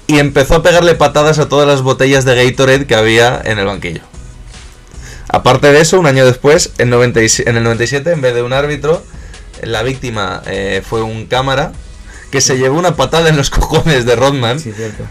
y 0.07 0.19
empezó 0.19 0.55
a 0.55 0.63
pegarle 0.63 0.95
patadas 0.95 1.39
a 1.39 1.49
todas 1.49 1.67
las 1.67 1.81
botellas 1.81 2.25
de 2.25 2.35
Gatorade 2.35 2.85
que 2.85 2.95
había 2.95 3.41
en 3.43 3.59
el 3.59 3.65
banquillo. 3.65 4.01
Aparte 5.27 5.71
de 5.71 5.81
eso, 5.81 5.99
un 5.99 6.05
año 6.05 6.25
después, 6.25 6.71
en, 6.77 6.89
97 6.89 7.49
en 7.49 7.57
el 7.57 7.63
97, 7.63 8.11
en 8.11 8.21
vez 8.21 8.35
de 8.35 8.43
un 8.43 8.53
árbitro, 8.53 9.03
la 9.61 9.83
víctima 9.83 10.43
eh, 10.45 10.81
fue 10.87 11.01
un 11.01 11.25
cámara 11.25 11.71
que 12.35 12.41
se 12.41 12.57
llevó 12.57 12.77
una 12.77 12.97
patada 12.97 13.29
en 13.29 13.37
los 13.37 13.49
cojones 13.57 14.05
de 14.05 14.13
Rodman 14.17 14.59
Sí, 14.59 14.73
cierto. 14.73 15.03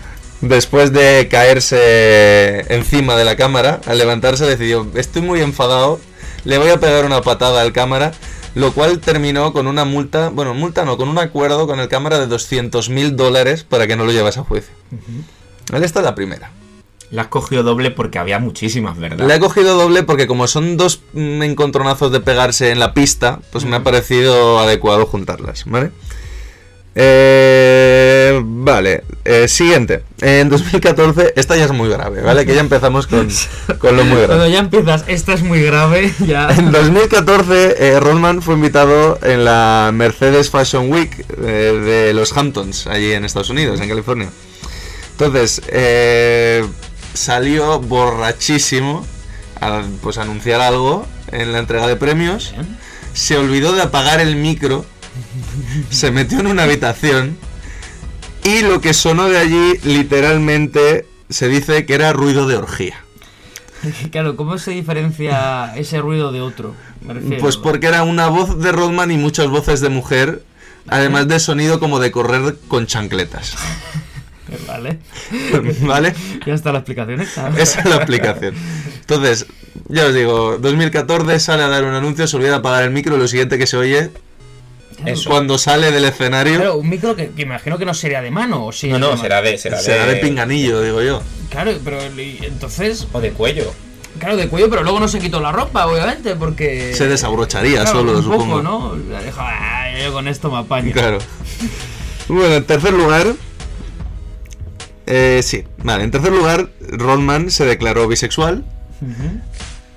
después 0.42 0.92
de 0.92 1.26
caerse 1.30 2.66
encima 2.74 3.16
de 3.16 3.24
la 3.24 3.34
cámara. 3.36 3.80
Al 3.86 3.96
levantarse 3.96 4.44
decidió, 4.44 4.86
estoy 4.94 5.22
muy 5.22 5.40
enfadado, 5.40 5.98
le 6.44 6.58
voy 6.58 6.68
a 6.68 6.78
pegar 6.78 7.06
una 7.06 7.22
patada 7.22 7.62
al 7.62 7.72
cámara, 7.72 8.12
lo 8.54 8.72
cual 8.72 8.98
terminó 9.00 9.54
con 9.54 9.66
una 9.66 9.86
multa, 9.86 10.28
bueno, 10.28 10.52
multa 10.52 10.84
no, 10.84 10.98
con 10.98 11.08
un 11.08 11.18
acuerdo 11.18 11.66
con 11.66 11.80
el 11.80 11.88
cámara 11.88 12.18
de 12.18 12.26
200 12.26 12.90
mil 12.90 13.16
dólares 13.16 13.64
para 13.64 13.86
que 13.86 13.96
no 13.96 14.04
lo 14.04 14.12
llevase 14.12 14.40
a 14.40 14.44
juicio. 14.44 14.74
Vale, 15.72 15.86
Esta 15.86 16.00
es 16.00 16.04
la 16.04 16.14
primera. 16.14 16.50
La 17.10 17.22
has 17.22 17.28
cogido 17.28 17.62
doble 17.62 17.90
porque 17.90 18.18
había 18.18 18.38
muchísimas, 18.38 18.98
¿verdad? 18.98 19.26
La 19.26 19.36
he 19.36 19.40
cogido 19.40 19.76
doble 19.78 20.02
porque 20.02 20.26
como 20.26 20.46
son 20.46 20.76
dos 20.76 21.00
encontronazos 21.14 22.12
de 22.12 22.20
pegarse 22.20 22.70
en 22.70 22.80
la 22.80 22.92
pista, 22.92 23.40
pues 23.50 23.64
me 23.64 23.76
ha 23.76 23.82
parecido 23.82 24.58
adecuado 24.58 25.06
juntarlas, 25.06 25.64
¿vale? 25.66 25.90
Eh, 26.96 28.40
vale, 28.44 29.02
eh, 29.24 29.48
siguiente. 29.48 30.04
En 30.20 30.48
2014, 30.48 31.32
esta 31.36 31.56
ya 31.56 31.64
es 31.64 31.72
muy 31.72 31.88
grave, 31.88 32.22
¿vale? 32.22 32.46
Que 32.46 32.54
ya 32.54 32.60
empezamos 32.60 33.06
con, 33.06 33.28
con 33.78 33.96
lo 33.96 34.04
muy 34.04 34.16
grave. 34.16 34.26
Cuando 34.26 34.48
ya 34.48 34.60
empiezas, 34.60 35.04
esta 35.08 35.32
es 35.34 35.42
muy 35.42 35.62
grave, 35.62 36.14
ya. 36.20 36.48
En 36.56 36.70
2014, 36.70 37.76
eh, 37.78 38.00
Rodman 38.00 38.42
fue 38.42 38.54
invitado 38.54 39.18
en 39.22 39.44
la 39.44 39.90
Mercedes 39.92 40.50
Fashion 40.50 40.90
Week 40.92 41.24
eh, 41.42 42.04
de 42.06 42.14
los 42.14 42.36
Hamptons, 42.36 42.86
allí 42.86 43.12
en 43.12 43.24
Estados 43.24 43.50
Unidos, 43.50 43.80
en 43.80 43.88
California. 43.88 44.28
Entonces, 45.12 45.62
eh, 45.68 46.64
salió 47.12 47.80
borrachísimo 47.80 49.06
a 49.60 49.82
pues, 50.02 50.18
anunciar 50.18 50.60
algo 50.60 51.06
en 51.32 51.52
la 51.52 51.58
entrega 51.58 51.86
de 51.86 51.96
premios. 51.96 52.54
Se 53.12 53.36
olvidó 53.36 53.72
de 53.72 53.82
apagar 53.82 54.20
el 54.20 54.36
micro, 54.36 54.84
se 55.90 56.10
metió 56.10 56.40
en 56.40 56.46
una 56.46 56.64
habitación 56.64 57.36
y 58.44 58.60
lo 58.60 58.80
que 58.80 58.92
sonó 58.92 59.28
de 59.28 59.38
allí 59.38 59.72
literalmente 59.84 61.06
se 61.28 61.48
dice 61.48 61.86
que 61.86 61.94
era 61.94 62.12
ruido 62.12 62.46
de 62.46 62.56
orgía. 62.56 63.00
Claro, 64.10 64.36
¿cómo 64.36 64.58
se 64.58 64.70
diferencia 64.70 65.74
ese 65.76 66.00
ruido 66.00 66.32
de 66.32 66.40
otro? 66.40 66.74
Me 67.02 67.14
refiero. 67.14 67.38
Pues 67.40 67.56
porque 67.56 67.86
era 67.86 68.02
una 68.02 68.28
voz 68.28 68.58
de 68.58 68.72
Rodman 68.72 69.10
y 69.10 69.18
muchas 69.18 69.48
voces 69.48 69.80
de 69.80 69.90
mujer, 69.90 70.42
además 70.88 71.28
de 71.28 71.38
sonido 71.38 71.80
como 71.80 72.00
de 72.00 72.10
correr 72.10 72.56
con 72.68 72.86
chancletas. 72.86 73.56
Vale. 74.66 74.98
¿Vale? 75.80 76.14
Ya 76.46 76.54
está 76.54 76.72
la 76.72 76.78
explicación. 76.78 77.20
Esa 77.58 77.80
es 77.80 77.84
la 77.84 77.96
aplicación. 77.96 78.54
Entonces, 79.00 79.46
ya 79.88 80.06
os 80.06 80.14
digo, 80.14 80.58
2014 80.58 81.40
sale 81.40 81.62
a 81.62 81.68
dar 81.68 81.84
un 81.84 81.94
anuncio, 81.94 82.26
se 82.26 82.36
olvida 82.36 82.56
apagar 82.56 82.84
el 82.84 82.90
micro 82.90 83.16
y 83.16 83.18
lo 83.18 83.28
siguiente 83.28 83.58
que 83.58 83.66
se 83.66 83.76
oye 83.76 84.10
Eso. 85.04 85.28
cuando 85.30 85.58
sale 85.58 85.90
del 85.90 86.04
escenario 86.04 86.56
Claro, 86.56 86.76
un 86.76 86.88
micro 86.88 87.14
que, 87.16 87.30
que 87.30 87.42
imagino 87.42 87.76
que 87.78 87.84
no 87.84 87.94
sería 87.94 88.22
de 88.22 88.30
mano, 88.30 88.66
o 88.66 88.72
sí. 88.72 88.88
No, 88.88 88.98
no, 88.98 89.10
de 89.12 89.16
será 89.18 89.42
de, 89.42 89.58
será 89.58 89.78
será 89.80 90.06
de 90.06 90.16
pinganillo, 90.16 90.80
digo 90.82 91.02
yo. 91.02 91.22
Claro, 91.50 91.72
pero 91.84 91.98
entonces. 92.02 93.06
O 93.12 93.20
de 93.20 93.30
cuello. 93.32 93.72
Claro, 94.18 94.36
de 94.36 94.48
cuello, 94.48 94.70
pero 94.70 94.82
luego 94.84 95.00
no 95.00 95.08
se 95.08 95.18
quitó 95.18 95.40
la 95.40 95.50
ropa, 95.52 95.86
obviamente, 95.86 96.36
porque. 96.36 96.94
Se 96.94 97.08
desabrocharía 97.08 97.82
Claro, 97.82 97.98
solo, 97.98 98.16
un 98.18 98.22
supongo. 98.22 98.44
Poco, 98.46 98.62
¿no? 98.62 98.96
La 99.10 99.20
deja, 99.20 99.42
"Ah, 99.44 99.86
yo 100.04 100.12
con 100.12 100.28
esto 100.28 100.50
me 100.50 100.58
apaño. 100.58 100.92
Claro. 100.92 101.18
Bueno, 102.28 102.54
en 102.54 102.64
tercer 102.64 102.92
lugar. 102.92 103.26
Eh, 105.06 105.40
sí, 105.42 105.64
vale. 105.82 106.04
En 106.04 106.10
tercer 106.10 106.32
lugar, 106.32 106.70
Rodman 106.80 107.50
se 107.50 107.64
declaró 107.66 108.08
bisexual 108.08 108.64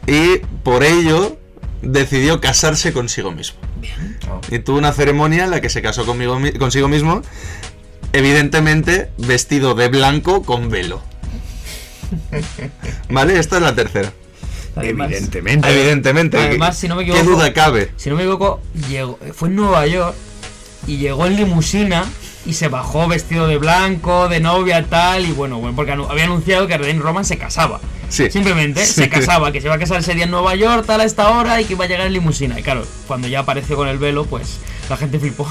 y 0.05 0.39
por 0.63 0.83
ello 0.83 1.37
decidió 1.81 2.41
casarse 2.41 2.91
consigo 2.91 3.31
mismo. 3.31 3.59
Y 4.49 4.59
tuvo 4.59 4.77
una 4.77 4.93
ceremonia 4.93 5.45
en 5.45 5.51
la 5.51 5.61
que 5.61 5.69
se 5.69 5.81
casó 5.81 6.05
conmigo, 6.05 6.39
mi- 6.39 6.51
consigo 6.53 6.87
mismo, 6.87 7.21
evidentemente 8.13 9.09
vestido 9.17 9.75
de 9.75 9.87
blanco 9.89 10.43
con 10.43 10.69
velo. 10.69 11.01
¿Vale? 13.09 13.39
Esta 13.39 13.57
es 13.57 13.61
la 13.63 13.75
tercera. 13.75 14.11
Además- 14.75 15.11
Evidentemente. 15.11 15.69
Evidentemente. 15.69 16.37
Además, 16.37 16.75
¿qué- 16.75 16.81
si 16.81 16.87
no 16.87 16.95
me 16.95 17.05
¿Qué 17.05 17.11
equivoco- 17.11 17.35
duda 17.37 17.53
cabe? 17.53 17.91
Si 17.97 18.09
no 18.09 18.15
me 18.15 18.21
equivoco, 18.23 18.61
llegó, 18.89 19.19
fue 19.33 19.49
en 19.49 19.55
Nueva 19.55 19.85
York 19.87 20.15
y 20.85 20.97
llegó 20.97 21.25
en 21.25 21.35
limusina 21.35 22.05
y 22.47 22.53
se 22.53 22.69
bajó 22.69 23.07
vestido 23.07 23.45
de 23.47 23.57
blanco, 23.57 24.29
de 24.29 24.39
novia, 24.39 24.85
tal, 24.89 25.25
y 25.25 25.31
bueno, 25.31 25.59
bueno 25.59 25.75
porque 25.75 25.91
había 25.91 26.23
anunciado 26.23 26.65
que 26.65 26.77
René 26.77 26.99
Roman 26.99 27.25
se 27.25 27.37
casaba. 27.37 27.79
Sí. 28.09 28.31
Simplemente 28.31 28.85
Sí. 28.85 28.93
se 28.93 29.09
casaba, 29.09 29.51
que 29.51 29.59
se 29.59 29.67
iba 29.67 29.75
a 29.75 29.79
casar 29.79 29.99
ese 29.99 30.13
día 30.15 30.23
en 30.23 30.31
Nueva 30.31 30.55
York, 30.55 30.85
tal, 30.87 31.01
a 31.01 31.03
esta 31.03 31.29
hora, 31.29 31.59
y 31.59 31.65
que 31.65 31.73
iba 31.73 31.83
a 31.83 31.87
llegar 31.89 32.07
en 32.07 32.13
limusina. 32.13 32.57
Y 32.57 32.63
claro, 32.63 32.85
cuando 33.05 33.27
ya 33.27 33.39
apareció 33.39 33.75
con 33.75 33.89
el 33.89 33.97
velo, 33.97 34.23
pues 34.25 34.57
la 34.89 34.95
gente 34.95 35.19
flipó. 35.19 35.45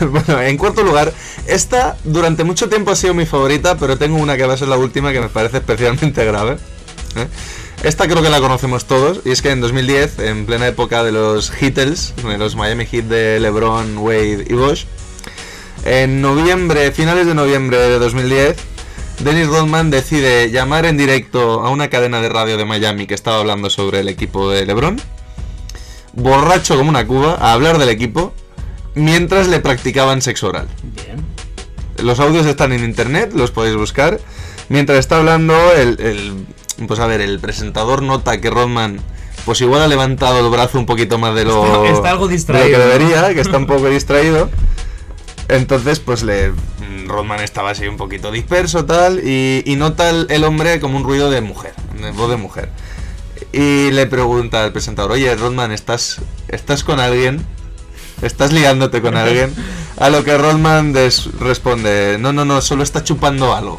bueno, 0.10 0.40
en 0.40 0.56
cuarto 0.56 0.82
lugar, 0.82 1.12
esta 1.46 1.96
durante 2.04 2.44
mucho 2.44 2.68
tiempo 2.68 2.90
ha 2.92 2.96
sido 2.96 3.14
mi 3.14 3.26
favorita, 3.26 3.76
pero 3.76 3.98
tengo 3.98 4.16
una 4.18 4.36
que 4.36 4.46
va 4.46 4.54
a 4.54 4.56
ser 4.56 4.68
la 4.68 4.76
última 4.78 5.12
que 5.12 5.20
me 5.20 5.28
parece 5.28 5.58
especialmente 5.58 6.24
grave. 6.24 6.58
¿eh? 7.16 7.26
Esta 7.82 8.06
creo 8.06 8.22
que 8.22 8.30
la 8.30 8.40
conocemos 8.40 8.84
todos, 8.84 9.20
y 9.24 9.32
es 9.32 9.42
que 9.42 9.50
en 9.50 9.60
2010, 9.60 10.20
en 10.20 10.46
plena 10.46 10.68
época 10.68 11.02
de 11.02 11.10
los 11.10 11.50
Heatles, 11.50 12.14
de 12.22 12.38
los 12.38 12.54
Miami 12.54 12.86
Heat 12.86 13.06
de 13.06 13.40
LeBron, 13.40 13.98
Wade 13.98 14.46
y 14.48 14.52
Bosch, 14.54 14.84
en 15.84 16.20
noviembre, 16.22 16.90
finales 16.92 17.26
de 17.26 17.34
noviembre 17.34 17.76
de 17.78 17.98
2010, 17.98 18.56
Dennis 19.20 19.46
Rodman 19.48 19.90
decide 19.90 20.50
llamar 20.50 20.84
en 20.86 20.96
directo 20.96 21.60
a 21.64 21.70
una 21.70 21.88
cadena 21.90 22.20
de 22.20 22.28
radio 22.28 22.56
de 22.56 22.64
Miami 22.64 23.06
que 23.06 23.14
estaba 23.14 23.38
hablando 23.38 23.70
sobre 23.70 24.00
el 24.00 24.08
equipo 24.08 24.50
de 24.50 24.64
LeBron, 24.66 25.00
borracho 26.12 26.76
como 26.76 26.90
una 26.90 27.06
cuba, 27.06 27.36
a 27.40 27.52
hablar 27.52 27.78
del 27.78 27.88
equipo, 27.88 28.32
mientras 28.94 29.48
le 29.48 29.60
practicaban 29.60 30.22
sexo 30.22 30.48
oral. 30.48 30.68
Bien. 30.82 31.24
Los 31.98 32.20
audios 32.20 32.46
están 32.46 32.72
en 32.72 32.84
internet, 32.84 33.32
los 33.34 33.50
podéis 33.50 33.76
buscar. 33.76 34.18
Mientras 34.68 34.98
está 34.98 35.18
hablando, 35.18 35.54
el, 35.72 36.00
el- 36.00 36.86
pues 36.86 36.98
a 37.00 37.06
ver, 37.06 37.20
el 37.20 37.38
presentador 37.38 38.02
nota 38.02 38.40
que 38.40 38.50
Rodman, 38.50 38.98
pues 39.44 39.60
igual 39.60 39.82
ha 39.82 39.88
levantado 39.88 40.40
el 40.44 40.50
brazo 40.50 40.78
un 40.78 40.86
poquito 40.86 41.18
más 41.18 41.34
de 41.34 41.44
lo, 41.44 41.64
Está- 41.84 41.96
está 41.96 42.10
algo 42.10 42.26
de 42.26 42.32
lo 42.32 42.36
distraído, 42.36 42.66
que 42.78 42.84
¿no? 42.84 42.90
debería, 42.90 43.34
que 43.34 43.40
está 43.40 43.58
un 43.58 43.66
poco 43.68 43.88
distraído. 43.88 44.50
Entonces, 45.52 46.00
pues 46.00 46.22
le 46.22 46.48
mm, 46.50 47.08
Rodman 47.08 47.40
estaba 47.40 47.70
así 47.70 47.86
un 47.86 47.98
poquito 47.98 48.30
disperso 48.30 48.86
tal 48.86 49.20
y, 49.20 49.62
nota 49.76 50.08
el, 50.08 50.44
hombre 50.44 50.80
como 50.80 50.96
un 50.96 51.04
ruido 51.04 51.30
de 51.30 51.42
mujer, 51.42 51.74
de 52.00 52.10
voz 52.10 52.30
de 52.30 52.36
mujer. 52.36 52.70
Y 53.52 53.90
le 53.90 54.06
pregunta 54.06 54.64
al 54.64 54.72
presentador, 54.72 55.12
oye 55.12 55.34
Rodman, 55.36 55.70
¿estás, 55.70 56.22
¿estás 56.48 56.84
con 56.84 57.00
alguien? 57.00 57.44
¿Estás 58.22 58.50
liándote 58.50 59.02
con 59.02 59.14
alguien? 59.14 59.54
A 59.98 60.08
lo 60.08 60.24
que 60.24 60.38
Rodman 60.38 60.94
responde, 61.38 62.16
no, 62.18 62.32
no, 62.32 62.46
no, 62.46 62.62
solo 62.62 62.82
está 62.82 63.04
chupando 63.04 63.54
algo. 63.54 63.78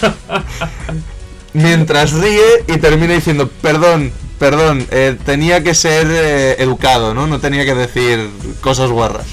Mientras 1.52 2.12
ríe 2.12 2.64
y 2.68 2.76
termina 2.78 3.14
diciendo, 3.14 3.50
perdón, 3.60 4.12
perdón, 4.38 4.86
eh, 4.92 5.16
tenía 5.24 5.64
que 5.64 5.74
ser 5.74 6.06
eh, 6.08 6.62
educado, 6.62 7.12
¿no? 7.12 7.26
No 7.26 7.40
tenía 7.40 7.64
que 7.64 7.74
decir 7.74 8.30
cosas 8.60 8.90
guarras. 8.90 9.26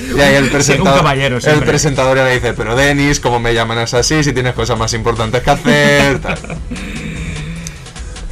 Y 0.16 0.20
ahí 0.20 0.34
el 0.36 0.50
presentador, 0.50 0.98
caballero 0.98 1.38
el 1.38 1.60
presentador 1.62 2.16
ya 2.16 2.24
le 2.24 2.34
dice, 2.34 2.52
pero 2.54 2.74
Denis, 2.76 3.20
¿cómo 3.20 3.38
me 3.38 3.54
llaman 3.54 3.78
así? 3.78 4.22
Si 4.24 4.32
tienes 4.32 4.54
cosas 4.54 4.78
más 4.78 4.92
importantes 4.94 5.42
que 5.42 5.50
hacer. 5.50 6.18
tal". 6.20 6.38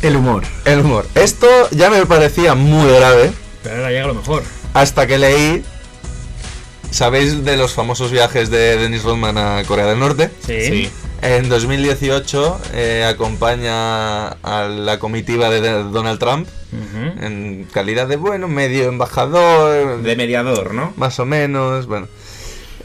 El 0.02 0.16
humor. 0.16 0.44
El 0.64 0.80
humor. 0.80 1.06
Esto 1.14 1.46
ya 1.72 1.90
me 1.90 2.04
parecía 2.06 2.54
muy 2.54 2.88
grave 2.92 3.32
Pero 3.62 3.76
ahora 3.76 3.90
llega 3.90 4.06
lo 4.06 4.14
mejor. 4.14 4.42
hasta 4.74 5.06
que 5.06 5.18
leí. 5.18 5.64
¿Sabéis 6.90 7.44
de 7.44 7.56
los 7.56 7.72
famosos 7.74 8.10
viajes 8.10 8.48
de 8.48 8.78
Dennis 8.78 9.02
Rodman 9.02 9.36
a 9.36 9.62
Corea 9.66 9.84
del 9.86 9.98
Norte? 9.98 10.30
Sí. 10.46 10.88
En 11.20 11.48
2018 11.48 12.60
eh, 12.74 13.04
acompaña 13.04 14.28
a 14.28 14.68
la 14.68 14.98
comitiva 14.98 15.50
de 15.50 15.60
Donald 15.60 16.18
Trump 16.20 16.48
en 17.20 17.66
calidad 17.72 18.06
de, 18.06 18.16
bueno, 18.16 18.46
medio 18.46 18.88
embajador, 18.88 20.02
De 20.02 20.16
mediador, 20.16 20.74
¿no? 20.74 20.92
más 20.96 21.18
o 21.18 21.24
menos, 21.26 21.86
bueno. 21.86 22.06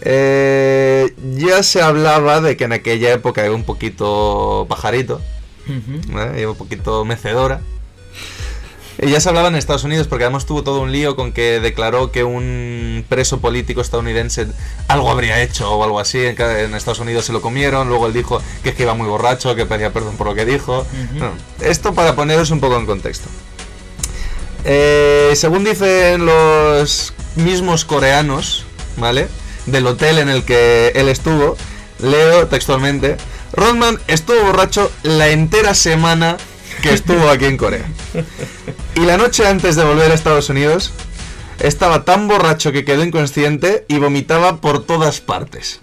Eh, 0.01 1.13
ya 1.35 1.63
se 1.63 1.81
hablaba 1.81 2.41
de 2.41 2.57
que 2.57 2.63
en 2.63 2.73
aquella 2.73 3.13
época 3.13 3.43
era 3.43 3.53
un 3.53 3.63
poquito 3.63 4.65
pajarito. 4.67 5.21
¿eh? 5.67 6.39
iba 6.41 6.51
un 6.51 6.57
poquito 6.57 7.05
mecedora. 7.05 7.61
Y 9.01 9.09
ya 9.09 9.19
se 9.19 9.29
hablaba 9.29 9.47
en 9.47 9.55
Estados 9.55 9.83
Unidos 9.83 10.07
porque 10.07 10.25
además 10.25 10.45
tuvo 10.45 10.63
todo 10.63 10.81
un 10.81 10.91
lío 10.91 11.15
con 11.15 11.31
que 11.31 11.59
declaró 11.59 12.11
que 12.11 12.23
un 12.23 13.03
preso 13.09 13.39
político 13.39 13.81
estadounidense 13.81 14.47
algo 14.87 15.09
habría 15.09 15.41
hecho 15.41 15.71
o 15.71 15.83
algo 15.83 15.99
así. 15.99 16.19
En, 16.19 16.75
Estados 16.75 16.99
Unidos 16.99 17.25
se 17.25 17.33
lo 17.33 17.41
comieron, 17.41 17.89
luego 17.89 18.07
él 18.07 18.13
dijo 18.13 18.41
que 18.61 18.69
es 18.69 18.75
que 18.75 18.83
iba 18.83 18.93
muy 18.93 19.07
borracho, 19.07 19.55
que 19.55 19.65
pedía 19.65 19.91
perdón 19.91 20.15
por 20.15 20.27
lo 20.27 20.35
que 20.35 20.45
dijo. 20.45 20.85
Bueno, 21.13 21.33
esto 21.61 21.93
para 21.93 22.15
poneros 22.15 22.51
un 22.51 22.59
poco 22.59 22.77
en 22.77 22.85
contexto. 22.85 23.29
Eh, 24.65 25.33
según 25.35 25.63
dicen 25.63 26.25
los 26.25 27.13
mismos 27.35 27.85
coreanos, 27.85 28.65
¿vale? 28.97 29.27
Del 29.65 29.87
hotel 29.87 30.19
en 30.19 30.29
el 30.29 30.43
que 30.43 30.91
él 30.95 31.09
estuvo, 31.09 31.57
leo 31.99 32.47
textualmente, 32.47 33.17
Rodman 33.53 33.99
estuvo 34.07 34.41
borracho 34.43 34.91
la 35.03 35.29
entera 35.29 35.73
semana 35.73 36.37
que 36.81 36.93
estuvo 36.93 37.29
aquí 37.29 37.45
en 37.45 37.57
Corea. 37.57 37.85
Y 38.95 39.01
la 39.01 39.17
noche 39.17 39.47
antes 39.47 39.75
de 39.75 39.83
volver 39.83 40.11
a 40.11 40.13
Estados 40.13 40.49
Unidos, 40.49 40.91
estaba 41.59 42.05
tan 42.05 42.27
borracho 42.27 42.71
que 42.71 42.85
quedó 42.85 43.03
inconsciente 43.03 43.85
y 43.87 43.97
vomitaba 43.97 44.61
por 44.61 44.83
todas 44.85 45.19
partes. 45.19 45.81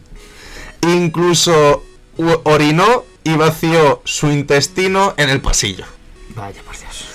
Incluso 0.83 1.83
orinó 2.45 3.05
y 3.25 3.35
vació 3.35 4.03
su 4.05 4.31
intestino 4.31 5.15
en 5.17 5.29
el 5.29 5.41
pasillo. 5.41 5.85
Vaya, 6.37 6.63
por 6.63 6.79
Dios. 6.79 7.07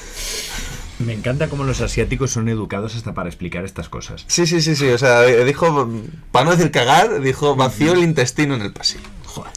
Me 1.00 1.14
encanta 1.14 1.48
cómo 1.48 1.64
los 1.64 1.82
asiáticos 1.82 2.32
son 2.32 2.50
educados 2.50 2.96
hasta 2.96 3.14
para 3.14 3.30
explicar 3.30 3.66
estas 3.66 3.90
cosas. 3.90 4.26
Sí, 4.28 4.48
sí, 4.48 4.62
sí, 4.62 4.76
sí. 4.76 4.90
O 4.90 4.98
sea, 4.98 5.26
eh, 5.26 5.44
dijo, 5.44 5.90
para 6.32 6.46
no 6.46 6.52
decir 6.52 6.72
cagar, 6.72 7.22
dijo 7.22 7.56
vació 7.56 7.94
el 7.94 8.00
intestino 8.00 8.56
en 8.56 8.62
el 8.62 8.72
pasillo. 8.72 9.08
Joder. 9.26 9.52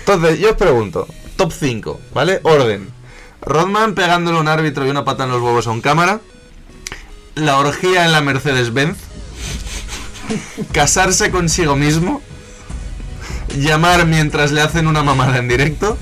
Entonces, 0.00 0.38
yo 0.38 0.50
os 0.50 0.56
pregunto, 0.56 1.06
top 1.36 1.52
5, 1.52 2.00
¿vale? 2.14 2.40
Orden. 2.42 2.95
Rodman 3.46 3.94
pegándole 3.94 4.36
a 4.36 4.40
un 4.40 4.48
árbitro 4.48 4.84
y 4.84 4.90
una 4.90 5.04
pata 5.04 5.24
en 5.24 5.30
los 5.30 5.40
huevos 5.40 5.66
a 5.66 5.70
un 5.70 5.80
cámara. 5.80 6.20
La 7.36 7.58
orgía 7.58 8.04
en 8.04 8.12
la 8.12 8.20
Mercedes-Benz. 8.20 8.96
casarse 10.72 11.30
consigo 11.30 11.76
mismo, 11.76 12.22
llamar 13.56 14.06
mientras 14.06 14.52
le 14.52 14.60
hacen 14.60 14.86
una 14.86 15.02
mamada 15.02 15.38
en 15.38 15.48
directo, 15.48 15.96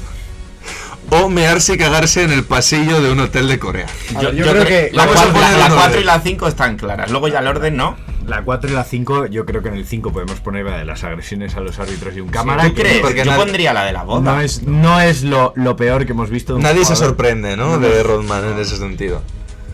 o 1.11 1.29
mearse 1.29 1.75
y 1.75 1.79
cagarse 1.79 2.23
en 2.23 2.33
el 2.33 2.45
pasillo 2.45 3.03
de 3.03 3.11
un 3.13 3.21
hotel 3.21 3.49
de 3.49 3.59
Corea. 3.59 3.87
Yo, 4.21 4.33
yo 4.33 4.51
creo 4.51 4.65
que 4.65 4.91
la 4.93 5.07
vamos 5.07 5.21
a 5.21 5.25
4 5.25 5.33
poner 5.33 5.53
en 5.53 5.59
la, 5.59 5.85
orden. 5.85 6.01
y 6.01 6.05
la 6.05 6.21
5 6.21 6.49
están 6.49 6.77
claras. 6.77 7.11
Luego 7.11 7.29
ya 7.29 7.41
el 7.41 7.47
orden 7.47 7.77
no. 7.77 7.97
La 8.27 8.43
4 8.43 8.71
y 8.71 8.73
la 8.75 8.85
5, 8.85 9.27
yo 9.27 9.45
creo 9.45 9.63
que 9.63 9.69
en 9.69 9.75
el 9.75 9.87
5 9.87 10.13
podemos 10.13 10.41
poner 10.41 10.65
la 10.67 10.79
de 10.79 10.85
las 10.85 11.05
agresiones 11.05 11.55
a 11.57 11.61
los 11.61 11.79
árbitros 11.79 12.17
y 12.17 12.21
un 12.21 12.29
cámara. 12.29 12.65
¿Tú 12.65 12.75
que 12.75 12.83
crees? 12.83 12.99
porque 13.01 13.19
Yo 13.25 13.31
nadie- 13.33 13.37
pondría 13.45 13.73
la 13.73 13.85
de 13.85 13.93
la 13.93 14.03
boda. 14.03 14.35
No 14.35 14.41
es, 14.41 14.63
no 14.63 15.01
es 15.01 15.23
lo, 15.23 15.53
lo 15.57 15.77
peor 15.77 16.07
que 16.07 16.13
hemos 16.13 16.31
visto. 16.31 16.55
de 16.57 16.63
Nadie 16.63 16.85
se 16.85 16.97
sorprende, 16.97 17.57
¿no? 17.57 17.79
De 17.79 18.03
Rodman 18.03 18.45
en 18.53 18.59
ese 18.59 18.77
sentido. 18.77 19.23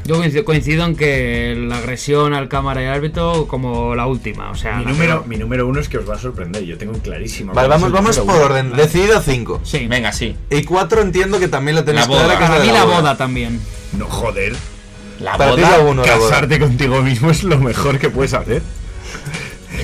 Yo 0.07 0.17
coincido, 0.17 0.45
coincido 0.47 0.85
en 0.87 0.97
que 0.97 1.55
la 1.69 1.77
agresión 1.77 2.33
al 2.33 2.49
cámara 2.49 2.83
y 2.83 2.87
al 2.87 2.95
árbitro 2.95 3.47
como 3.47 3.95
la 3.95 4.07
última, 4.07 4.51
o 4.51 4.55
sea, 4.55 4.79
Mi 4.79 4.85
la 4.87 4.91
número, 4.93 5.25
mi 5.27 5.37
número 5.37 5.67
uno 5.69 5.79
es 5.79 5.89
que 5.91 5.99
os 5.99 6.09
va 6.09 6.15
a 6.15 6.19
sorprender. 6.19 6.65
Yo 6.65 6.79
tengo 6.79 6.95
clarísimo. 6.95 7.53
Vale, 7.53 7.69
vamos, 7.69 7.93
vamos 7.93 8.19
por 8.19 8.35
uno. 8.35 8.45
orden. 8.45 8.73
Decidido 8.75 9.21
5. 9.21 9.61
Sí, 9.63 9.87
Venga, 9.89 10.11
sí. 10.13 10.35
Y 10.49 10.65
4 10.65 11.03
entiendo 11.03 11.39
que 11.39 11.49
también 11.49 11.77
lo 11.77 11.85
tenéis 11.85 12.07
La 12.09 12.15
boda. 12.15 12.25
clara, 12.25 12.39
que 12.41 12.47
Para 12.47 12.65
mí 12.65 12.73
la 12.73 12.85
boda 12.85 13.17
también. 13.19 13.61
No, 13.97 14.07
joder. 14.07 14.55
La 15.21 15.37
Para 15.37 15.55
ti 15.55 15.61
boda. 15.63 15.77
es 15.77 15.79
la 15.79 15.85
1 15.91 16.05
la 16.07 16.17
boda. 16.17 16.31
Casarte 16.31 16.59
contigo 16.59 17.03
mismo 17.03 17.31
es 17.31 17.43
lo 17.43 17.59
mejor 17.59 17.99
que 17.99 18.09
puedes 18.11 18.33
hacer. 18.35 18.63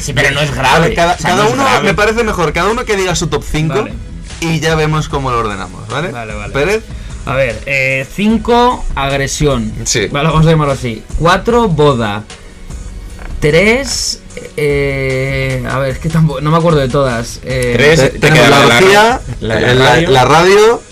Sí, 0.00 0.12
pero 0.12 0.30
no 0.30 0.40
es 0.40 0.54
grave. 0.54 0.88
ver, 0.88 0.94
cada, 0.94 1.14
O 1.14 1.18
sea, 1.18 1.30
cada 1.30 1.42
no 1.42 1.48
es 1.48 1.54
uno 1.54 1.64
grave. 1.64 1.84
me 1.84 1.94
parece 1.94 2.24
mejor, 2.24 2.52
cada 2.52 2.70
uno 2.70 2.84
que 2.84 2.96
diga 2.96 3.14
su 3.14 3.26
top 3.28 3.44
5 3.50 3.74
Vale. 3.74 3.94
y 4.40 4.60
ya 4.60 4.74
vemos 4.74 5.08
cómo 5.08 5.30
lo 5.30 5.38
ordenamos, 5.38 5.86
¿vale? 5.88 6.10
Vale, 6.10 6.34
vale. 6.34 6.52
Pérez, 6.52 6.82
A 7.26 7.34
ver, 7.34 8.06
5 8.14 8.84
agresión. 8.94 9.72
Sí. 9.84 10.06
Vale, 10.08 10.28
vamos 10.28 10.46
a 10.46 10.50
llamarlo 10.50 10.74
así. 10.74 11.02
4 11.18 11.68
boda. 11.68 12.24
3 13.40 14.20
a 15.68 15.78
ver, 15.78 15.90
es 15.90 15.98
que 15.98 16.08
tampoco 16.08 16.40
no 16.40 16.50
me 16.50 16.56
acuerdo 16.56 16.78
de 16.80 16.88
todas. 16.88 17.40
Eh, 17.44 17.72
Tres. 17.76 18.00
te- 18.12 18.18
te 18.18 18.30
queda 18.30 18.48
la 18.50 18.58
la 19.40 19.54
de 19.56 19.74
la 19.74 19.84
radio. 19.94 20.10
la 20.10 20.24
radio 20.24 20.82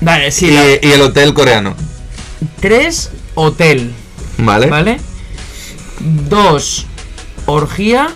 Vale, 0.00 0.30
sí, 0.30 0.46
y, 0.82 0.86
y 0.86 0.92
el 0.92 1.00
hotel 1.02 1.32
coreano. 1.34 1.74
3 2.60 3.10
hotel, 3.34 3.92
¿Vale? 4.38 4.66
¿vale? 4.68 5.00
2 6.00 6.86
orgía 7.46 8.08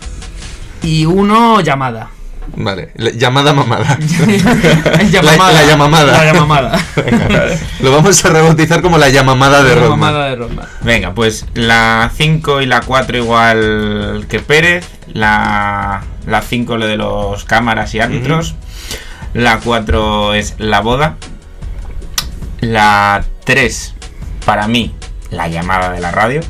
y 0.82 1.06
1 1.06 1.60
llamada. 1.60 2.10
Vale. 2.56 2.92
La- 2.96 3.10
Llamada 3.10 3.52
mamada. 3.52 3.98
Llamamada. 5.10 5.52
la 5.52 5.64
llamamada. 5.66 6.12
La 6.12 6.32
llamamada. 6.32 6.78
Lo 7.80 7.92
vamos 7.92 8.24
a 8.24 8.28
rebautizar 8.30 8.80
como 8.80 8.96
la 8.96 9.10
llamamada 9.10 9.62
de 9.62 9.74
La 9.76 9.82
llamamada 9.82 10.24
de 10.30 10.36
Rodman. 10.36 10.66
Venga, 10.80 11.12
pues 11.14 11.44
la 11.54 12.10
5 12.16 12.62
y 12.62 12.66
la 12.66 12.80
4 12.80 13.18
igual 13.18 14.26
que 14.30 14.40
Pérez. 14.40 14.86
La 15.12 16.02
5 16.48 16.76
lo 16.78 16.86
de 16.86 16.96
los 16.96 17.44
cámaras 17.44 17.94
y 17.94 18.00
árbitros. 18.00 18.54
La 19.34 19.58
4 19.60 20.32
es 20.34 20.54
la 20.58 20.80
boda. 20.80 21.16
La 22.60 23.24
3, 23.44 23.94
para 24.44 24.66
mí, 24.68 24.94
la 25.30 25.48
llamada 25.48 25.92
de 25.92 26.00
la 26.00 26.10
radio. 26.10 26.40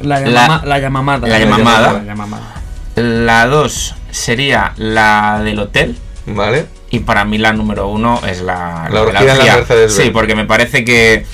La, 0.00 0.20
La- 0.20 0.20
llamama- 0.20 0.62
la 0.64 0.78
llamamada. 0.78 1.28
la 1.28 1.38
llamamada. 1.38 1.92
La 1.94 2.02
llamamada. 2.04 2.54
La 2.96 3.46
2 3.46 3.94
sería 4.10 4.72
la 4.76 5.40
del 5.44 5.58
hotel. 5.58 5.96
Vale. 6.26 6.66
Y 6.90 7.00
para 7.00 7.24
mí 7.24 7.38
la 7.38 7.52
número 7.52 7.88
uno 7.88 8.20
es 8.28 8.42
la, 8.42 8.88
La 8.90 9.00
de 9.00 9.06
orgía 9.06 9.20
en 9.20 9.26
la 9.38 9.56
orgía. 9.56 9.88
Sí, 9.88 10.10
porque 10.10 10.34
me 10.34 10.44
parece 10.44 10.84
que, 10.84 11.24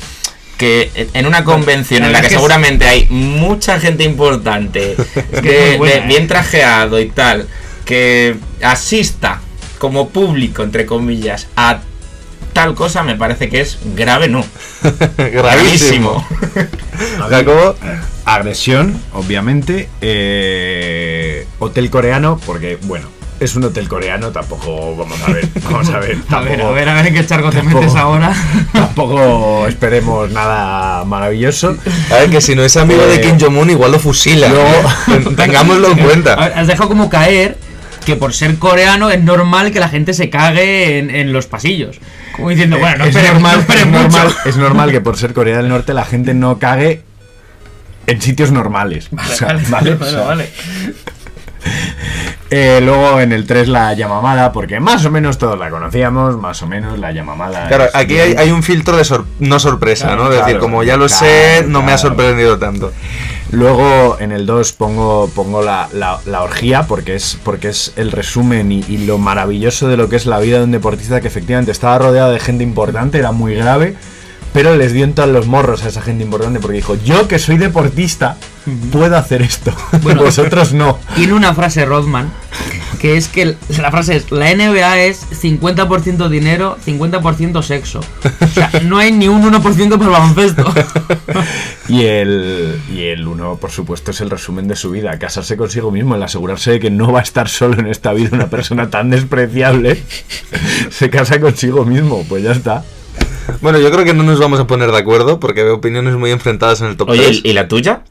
que 0.56 1.08
en 1.14 1.26
una 1.26 1.42
convención 1.44 2.04
en 2.04 2.12
la 2.12 2.20
que 2.20 2.30
seguramente 2.30 2.86
hay 2.86 3.06
mucha 3.10 3.80
gente 3.80 4.04
importante, 4.04 4.96
que 5.42 5.76
buena, 5.78 5.94
de- 5.96 6.00
¿eh? 6.00 6.04
bien 6.06 6.28
trajeado 6.28 7.00
y 7.00 7.08
tal, 7.10 7.48
que 7.84 8.36
asista 8.62 9.40
como 9.78 10.10
público, 10.10 10.62
entre 10.62 10.86
comillas, 10.86 11.48
a 11.56 11.80
tal 12.58 12.74
cosa, 12.74 13.04
me 13.04 13.14
parece 13.14 13.48
que 13.48 13.60
es 13.60 13.78
grave, 13.94 14.26
no. 14.28 14.44
Gravísimo. 15.16 16.26
Jacobo. 17.30 17.76
Agresión, 18.24 19.00
obviamente. 19.12 19.88
eh, 20.00 21.46
hotel 21.60 21.88
coreano, 21.88 22.40
porque, 22.44 22.76
bueno, 22.82 23.06
es 23.38 23.54
un 23.54 23.62
hotel 23.62 23.88
coreano, 23.88 24.30
tampoco. 24.32 24.96
Vamos 24.96 25.22
a 25.22 25.30
ver, 25.32 25.48
vamos 25.70 25.88
a 25.90 25.98
ver. 26.00 26.18
A 26.30 26.40
ver, 26.40 26.60
a 26.60 26.70
ver, 26.72 26.88
a 26.88 26.94
ver 26.94 27.06
en 27.06 27.14
qué 27.14 27.24
charco 27.24 27.50
te 27.50 27.62
metes 27.62 27.94
ahora. 27.94 28.32
Tampoco 28.72 29.68
esperemos 29.68 30.28
nada 30.32 31.04
maravilloso. 31.04 31.76
A 32.10 32.14
ver, 32.16 32.30
que 32.30 32.40
si 32.40 32.56
no 32.56 32.64
es 32.64 32.76
amigo 32.76 33.06
de 33.06 33.14
Eh, 33.14 33.20
Kim 33.20 33.38
Jong-un, 33.40 33.70
igual 33.70 33.92
lo 33.92 34.00
fusila. 34.00 34.48
luego- 34.48 35.36
Tengámoslo 35.36 35.92
en 35.92 36.00
A 36.00 36.04
cuenta. 36.04 36.34
ver, 36.36 36.52
Has 36.56 36.66
dejado 36.66 36.88
como 36.88 37.08
caer 37.08 37.56
que 38.04 38.16
por 38.16 38.32
ser 38.34 38.58
coreano 38.58 39.10
es 39.10 39.22
normal 39.22 39.70
que 39.70 39.80
la 39.80 39.88
gente 39.90 40.12
se 40.14 40.28
cague 40.30 40.98
en, 40.98 41.10
en 41.14 41.32
los 41.32 41.46
pasillos. 41.46 41.98
Como 42.38 42.48
diciendo, 42.50 42.78
bueno, 42.78 42.96
no 42.98 43.04
es, 43.04 43.14
esperes- 43.14 43.32
normal, 43.34 43.54
no 43.56 43.60
esperes 43.60 43.82
es, 43.82 43.88
mucho. 43.88 44.02
normal, 44.08 44.34
es 44.46 44.56
normal 44.56 44.90
que 44.92 45.00
por 45.02 45.16
ser 45.18 45.34
Corea 45.34 45.58
del 45.58 45.68
Norte 45.68 45.92
la 45.92 46.04
gente 46.06 46.32
no 46.32 46.58
cague 46.58 47.02
en 48.06 48.22
sitios 48.22 48.50
normales. 48.52 49.10
O 49.12 49.22
sea, 49.34 49.48
Vale, 49.48 49.62
¿vale? 49.68 49.94
vale, 49.96 50.04
O 50.08 50.10
sea, 50.10 50.20
vale. 50.22 50.48
eh, 52.50 52.80
luego 52.82 53.20
en 53.20 53.32
el 53.32 53.46
3 53.46 53.68
la 53.68 53.92
llamamada, 53.94 54.52
porque 54.52 54.80
más 54.80 55.04
o 55.04 55.10
menos 55.10 55.36
todos 55.38 55.58
la 55.58 55.68
conocíamos, 55.70 56.36
más 56.38 56.62
o 56.62 56.66
menos 56.66 56.98
la 56.98 57.12
llamamada. 57.12 57.68
Claro, 57.68 57.86
aquí 57.92 58.18
hay, 58.18 58.34
hay 58.34 58.50
un 58.50 58.62
filtro 58.62 58.96
de 58.96 59.04
sor- 59.04 59.26
no 59.38 59.58
sorpresa, 59.58 60.06
Claro, 60.06 60.24
¿no? 60.24 60.32
Es 60.32 60.38
decir, 60.38 60.58
como 60.58 60.82
ya 60.82 60.96
lo 60.96 61.06
claro, 61.06 61.20
sé, 61.26 61.64
no 61.66 61.82
me 61.82 61.92
ha 61.92 61.98
sorprendido 61.98 62.58
tanto. 62.58 62.92
Luego 63.50 64.18
en 64.20 64.32
el 64.32 64.44
2 64.44 64.72
pongo, 64.74 65.30
pongo 65.34 65.62
la, 65.62 65.88
la- 65.92 66.18
la 66.26 66.42
orgía 66.42 66.82
porque 66.86 67.14
es, 67.14 67.38
porque 67.44 67.68
es 67.68 67.92
el 67.96 68.12
resumen 68.12 68.70
y, 68.72 68.80
y 68.88 68.98
lo 69.06 69.16
maravilloso 69.18 69.88
de 69.88 69.96
lo 69.96 70.08
que 70.08 70.16
es 70.16 70.26
la 70.26 70.38
vida 70.38 70.58
de 70.58 70.64
un 70.64 70.70
deportista 70.70 71.20
que 71.22 71.28
efectivamente 71.28 71.70
estaba 71.72 71.96
rodeado 71.98 72.30
de 72.30 72.40
gente 72.40 72.62
importante, 72.62 73.18
era 73.18 73.32
muy 73.32 73.54
grave, 73.54 73.94
pero 74.52 74.76
les 74.76 74.92
dio 74.92 75.04
en 75.04 75.14
todos 75.14 75.28
los 75.28 75.46
morros 75.46 75.84
a 75.84 75.88
esa 75.88 76.02
gente 76.02 76.24
importante 76.24 76.60
porque 76.60 76.76
dijo, 76.76 76.94
yo 77.04 77.28
que 77.28 77.38
soy 77.38 77.58
deportista 77.58 78.36
puedo 78.92 79.16
hacer 79.16 79.42
esto, 79.42 79.72
Bueno. 80.02 80.22
vosotros 80.22 80.72
no. 80.72 80.98
Tiene 81.14 81.32
una 81.34 81.54
frase 81.54 81.84
Rodman 81.84 82.30
que 82.98 83.16
es 83.16 83.28
que 83.28 83.56
la 83.80 83.90
frase 83.90 84.16
es 84.16 84.30
la 84.30 84.52
NBA 84.54 84.98
es 85.04 85.24
50% 85.30 86.28
dinero, 86.28 86.76
50% 86.84 87.62
sexo. 87.62 88.00
O 88.40 88.46
sea, 88.48 88.70
no 88.84 88.98
hay 88.98 89.12
ni 89.12 89.28
un 89.28 89.42
1% 89.42 89.62
para 89.62 90.04
el 90.04 90.10
baloncesto. 90.10 90.64
Y 91.88 92.04
el, 92.04 92.78
y 92.92 93.04
el 93.04 93.26
uno, 93.26 93.56
por 93.56 93.70
supuesto, 93.70 94.10
es 94.10 94.20
el 94.20 94.28
resumen 94.28 94.68
de 94.68 94.76
su 94.76 94.90
vida, 94.90 95.18
casarse 95.18 95.56
consigo 95.56 95.90
mismo, 95.90 96.16
el 96.16 96.22
asegurarse 96.22 96.72
de 96.72 96.80
que 96.80 96.90
no 96.90 97.12
va 97.12 97.20
a 97.20 97.22
estar 97.22 97.48
solo 97.48 97.80
en 97.80 97.86
esta 97.86 98.12
vida 98.12 98.28
una 98.32 98.50
persona 98.50 98.90
tan 98.90 99.08
despreciable, 99.08 100.02
se 100.90 101.08
casa 101.08 101.40
consigo 101.40 101.86
mismo, 101.86 102.26
pues 102.28 102.42
ya 102.42 102.52
está. 102.52 102.84
Bueno, 103.60 103.78
yo 103.78 103.90
creo 103.90 104.04
que 104.04 104.14
no 104.14 104.22
nos 104.22 104.38
vamos 104.38 104.60
a 104.60 104.66
poner 104.66 104.90
de 104.90 104.98
acuerdo 104.98 105.40
porque 105.40 105.62
veo 105.64 105.76
opiniones 105.76 106.14
muy 106.16 106.30
enfrentadas 106.30 106.80
en 106.80 106.88
el 106.88 106.96
top 106.96 107.10
Oye, 107.10 107.24
3. 107.24 107.40
¿y 107.44 107.52
la 107.52 107.68
tuya? 107.68 108.02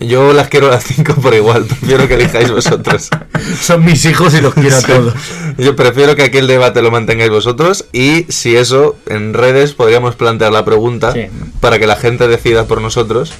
Yo 0.00 0.32
las 0.32 0.48
quiero 0.48 0.68
a 0.68 0.70
las 0.70 0.84
5 0.84 1.14
por 1.16 1.34
igual, 1.34 1.64
prefiero 1.68 2.08
que 2.08 2.14
elijáis 2.14 2.50
vosotros. 2.50 3.10
Son 3.60 3.84
mis 3.84 4.04
hijos 4.06 4.34
y 4.34 4.40
los 4.40 4.54
quiero 4.54 4.76
a 4.76 4.82
todos. 4.82 5.14
Yo 5.58 5.76
prefiero 5.76 6.16
que 6.16 6.22
aquí 6.24 6.38
el 6.38 6.46
debate 6.46 6.82
lo 6.82 6.90
mantengáis 6.90 7.30
vosotros 7.30 7.84
y 7.92 8.24
si 8.28 8.56
eso, 8.56 8.96
en 9.06 9.34
redes 9.34 9.74
podríamos 9.74 10.16
plantear 10.16 10.52
la 10.52 10.64
pregunta 10.64 11.12
Sí. 11.12 11.26
para 11.60 11.78
que 11.78 11.86
la 11.86 11.96
gente 11.96 12.26
decida 12.26 12.66
por 12.66 12.80
nosotros 12.80 13.32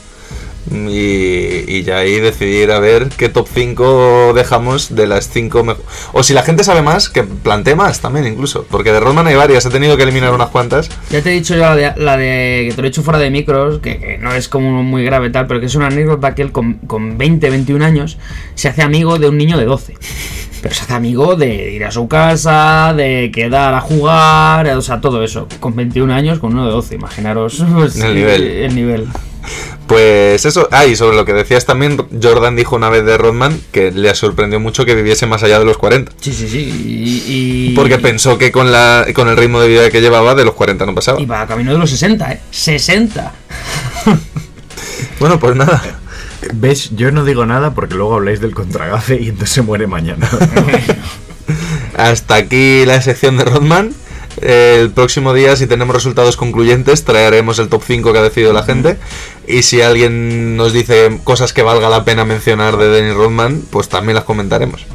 y, 0.71 1.65
y 1.67 1.83
ya 1.83 1.99
ahí 1.99 2.21
decidir 2.21 2.71
a 2.71 2.79
ver 2.79 3.09
qué 3.17 3.29
top 3.29 3.49
5 3.53 4.33
dejamos 4.35 4.95
de 4.95 5.07
las 5.07 5.29
5 5.29 5.65
mejores. 5.65 5.87
O 6.13 6.23
si 6.23 6.35
la 6.35 6.43
gente 6.43 6.65
sabe 6.65 6.83
más, 6.83 7.09
que 7.09 7.25
plantee 7.25 7.75
más 7.75 8.01
también 8.01 8.27
incluso, 8.27 8.67
porque 8.71 8.93
de 8.93 9.01
Rodman 9.01 9.27
hay 9.27 9.35
varias, 9.35 9.67
he 9.67 9.71
tenido 9.71 9.97
que 9.97 10.05
eliminar 10.05 10.33
unas 10.33 10.51
cuantas. 10.51 10.89
Ya 11.11 11.23
te 11.23 11.31
he 11.31 11.35
dicho 11.35 11.55
yo 11.55 11.61
la 11.61 11.77
de, 11.77 11.93
la 11.97 12.17
de 12.17 12.67
que 12.69 12.75
te 12.75 12.83
lo 12.83 12.87
he 12.87 12.91
hecho 12.91 13.03
fuera 13.03 13.19
de 13.19 13.31
micros, 13.31 13.81
que, 13.81 13.99
que 13.99 14.19
no 14.19 14.33
es 14.35 14.49
como 14.49 14.83
muy 14.83 15.05
grave 15.05 15.31
tal, 15.31 15.47
pero 15.47 15.61
que 15.61 15.67
es 15.67 15.75
una 15.75 15.87
anécdota 15.87 16.35
que 16.35 16.43
él 16.43 16.53
con, 16.53 16.75
con 16.75 17.19
20, 17.19 17.51
21 17.51 17.85
años 17.85 18.19
se 18.55 18.69
hace 18.69 18.83
amigo 18.83 19.19
de 19.19 19.29
un 19.29 19.39
niño 19.39 19.59
de 19.59 19.65
12. 19.65 19.95
Pero 20.63 20.75
se 20.75 20.83
hace 20.83 20.95
amigo 20.95 21.35
de 21.35 21.73
ir 21.73 21.85
a 21.85 21.91
su 21.91 22.07
casa, 22.07 22.95
de 22.97 23.33
quedar 23.35 23.75
a 23.75 23.81
jugar, 23.81 24.69
o 24.69 24.83
sea, 24.83 25.01
todo 25.01 25.25
eso. 25.25 25.49
Con 25.59 25.75
21 25.75 26.15
años, 26.15 26.39
con 26.39 26.53
uno 26.53 26.67
de 26.67 26.73
12, 26.73 26.95
imaginaros 26.95 27.65
pues, 27.75 27.97
El 27.97 28.15
nivel. 28.15 28.43
El 28.43 28.75
nivel. 28.75 29.09
Pues 29.86 30.45
eso, 30.47 30.68
ah, 30.70 30.86
y 30.86 30.97
sobre 30.97 31.16
lo 31.16 31.24
que 31.24 31.32
decías 31.32 31.66
también, 31.66 31.97
Jordan 32.22 32.57
dijo 32.57 32.76
una 32.76 32.88
vez 32.88 33.05
de 33.05 33.18
Rodman 33.18 33.61
que 33.72 33.90
le 33.90 34.14
sorprendió 34.14 34.59
mucho 34.61 34.84
que 34.84 34.95
viviese 34.95 35.26
más 35.26 35.43
allá 35.43 35.59
de 35.59 35.64
los 35.64 35.76
40. 35.78 36.12
Sí, 36.20 36.32
sí, 36.32 36.49
sí. 36.49 36.59
Y, 37.26 37.70
y- 37.72 37.74
Porque 37.74 37.99
pensó 37.99 38.38
que 38.38 38.53
con, 38.53 38.72
la, 38.72 39.07
con 39.14 39.28
el 39.28 39.36
ritmo 39.36 39.61
de 39.61 39.68
vida 39.68 39.90
que 39.90 40.01
llevaba, 40.01 40.34
de 40.34 40.45
los 40.45 40.55
40 40.55 40.86
no 40.86 40.95
pasaba. 40.95 41.20
Y 41.20 41.26
va 41.26 41.47
camino 41.47 41.72
de 41.72 41.78
los 41.78 41.90
60, 41.90 42.32
¿eh? 42.32 42.40
60. 42.51 43.32
Bueno, 45.20 45.38
pues 45.38 45.55
nada. 45.55 45.80
¿Ves? 46.55 46.90
Yo 46.97 47.12
no 47.12 47.24
digo 47.24 47.47
nada 47.47 47.74
porque 47.74 47.95
luego 47.95 48.14
habláis 48.16 48.40
del 48.40 48.55
contragafe 48.55 49.20
y 49.20 49.28
entonces 49.28 49.51
se 49.55 49.62
muere 49.62 49.86
mañana. 49.86 50.28
Hasta 51.97 52.34
aquí 52.36 52.84
la 52.84 53.01
sección 53.03 53.36
de 53.36 53.45
Rodman. 53.45 53.95
El 54.41 54.91
próximo 54.91 55.35
día, 55.35 55.57
si 55.57 55.66
tenemos 55.66 55.95
resultados 55.95 56.37
concluyentes, 56.37 57.05
traeremos 57.05 57.59
el 57.59 57.68
top 57.68 57.83
5 57.87 58.12
que 58.12 58.18
ha 58.18 58.22
decidido 58.22 58.53
la 58.53 58.62
gente. 58.62 58.97
Y 59.47 59.62
si 59.62 59.83
alguien 59.83 60.57
nos 60.57 60.72
dice 60.72 61.20
cosas 61.24 61.53
que 61.53 61.62
valga 61.62 61.89
la 61.89 62.05
pena 62.05 62.24
mencionar 62.24 62.76
de 62.76 62.89
Dennis 62.89 63.14
Rodman, 63.14 63.62
pues 63.70 63.89
también 63.89 64.14
las 64.14 64.24
comentaremos. 64.24 64.87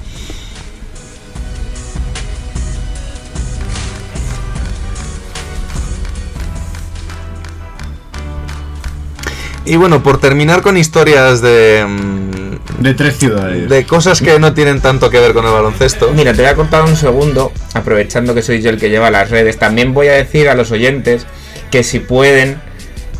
Y 9.67 9.75
bueno, 9.75 10.01
por 10.01 10.17
terminar 10.17 10.61
con 10.61 10.77
historias 10.77 11.41
de, 11.41 11.85
mm, 11.85 12.36
De 12.79 12.93
tres 12.93 13.17
ciudades. 13.17 13.69
de 13.69 13.85
cosas 13.85 14.21
que 14.21 14.37
no 14.39 14.53
tienen 14.53 14.81
tanto 14.81 15.09
que 15.09 15.19
ver 15.19 15.33
con 15.33 15.45
el 15.45 15.51
baloncesto. 15.51 16.11
Mira, 16.13 16.33
te 16.33 16.41
voy 16.41 16.51
a 16.51 16.55
contar 16.55 16.83
un 16.83 16.95
segundo, 16.95 17.51
aprovechando 17.73 18.35
que 18.35 18.41
soy 18.41 18.61
yo 18.61 18.69
el 18.69 18.77
que 18.77 18.89
lleva 18.89 19.09
las 19.09 19.29
redes. 19.29 19.57
También 19.57 19.93
voy 19.93 20.07
a 20.09 20.13
decir 20.13 20.47
a 20.49 20.55
los 20.55 20.71
oyentes 20.71 21.25
que 21.71 21.83
si 21.83 21.99
pueden, 21.99 22.61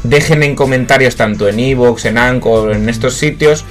dejen 0.03 0.43
en 0.43 0.55
comentarios 0.55 1.15
tanto 1.15 1.47
en 1.47 1.59
Evox, 1.59 2.05
en 2.05 2.17
Anchor, 2.17 2.71
en 2.73 2.87
estos 2.89 3.15
sitios, 3.15 3.65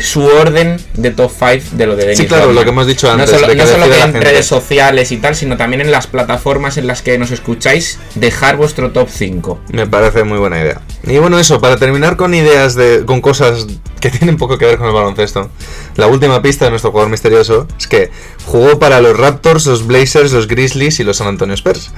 su 0.00 0.24
orden 0.24 0.76
de 0.94 1.10
top 1.10 1.32
5 1.36 1.64
de 1.76 1.86
lo 1.86 1.96
de 1.96 2.02
Dennis 2.02 2.18
Sí, 2.18 2.26
claro, 2.26 2.44
Rodman. 2.44 2.54
lo 2.56 2.62
que 2.64 2.70
hemos 2.70 2.86
dicho 2.86 3.10
antes, 3.10 3.30
No 3.32 3.34
solo, 3.38 3.48
de 3.48 3.56
que 3.56 3.62
no 3.62 3.66
solo 3.68 3.78
decida 3.80 3.94
que 3.94 3.98
la 4.00 4.04
en 4.06 4.12
gente. 4.12 4.26
redes 4.30 4.46
sociales 4.46 5.10
y 5.12 5.16
tal, 5.16 5.34
sino 5.34 5.56
también 5.56 5.80
en 5.80 5.90
las 5.90 6.06
plataformas 6.06 6.76
en 6.78 6.86
las 6.86 7.02
que 7.02 7.18
nos 7.18 7.30
escucháis, 7.32 7.98
dejar 8.14 8.56
vuestro 8.56 8.92
top 8.92 9.08
5. 9.10 9.60
Me 9.72 9.86
parece 9.86 10.22
muy 10.24 10.38
buena 10.38 10.60
idea. 10.60 10.80
Y 11.04 11.18
bueno, 11.18 11.38
eso, 11.38 11.60
para 11.60 11.76
terminar 11.76 12.16
con 12.16 12.34
ideas 12.34 12.74
de. 12.74 13.04
con 13.06 13.20
cosas 13.20 13.66
que 14.00 14.10
tienen 14.10 14.36
poco 14.36 14.58
que 14.58 14.66
ver 14.66 14.78
con 14.78 14.88
el 14.88 14.92
baloncesto. 14.92 15.50
La 15.96 16.06
última 16.06 16.42
pista 16.42 16.66
de 16.66 16.70
nuestro 16.70 16.90
jugador 16.90 17.10
misterioso 17.10 17.66
es 17.78 17.86
que 17.86 18.10
jugó 18.46 18.78
para 18.78 19.00
los 19.00 19.16
Raptors, 19.16 19.66
los 19.66 19.86
Blazers, 19.86 20.32
los 20.32 20.46
Grizzlies 20.46 21.00
y 21.00 21.04
los 21.04 21.16
San 21.16 21.28
Antonio 21.28 21.54
Spurs. 21.54 21.90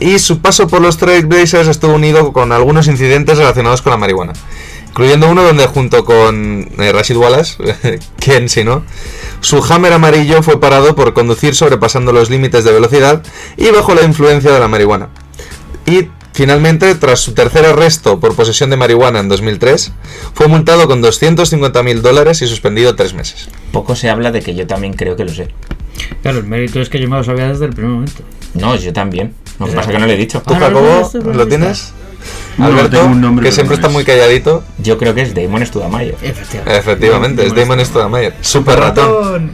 Y 0.00 0.18
su 0.18 0.40
paso 0.40 0.66
por 0.66 0.80
los 0.80 0.96
Trail 0.96 1.26
Blazers 1.26 1.68
estuvo 1.68 1.94
unido 1.94 2.32
con 2.32 2.52
algunos 2.52 2.88
incidentes 2.88 3.38
relacionados 3.38 3.82
con 3.82 3.90
la 3.90 3.96
marihuana. 3.96 4.32
Incluyendo 4.88 5.28
uno 5.28 5.44
donde 5.44 5.66
junto 5.66 6.04
con 6.04 6.68
eh, 6.78 6.92
Rashid 6.92 7.16
Wallace, 7.16 7.56
¿quién 8.18 8.48
si 8.48 8.64
no? 8.64 8.82
Su 9.40 9.62
Hammer 9.62 9.92
amarillo 9.92 10.42
fue 10.42 10.58
parado 10.58 10.96
por 10.96 11.14
conducir 11.14 11.54
sobrepasando 11.54 12.12
los 12.12 12.30
límites 12.30 12.64
de 12.64 12.72
velocidad 12.72 13.22
y 13.56 13.70
bajo 13.70 13.94
la 13.94 14.02
influencia 14.02 14.50
de 14.50 14.58
la 14.58 14.66
marihuana. 14.66 15.10
Y 15.86 16.08
finalmente, 16.32 16.94
tras 16.94 17.20
su 17.20 17.32
tercer 17.34 17.66
arresto 17.66 18.20
por 18.20 18.34
posesión 18.34 18.70
de 18.70 18.76
marihuana 18.76 19.20
en 19.20 19.28
2003, 19.28 19.92
fue 20.34 20.48
multado 20.48 20.86
con 20.86 21.00
250 21.00 21.82
mil 21.82 22.02
dólares 22.02 22.42
y 22.42 22.46
suspendido 22.46 22.94
tres 22.96 23.14
meses. 23.14 23.48
Poco 23.72 23.96
se 23.96 24.10
habla 24.10 24.30
de 24.30 24.42
que 24.42 24.54
yo 24.54 24.66
también 24.66 24.94
creo 24.94 25.16
que 25.16 25.24
lo 25.24 25.32
sé. 25.32 25.48
Claro, 26.22 26.38
el 26.38 26.44
mérito 26.44 26.80
es 26.80 26.88
que 26.88 27.00
yo 27.00 27.08
me 27.08 27.16
lo 27.16 27.24
sabía 27.24 27.48
desde 27.48 27.66
el 27.66 27.72
primer 27.72 27.90
momento. 27.92 28.22
No, 28.54 28.76
yo 28.76 28.92
también. 28.92 29.34
Lo 29.58 29.66
que 29.66 29.72
pasa 29.72 29.90
es 29.90 29.94
que 29.96 30.00
no 30.00 30.06
lo 30.06 30.12
he 30.12 30.16
dicho. 30.16 30.42
¿Tú, 30.46 30.54
Jacobo, 30.54 31.10
lo 31.32 31.48
tienes? 31.48 31.92
No, 32.56 32.66
Alberto, 32.66 32.90
tengo 32.98 33.06
un 33.12 33.20
nombre, 33.20 33.46
que 33.46 33.52
siempre 33.52 33.76
no 33.76 33.80
está 33.80 33.88
es. 33.88 33.92
muy 33.94 34.04
calladito. 34.04 34.64
Yo 34.78 34.98
creo 34.98 35.14
que 35.14 35.22
es 35.22 35.34
Damon 35.34 35.64
Studamayo. 35.64 36.14
Efectivamente. 36.22 36.78
Efectivamente, 36.78 37.46
es 37.46 37.54
Damon 37.54 37.84
Stoudemire. 37.84 38.34
Super 38.40 38.80
ratón. 38.80 39.52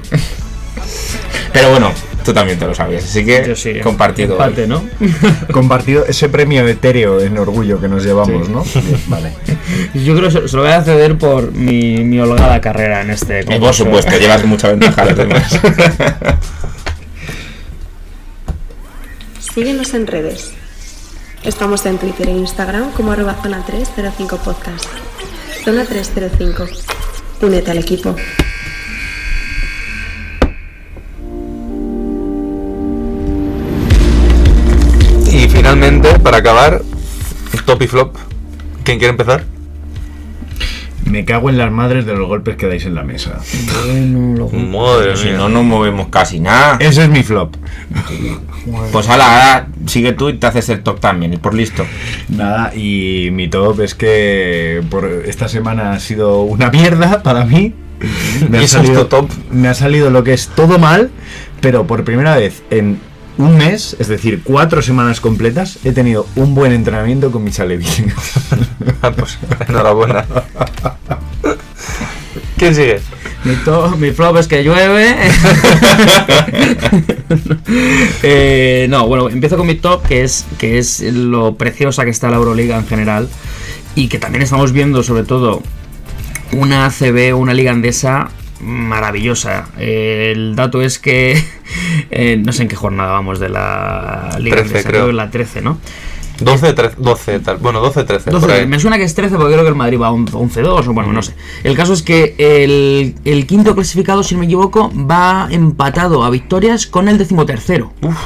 Pero 1.52 1.70
bueno, 1.70 1.92
tú 2.24 2.32
también 2.32 2.58
te 2.58 2.66
lo 2.66 2.74
sabías, 2.74 3.04
así 3.04 3.24
que 3.24 3.44
Yo 3.46 3.54
sí. 3.56 3.80
compartido. 3.80 4.32
Empate, 4.32 4.66
¿no? 4.66 4.84
Compartido 5.52 6.04
ese 6.06 6.28
premio 6.28 6.66
etéreo 6.66 7.20
en 7.20 7.36
orgullo 7.38 7.80
que 7.80 7.88
nos 7.88 8.02
llevamos, 8.04 8.46
Sí. 8.46 8.52
¿no? 8.52 8.64
Bien, 8.82 9.00
vale. 9.08 9.32
Yo 9.94 10.16
creo 10.16 10.30
que 10.30 10.48
se, 10.48 10.56
lo 10.56 10.62
voy 10.62 10.72
a 10.72 10.82
ceder 10.82 11.16
por 11.18 11.52
mi, 11.52 11.98
mi 12.04 12.18
holgada 12.18 12.60
carrera 12.60 13.02
en 13.02 13.10
este 13.10 13.40
Eh, 13.40 13.44
por 13.44 13.54
concurso. 13.54 13.84
supuesto, 13.84 14.16
llevas 14.18 14.44
mucha 14.44 14.68
ventaja 14.68 15.02
a 15.02 15.04
los 15.06 15.16
demás. 15.16 15.60
Síguenos 19.54 19.94
en 19.94 20.06
redes. 20.06 20.52
Estamos 21.44 21.84
en 21.86 21.98
Twitter 21.98 22.28
e 22.28 22.32
Instagram 22.32 22.90
como 22.92 23.12
arroba 23.12 23.34
zona 23.42 23.64
305 23.64 24.38
podcast. 24.38 24.86
Zona 25.64 25.84
305. 25.84 26.66
Únete 27.42 27.70
al 27.70 27.78
equipo. 27.78 28.16
Finalmente, 35.68 36.18
para 36.18 36.36
acabar, 36.38 36.82
top 37.64 37.82
y 37.82 37.86
flop. 37.86 38.16
¿Quién 38.84 38.98
quiere 38.98 39.12
empezar? 39.12 39.44
Me 41.06 41.24
cago 41.24 41.48
en 41.48 41.56
las 41.56 41.72
madres 41.72 42.04
de 42.04 42.12
los 42.14 42.28
golpes 42.28 42.56
que 42.56 42.66
dais 42.66 42.84
en 42.84 42.94
la 42.94 43.02
mesa. 43.02 43.40
Bueno, 43.86 44.48
Madre 44.50 45.16
si 45.16 45.28
mía. 45.28 45.38
no, 45.38 45.48
no 45.48 45.62
movemos 45.62 46.08
casi 46.08 46.38
nada. 46.38 46.76
Ese 46.80 47.04
es 47.04 47.08
mi 47.08 47.22
flop. 47.22 47.56
Pues 48.92 49.08
ala, 49.08 49.24
ahora 49.26 49.68
sigue 49.86 50.12
tú 50.12 50.28
y 50.28 50.34
te 50.34 50.46
haces 50.46 50.68
el 50.68 50.82
top 50.82 51.00
también, 51.00 51.32
y 51.32 51.38
por 51.38 51.54
listo. 51.54 51.86
Nada, 52.28 52.74
y 52.76 53.30
mi 53.32 53.48
top 53.48 53.80
es 53.80 53.94
que 53.94 54.82
por 54.90 55.06
esta 55.26 55.48
semana 55.48 55.92
ha 55.92 56.00
sido 56.00 56.42
una 56.42 56.70
mierda 56.70 57.22
para 57.22 57.46
mí. 57.46 57.72
Me 58.50 58.58
¿Y 58.58 58.60
ha, 58.60 58.64
eso 58.64 58.80
es 58.80 58.86
salido, 58.86 59.06
top? 59.06 59.30
me 59.50 59.68
ha 59.68 59.74
salido 59.74 60.10
lo 60.10 60.24
que 60.24 60.34
es 60.34 60.48
todo 60.48 60.78
mal, 60.78 61.10
pero 61.62 61.86
por 61.86 62.04
primera 62.04 62.36
vez 62.36 62.62
en 62.70 62.98
un 63.38 63.56
mes, 63.56 63.96
es 63.98 64.08
decir, 64.08 64.42
cuatro 64.44 64.80
semanas 64.82 65.20
completas, 65.20 65.78
he 65.84 65.92
tenido 65.92 66.26
un 66.36 66.54
buen 66.54 66.72
entrenamiento 66.72 67.30
con 67.32 67.42
mi 67.44 67.50
Chalevi. 67.50 67.86
Ah, 69.02 69.10
pues 69.10 69.38
enhorabuena. 69.68 70.24
¿Quién 72.56 72.74
sigue? 72.74 73.00
Mi, 73.44 73.54
to- 73.56 73.96
mi 73.98 74.10
flop 74.12 74.36
es 74.38 74.48
que 74.48 74.62
llueve. 74.64 75.14
Eh, 78.22 78.86
no, 78.88 79.06
bueno, 79.06 79.28
empiezo 79.28 79.56
con 79.56 79.66
mi 79.66 79.74
top, 79.74 80.02
que 80.06 80.22
es, 80.24 80.46
que 80.58 80.78
es 80.78 81.00
lo 81.00 81.56
preciosa 81.56 82.04
que 82.04 82.10
está 82.10 82.30
la 82.30 82.36
Euroliga 82.36 82.76
en 82.76 82.86
general. 82.86 83.28
Y 83.94 84.08
que 84.08 84.18
también 84.18 84.42
estamos 84.42 84.72
viendo, 84.72 85.02
sobre 85.02 85.24
todo, 85.24 85.62
una 86.52 86.86
ACB, 86.86 87.36
una 87.36 87.52
liga 87.54 87.72
andesa 87.72 88.28
maravillosa. 88.60 89.66
Eh, 89.78 90.32
el 90.34 90.54
dato 90.56 90.82
es 90.82 90.98
que. 90.98 91.42
eh, 92.10 92.40
no 92.44 92.52
sé 92.52 92.62
en 92.62 92.68
qué 92.68 92.76
jornada 92.76 93.12
vamos 93.12 93.40
de 93.40 93.48
la 93.48 94.36
liga 94.40 94.56
13 94.56 94.68
andesa, 94.70 94.88
creo. 94.88 95.06
que 95.06 95.12
la 95.12 95.30
13, 95.30 95.62
¿no? 95.62 95.78
12, 96.40 96.72
13, 96.72 96.96
12, 96.98 97.40
tal. 97.40 97.58
Bueno, 97.58 97.80
12, 97.80 98.02
13. 98.04 98.30
12, 98.32 98.46
por 98.46 98.54
ahí. 98.56 98.66
me 98.66 98.80
suena 98.80 98.96
que 98.96 99.04
es 99.04 99.14
13 99.14 99.36
porque 99.36 99.52
creo 99.52 99.62
que 99.62 99.68
el 99.68 99.76
Madrid 99.76 100.00
va 100.00 100.08
a 100.08 100.12
11-2 100.12 100.88
o 100.88 100.92
bueno, 100.92 101.12
no 101.12 101.22
sé. 101.22 101.32
El 101.62 101.76
caso 101.76 101.92
es 101.92 102.02
que 102.02 102.34
el, 102.38 103.14
el 103.24 103.46
quinto 103.46 103.72
clasificado, 103.76 104.24
si 104.24 104.34
no 104.34 104.40
me 104.40 104.46
equivoco, 104.46 104.90
va 104.96 105.46
empatado 105.50 106.24
a 106.24 106.30
victorias 106.30 106.88
con 106.88 107.08
el 107.08 107.18
decimotercero. 107.18 107.92
Uf. 108.02 108.16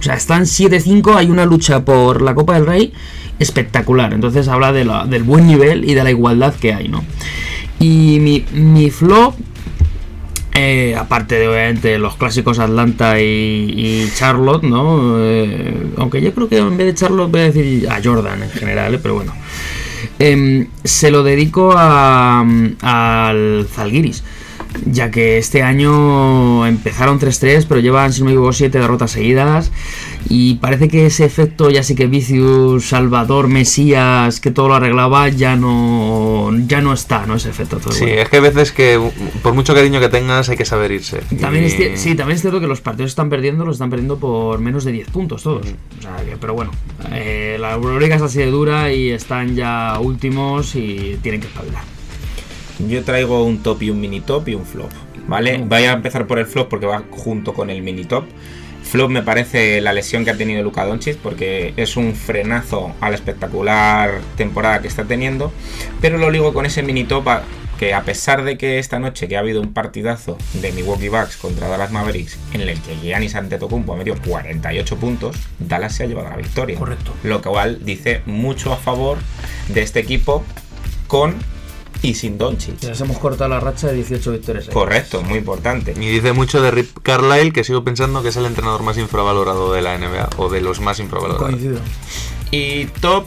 O 0.00 0.02
sea, 0.02 0.14
están 0.14 0.44
7-5, 0.44 1.14
hay 1.14 1.30
una 1.30 1.44
lucha 1.44 1.84
por 1.84 2.22
la 2.22 2.34
Copa 2.34 2.54
del 2.54 2.64
Rey 2.66 2.92
espectacular. 3.38 4.14
Entonces 4.14 4.48
habla 4.48 4.72
de 4.72 4.84
la- 4.86 5.04
del 5.04 5.22
buen 5.22 5.46
nivel 5.46 5.88
y 5.88 5.92
de 5.94 6.02
la 6.04 6.10
igualdad 6.10 6.54
que 6.54 6.72
hay, 6.72 6.88
¿no? 6.88 7.04
Y 7.82 8.20
mi, 8.20 8.44
mi 8.52 8.90
flop, 8.90 9.34
eh, 10.54 10.94
aparte 10.96 11.36
de 11.36 11.48
obviamente 11.48 11.98
los 11.98 12.14
clásicos 12.14 12.60
Atlanta 12.60 13.20
y, 13.20 13.24
y 13.24 14.10
Charlotte, 14.14 14.62
¿no? 14.62 15.16
Eh, 15.18 15.88
aunque 15.96 16.22
yo 16.22 16.32
creo 16.32 16.48
que 16.48 16.58
en 16.58 16.76
vez 16.76 16.86
de 16.86 16.94
Charlotte 16.94 17.32
voy 17.32 17.40
a 17.40 17.50
decir 17.50 17.88
a 17.90 18.00
Jordan 18.00 18.40
en 18.40 18.50
general, 18.50 18.94
¿eh? 18.94 19.00
pero 19.02 19.14
bueno. 19.14 19.34
Em, 20.20 20.68
se 20.84 21.10
lo 21.10 21.24
dedico 21.24 21.72
a, 21.76 22.46
al 22.82 23.66
Zalgiris, 23.68 24.22
ya 24.86 25.10
que 25.10 25.38
este 25.38 25.62
año 25.62 26.66
empezaron 26.66 27.18
3-3, 27.18 27.66
pero 27.68 27.80
llevan, 27.80 28.12
si 28.12 28.20
no 28.20 28.26
me 28.26 28.30
equivoco, 28.32 28.52
7 28.52 28.78
derrotas 28.78 29.10
seguidas. 29.12 29.70
Y 30.28 30.54
parece 30.56 30.88
que 30.88 31.06
ese 31.06 31.24
efecto, 31.24 31.70
ya 31.70 31.82
sí 31.82 31.94
que 31.94 32.06
Vicius, 32.06 32.88
Salvador, 32.88 33.48
Mesías, 33.48 34.40
que 34.40 34.50
todo 34.50 34.68
lo 34.68 34.74
arreglaba, 34.74 35.28
ya 35.28 35.56
no, 35.56 36.50
ya 36.66 36.80
no 36.80 36.92
está, 36.92 37.26
¿no? 37.26 37.34
Ese 37.34 37.50
efecto. 37.50 37.76
Entonces, 37.76 37.98
Sí, 38.00 38.06
bueno. 38.06 38.22
es 38.22 38.28
que 38.28 38.36
hay 38.36 38.42
veces 38.42 38.72
que 38.72 39.00
por 39.42 39.54
mucho 39.54 39.74
cariño 39.74 40.00
que 40.00 40.08
tengas 40.08 40.48
hay 40.48 40.56
que 40.56 40.64
saber 40.64 40.92
irse. 40.92 41.18
También 41.40 41.64
Y- 41.64 41.66
es, 41.66 41.78
cier- 41.78 41.96
sí, 41.96 42.14
también 42.14 42.36
es 42.36 42.40
cierto 42.42 42.60
que 42.60 42.66
los 42.66 42.80
partidos 42.80 43.10
están 43.10 43.28
perdiendo, 43.30 43.64
los 43.64 43.74
están 43.76 43.90
perdiendo 43.90 44.16
por 44.18 44.58
menos 44.60 44.84
de 44.84 44.92
10 44.92 45.08
puntos 45.08 45.42
todos. 45.42 45.66
O 45.98 46.02
sea, 46.02 46.16
que- 46.24 46.36
pero 46.40 46.54
bueno, 46.54 46.70
eh, 47.12 47.56
la 47.60 47.72
Euroliga 47.74 48.16
es 48.16 48.22
así 48.22 48.38
de 48.38 48.46
dura 48.50 48.92
y 48.92 49.10
están 49.10 49.54
ya 49.54 49.98
últimos 50.00 50.74
y 50.76 51.18
tienen 51.22 51.40
que 51.40 51.48
espabilar. 51.48 51.82
Yo 52.78 53.02
traigo 53.04 53.44
un 53.44 53.62
top 53.62 53.82
y 53.82 53.90
un 53.90 54.00
mini 54.00 54.20
top 54.20 54.48
y 54.48 54.54
un 54.54 54.64
flop. 54.66 54.90
¿Vale? 55.28 55.58
Voy 55.58 55.84
a 55.84 55.92
empezar 55.92 56.26
por 56.26 56.38
el 56.38 56.46
flop 56.46 56.68
porque 56.68 56.86
va 56.86 57.02
junto 57.10 57.54
con 57.54 57.70
el 57.70 57.82
mini 57.82 58.04
top. 58.04 58.24
Flop 58.82 59.08
me 59.10 59.22
parece 59.22 59.80
la 59.80 59.92
lesión 59.92 60.24
que 60.24 60.30
ha 60.32 60.36
tenido 60.36 60.62
Luka 60.62 60.84
Doncic 60.84 61.16
porque 61.18 61.72
es 61.76 61.96
un 61.96 62.14
frenazo 62.14 62.92
a 63.00 63.08
la 63.10 63.14
espectacular 63.14 64.20
temporada 64.36 64.82
que 64.82 64.88
está 64.88 65.04
teniendo. 65.04 65.52
Pero 66.00 66.18
lo 66.18 66.30
ligo 66.30 66.52
con 66.52 66.66
ese 66.66 66.82
mini 66.82 67.04
top 67.04 67.28
a- 67.28 67.42
que 67.78 67.94
a 67.94 68.02
pesar 68.02 68.44
de 68.44 68.56
que 68.58 68.78
esta 68.78 68.98
noche 69.00 69.26
que 69.28 69.36
ha 69.36 69.40
habido 69.40 69.60
un 69.60 69.72
partidazo 69.72 70.36
de 70.54 70.70
Milwaukee 70.72 71.08
Bucks 71.08 71.36
contra 71.36 71.66
Dallas 71.68 71.90
Mavericks 71.90 72.38
en 72.52 72.60
el 72.60 72.80
que 72.80 72.96
Giannis 72.96 73.34
Antetokounmpo 73.34 73.94
ha 73.94 73.96
metido 73.96 74.16
48 74.24 74.96
puntos, 74.98 75.36
Dallas 75.58 75.94
se 75.94 76.04
ha 76.04 76.06
llevado 76.06 76.28
la 76.30 76.36
victoria. 76.36 76.76
Correcto. 76.78 77.12
Lo 77.24 77.40
cual 77.42 77.78
dice 77.84 78.22
mucho 78.26 78.72
a 78.72 78.76
favor 78.76 79.18
de 79.68 79.82
este 79.82 79.98
equipo 80.00 80.44
con 81.08 81.34
y 82.02 82.14
sin 82.14 82.36
Doncic. 82.36 82.78
Ya 82.80 82.90
nos 82.90 83.00
hemos 83.00 83.18
cortado 83.18 83.48
la 83.48 83.60
racha 83.60 83.86
de 83.86 83.94
18 83.94 84.32
victorias. 84.32 84.68
Correcto, 84.68 85.22
muy 85.22 85.38
importante. 85.38 85.94
Y 85.96 86.06
dice 86.08 86.32
mucho 86.32 86.60
de 86.60 86.70
Rip 86.72 86.98
Carlisle, 87.02 87.52
que 87.52 87.62
sigo 87.62 87.84
pensando 87.84 88.22
que 88.22 88.30
es 88.30 88.36
el 88.36 88.44
entrenador 88.46 88.82
más 88.82 88.98
infravalorado 88.98 89.72
de 89.72 89.82
la 89.82 89.96
NBA, 89.96 90.30
o 90.36 90.48
de 90.48 90.60
los 90.60 90.80
más 90.80 90.98
infravalorados. 90.98 91.50
Coincido. 91.50 91.78
Y 92.50 92.86
top, 93.00 93.26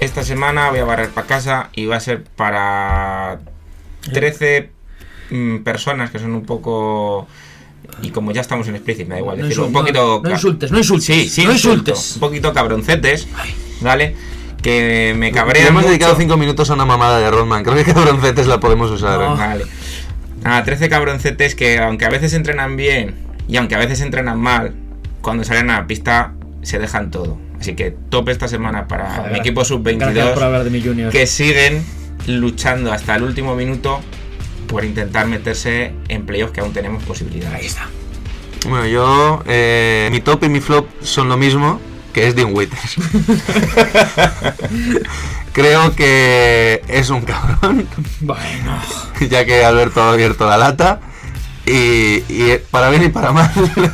esta 0.00 0.24
semana 0.24 0.70
voy 0.70 0.78
a 0.80 0.84
barrer 0.84 1.10
para 1.10 1.26
casa 1.26 1.70
y 1.74 1.84
va 1.86 1.96
a 1.96 2.00
ser 2.00 2.24
para 2.24 3.40
13 4.12 4.70
mm, 5.30 5.56
personas 5.58 6.10
que 6.10 6.18
son 6.18 6.34
un 6.34 6.44
poco... 6.44 7.28
Y 8.02 8.10
como 8.10 8.32
ya 8.32 8.40
estamos 8.40 8.66
en 8.68 8.74
explicit, 8.76 9.06
me 9.06 9.14
da 9.14 9.20
igual 9.20 9.38
No 9.38 9.44
decirlo, 9.44 9.66
un 9.66 9.72
poquito... 9.72 10.20
no, 10.24 10.30
insultes, 10.30 10.72
no 10.72 10.78
insultes, 10.78 11.04
Sí, 11.06 11.28
sí, 11.28 11.44
no 11.44 11.52
insulto. 11.52 11.90
insultes. 11.90 12.14
Un 12.14 12.20
poquito 12.20 12.52
cabroncetes, 12.52 13.28
¿vale? 13.80 14.16
Que 14.66 15.14
me 15.16 15.26
Le 15.26 15.32
cabrean 15.32 15.68
hemos 15.68 15.82
mucho. 15.82 15.88
dedicado 15.90 16.16
5 16.16 16.36
minutos 16.36 16.70
a 16.70 16.74
una 16.74 16.84
mamada 16.84 17.20
de 17.20 17.30
Rodman. 17.30 17.62
Creo 17.62 17.76
que 17.76 17.84
cabroncetes 17.94 18.48
la 18.48 18.58
podemos 18.58 18.90
usar. 18.90 19.20
No. 19.20 19.34
¿eh? 19.34 19.38
Vale. 19.38 19.64
Nada, 20.42 20.64
13 20.64 20.88
cabroncetes 20.88 21.54
que 21.54 21.78
aunque 21.78 22.04
a 22.04 22.08
veces 22.08 22.32
entrenan 22.34 22.76
bien 22.76 23.14
y 23.46 23.58
aunque 23.58 23.76
a 23.76 23.78
veces 23.78 24.00
entrenan 24.00 24.40
mal, 24.40 24.74
cuando 25.20 25.44
salen 25.44 25.70
a 25.70 25.78
la 25.82 25.86
pista 25.86 26.32
se 26.62 26.80
dejan 26.80 27.12
todo. 27.12 27.38
Así 27.60 27.76
que 27.76 27.92
top 28.10 28.28
esta 28.30 28.48
semana 28.48 28.88
para 28.88 29.08
Joder, 29.14 29.32
mi 29.34 29.38
equipo 29.38 29.60
Gracias 29.60 29.78
por 29.78 29.84
sub-22 29.84 30.42
hablar 30.42 30.64
de 30.64 30.70
mi 30.70 30.82
junior. 30.82 31.12
que 31.12 31.28
siguen 31.28 31.84
luchando 32.26 32.92
hasta 32.92 33.14
el 33.14 33.22
último 33.22 33.54
minuto 33.54 34.00
por 34.66 34.84
intentar 34.84 35.28
meterse 35.28 35.92
en 36.08 36.26
playoffs 36.26 36.52
que 36.52 36.60
aún 36.60 36.72
tenemos 36.72 37.04
posibilidades. 37.04 37.56
Ahí 37.60 37.66
está. 37.66 37.86
Bueno, 38.68 38.84
yo. 38.86 39.44
eh, 39.46 40.08
mi 40.10 40.20
top 40.20 40.42
y 40.42 40.48
mi 40.48 40.58
flop 40.60 40.88
son 41.02 41.28
lo 41.28 41.36
mismo, 41.36 41.80
que 42.16 42.26
es 42.28 42.34
Dean 42.34 42.54
Waiters. 42.54 42.96
Creo 45.52 45.94
que 45.94 46.80
es 46.88 47.10
un 47.10 47.20
cabrón, 47.20 47.86
Bueno. 48.20 48.80
ya 49.28 49.44
que 49.44 49.62
Alberto 49.66 50.02
ha 50.02 50.12
abierto 50.12 50.48
la 50.48 50.56
lata. 50.56 51.00
Y, 51.66 52.22
y 52.32 52.58
para 52.70 52.88
bien 52.88 53.02
y 53.02 53.08
para 53.10 53.32
mal, 53.32 53.52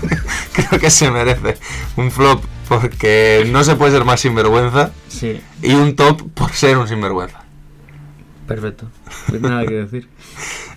creo 0.53 0.79
que 0.79 0.89
se 0.91 1.11
merece 1.11 1.57
un 1.97 2.13
flop 2.13 2.45
porque 2.69 3.49
no 3.51 3.65
se 3.65 3.75
puede 3.75 3.91
ser 3.91 4.05
más 4.05 4.21
sinvergüenza. 4.21 4.93
Sí, 5.09 5.41
Y 5.63 5.73
un 5.73 5.97
top 5.97 6.31
por 6.33 6.53
ser 6.53 6.79
un 6.79 6.87
sinvergüenza. 6.87 7.43
perfecto. 8.47 8.87
No 9.31 9.35
hay 9.35 9.41
nada 9.41 9.67
que 9.67 9.75
decir. 9.75 10.09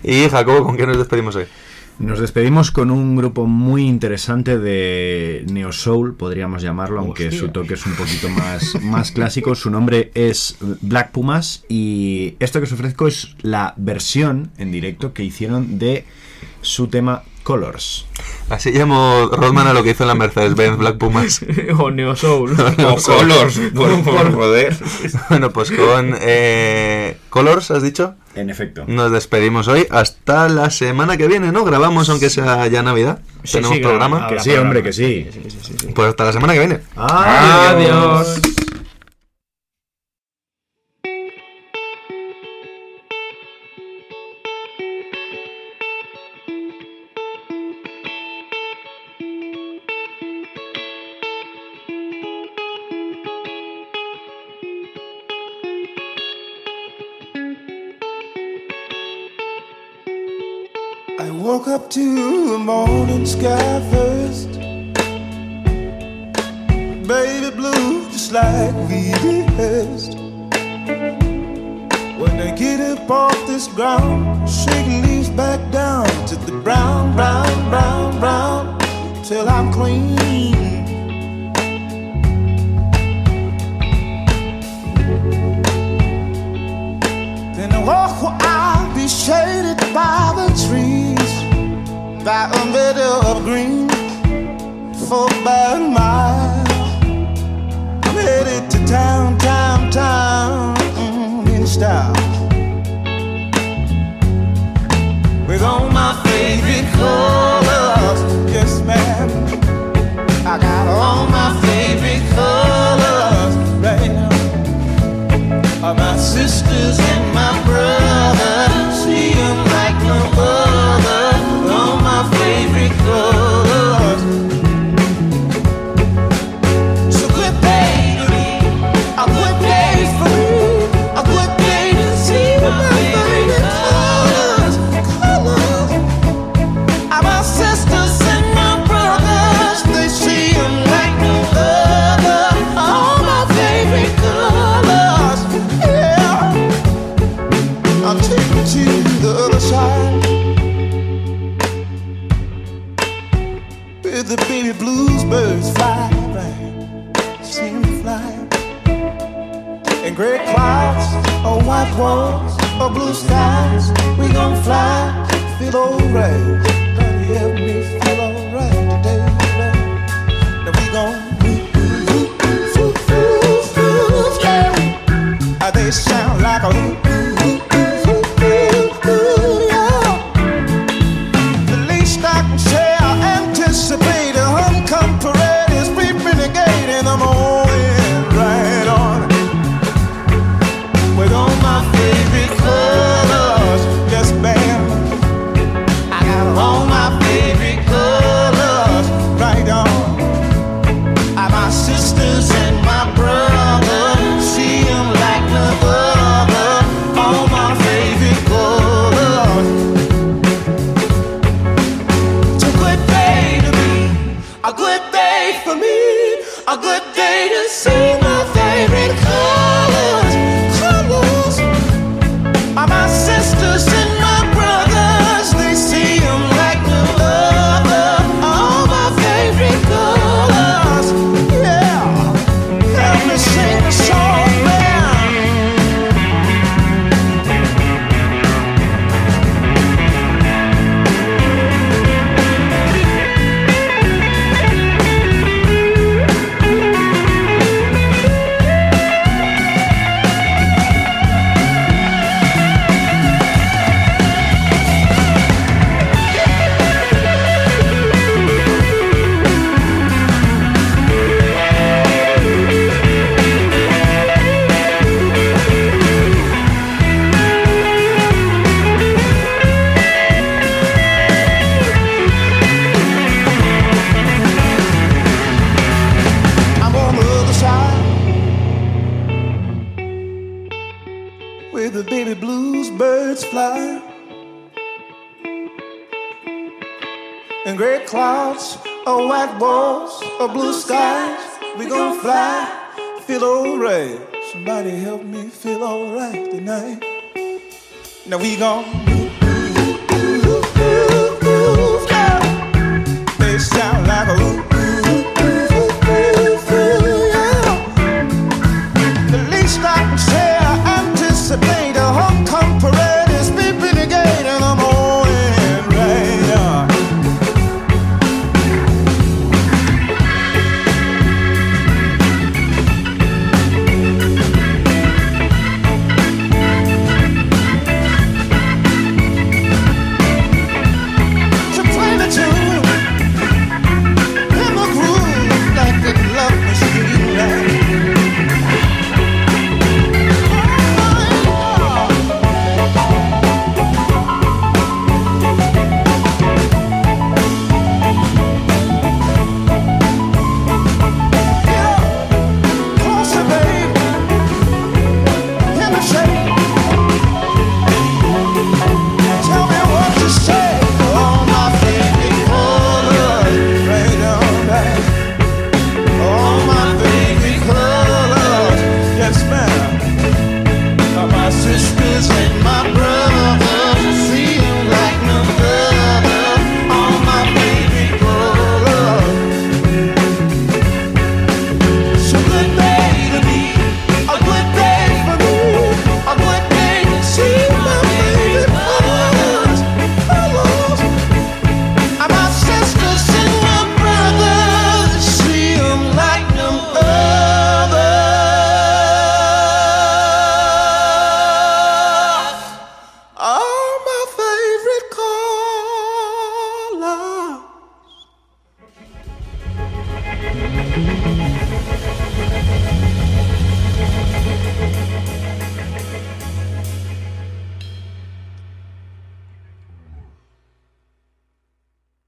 Y 0.02 0.28
Jacobo, 0.30 0.64
¿con 0.64 0.76
qué 0.76 0.84
nos 0.86 0.98
despedimos 0.98 1.36
hoy? 1.36 1.46
Nos 1.98 2.20
despedimos 2.20 2.70
con 2.72 2.90
un 2.90 3.16
grupo 3.16 3.46
muy 3.46 3.86
interesante 3.86 4.58
de 4.58 5.46
Neo 5.50 5.72
Soul, 5.72 6.14
podríamos 6.14 6.60
llamarlo, 6.60 7.00
aunque 7.00 7.28
Hostia. 7.28 7.40
su 7.40 7.48
toque 7.48 7.74
es 7.74 7.86
un 7.86 7.94
poquito 7.94 8.28
más, 8.28 8.80
más 8.82 9.12
clásico. 9.12 9.54
Su 9.54 9.70
nombre 9.70 10.10
es 10.14 10.56
Black 10.82 11.10
Pumas 11.12 11.64
y 11.70 12.36
esto 12.38 12.60
que 12.60 12.64
os 12.64 12.72
ofrezco 12.72 13.08
es 13.08 13.34
la 13.40 13.72
versión 13.78 14.50
en 14.58 14.72
directo 14.72 15.14
que 15.14 15.24
hicieron 15.24 15.78
de 15.78 16.04
su 16.60 16.88
tema 16.88 17.22
Colors. 17.44 18.04
Así 18.50 18.72
llamo 18.72 19.30
Rodman 19.32 19.66
a 19.66 19.72
lo 19.72 19.82
que 19.82 19.90
hizo 19.90 20.04
en 20.04 20.08
la 20.08 20.14
Mercedes-Benz 20.16 20.76
Black 20.76 20.98
Pumas. 20.98 21.40
o 21.78 21.90
Neo 21.90 22.14
Soul. 22.14 22.54
O 22.84 22.96
Colors, 22.96 23.58
por, 23.74 24.04
por 24.04 24.34
joder. 24.34 24.76
bueno, 25.30 25.50
pues 25.50 25.70
con 25.70 26.14
eh, 26.20 27.16
Colors, 27.30 27.70
¿has 27.70 27.82
dicho? 27.82 28.16
En 28.36 28.50
efecto. 28.50 28.84
Nos 28.86 29.10
despedimos 29.10 29.66
hoy 29.66 29.86
hasta 29.90 30.48
la 30.48 30.70
semana 30.70 31.16
que 31.16 31.26
viene, 31.26 31.52
¿no? 31.52 31.64
Grabamos 31.64 32.08
aunque 32.10 32.30
sea 32.30 32.66
ya 32.66 32.82
Navidad. 32.82 33.20
Sí, 33.44 33.54
Tenemos 33.54 33.76
sí, 33.76 33.82
programa. 33.82 34.28
Que 34.28 34.38
sí, 34.40 34.50
programa. 34.50 34.68
hombre, 34.68 34.82
que 34.82 34.92
sí. 34.92 35.26
Sí, 35.32 35.40
sí, 35.50 35.58
sí, 35.62 35.74
sí. 35.80 35.86
Pues 35.94 36.08
hasta 36.08 36.24
la 36.24 36.32
semana 36.32 36.52
que 36.52 36.58
viene. 36.60 36.80
Adiós. 36.96 38.40
I 38.44 38.55
sky 63.26 63.80
first. 63.90 64.52
Baby 67.08 67.50
blue, 67.56 68.08
just 68.10 68.32
like 68.32 68.74
we 68.88 69.12
rehearsed. 69.24 70.14
When 72.20 72.36
they 72.38 72.52
get 72.56 72.80
up 72.80 73.10
off 73.10 73.46
this 73.46 73.66
ground, 73.66 74.48
shaking 74.48 75.02
leaves 75.02 75.30
back 75.30 75.60
down 75.72 76.06
to 76.28 76.36
the 76.36 76.52
brown, 76.62 77.14
brown, 77.16 77.68
brown, 77.68 78.20
brown, 78.20 78.78
till 79.24 79.48
I'm 79.48 79.72
clean. 79.72 80.14
Then 87.56 87.72
I 87.72 87.82
walk 87.84 88.22
where 88.22 88.36
I'll 88.40 88.94
be 88.94 89.08
shaded 89.08 89.78
by 89.92 90.32
the 90.36 90.48
trees, 90.68 91.15
by 92.26 92.50
a 92.52 92.66
meadow 92.66 93.20
of 93.30 93.44
green, 93.44 93.88
for 95.06 95.26
about 95.40 95.76
a 95.76 95.88
mile. 95.88 96.66
I'm 98.02 98.16
headed 98.16 98.68
to 98.68 98.84
town, 98.84 99.38
town, 99.38 99.92
town, 99.92 100.76
mm, 100.76 101.48
in 101.54 101.64
style. 101.68 102.25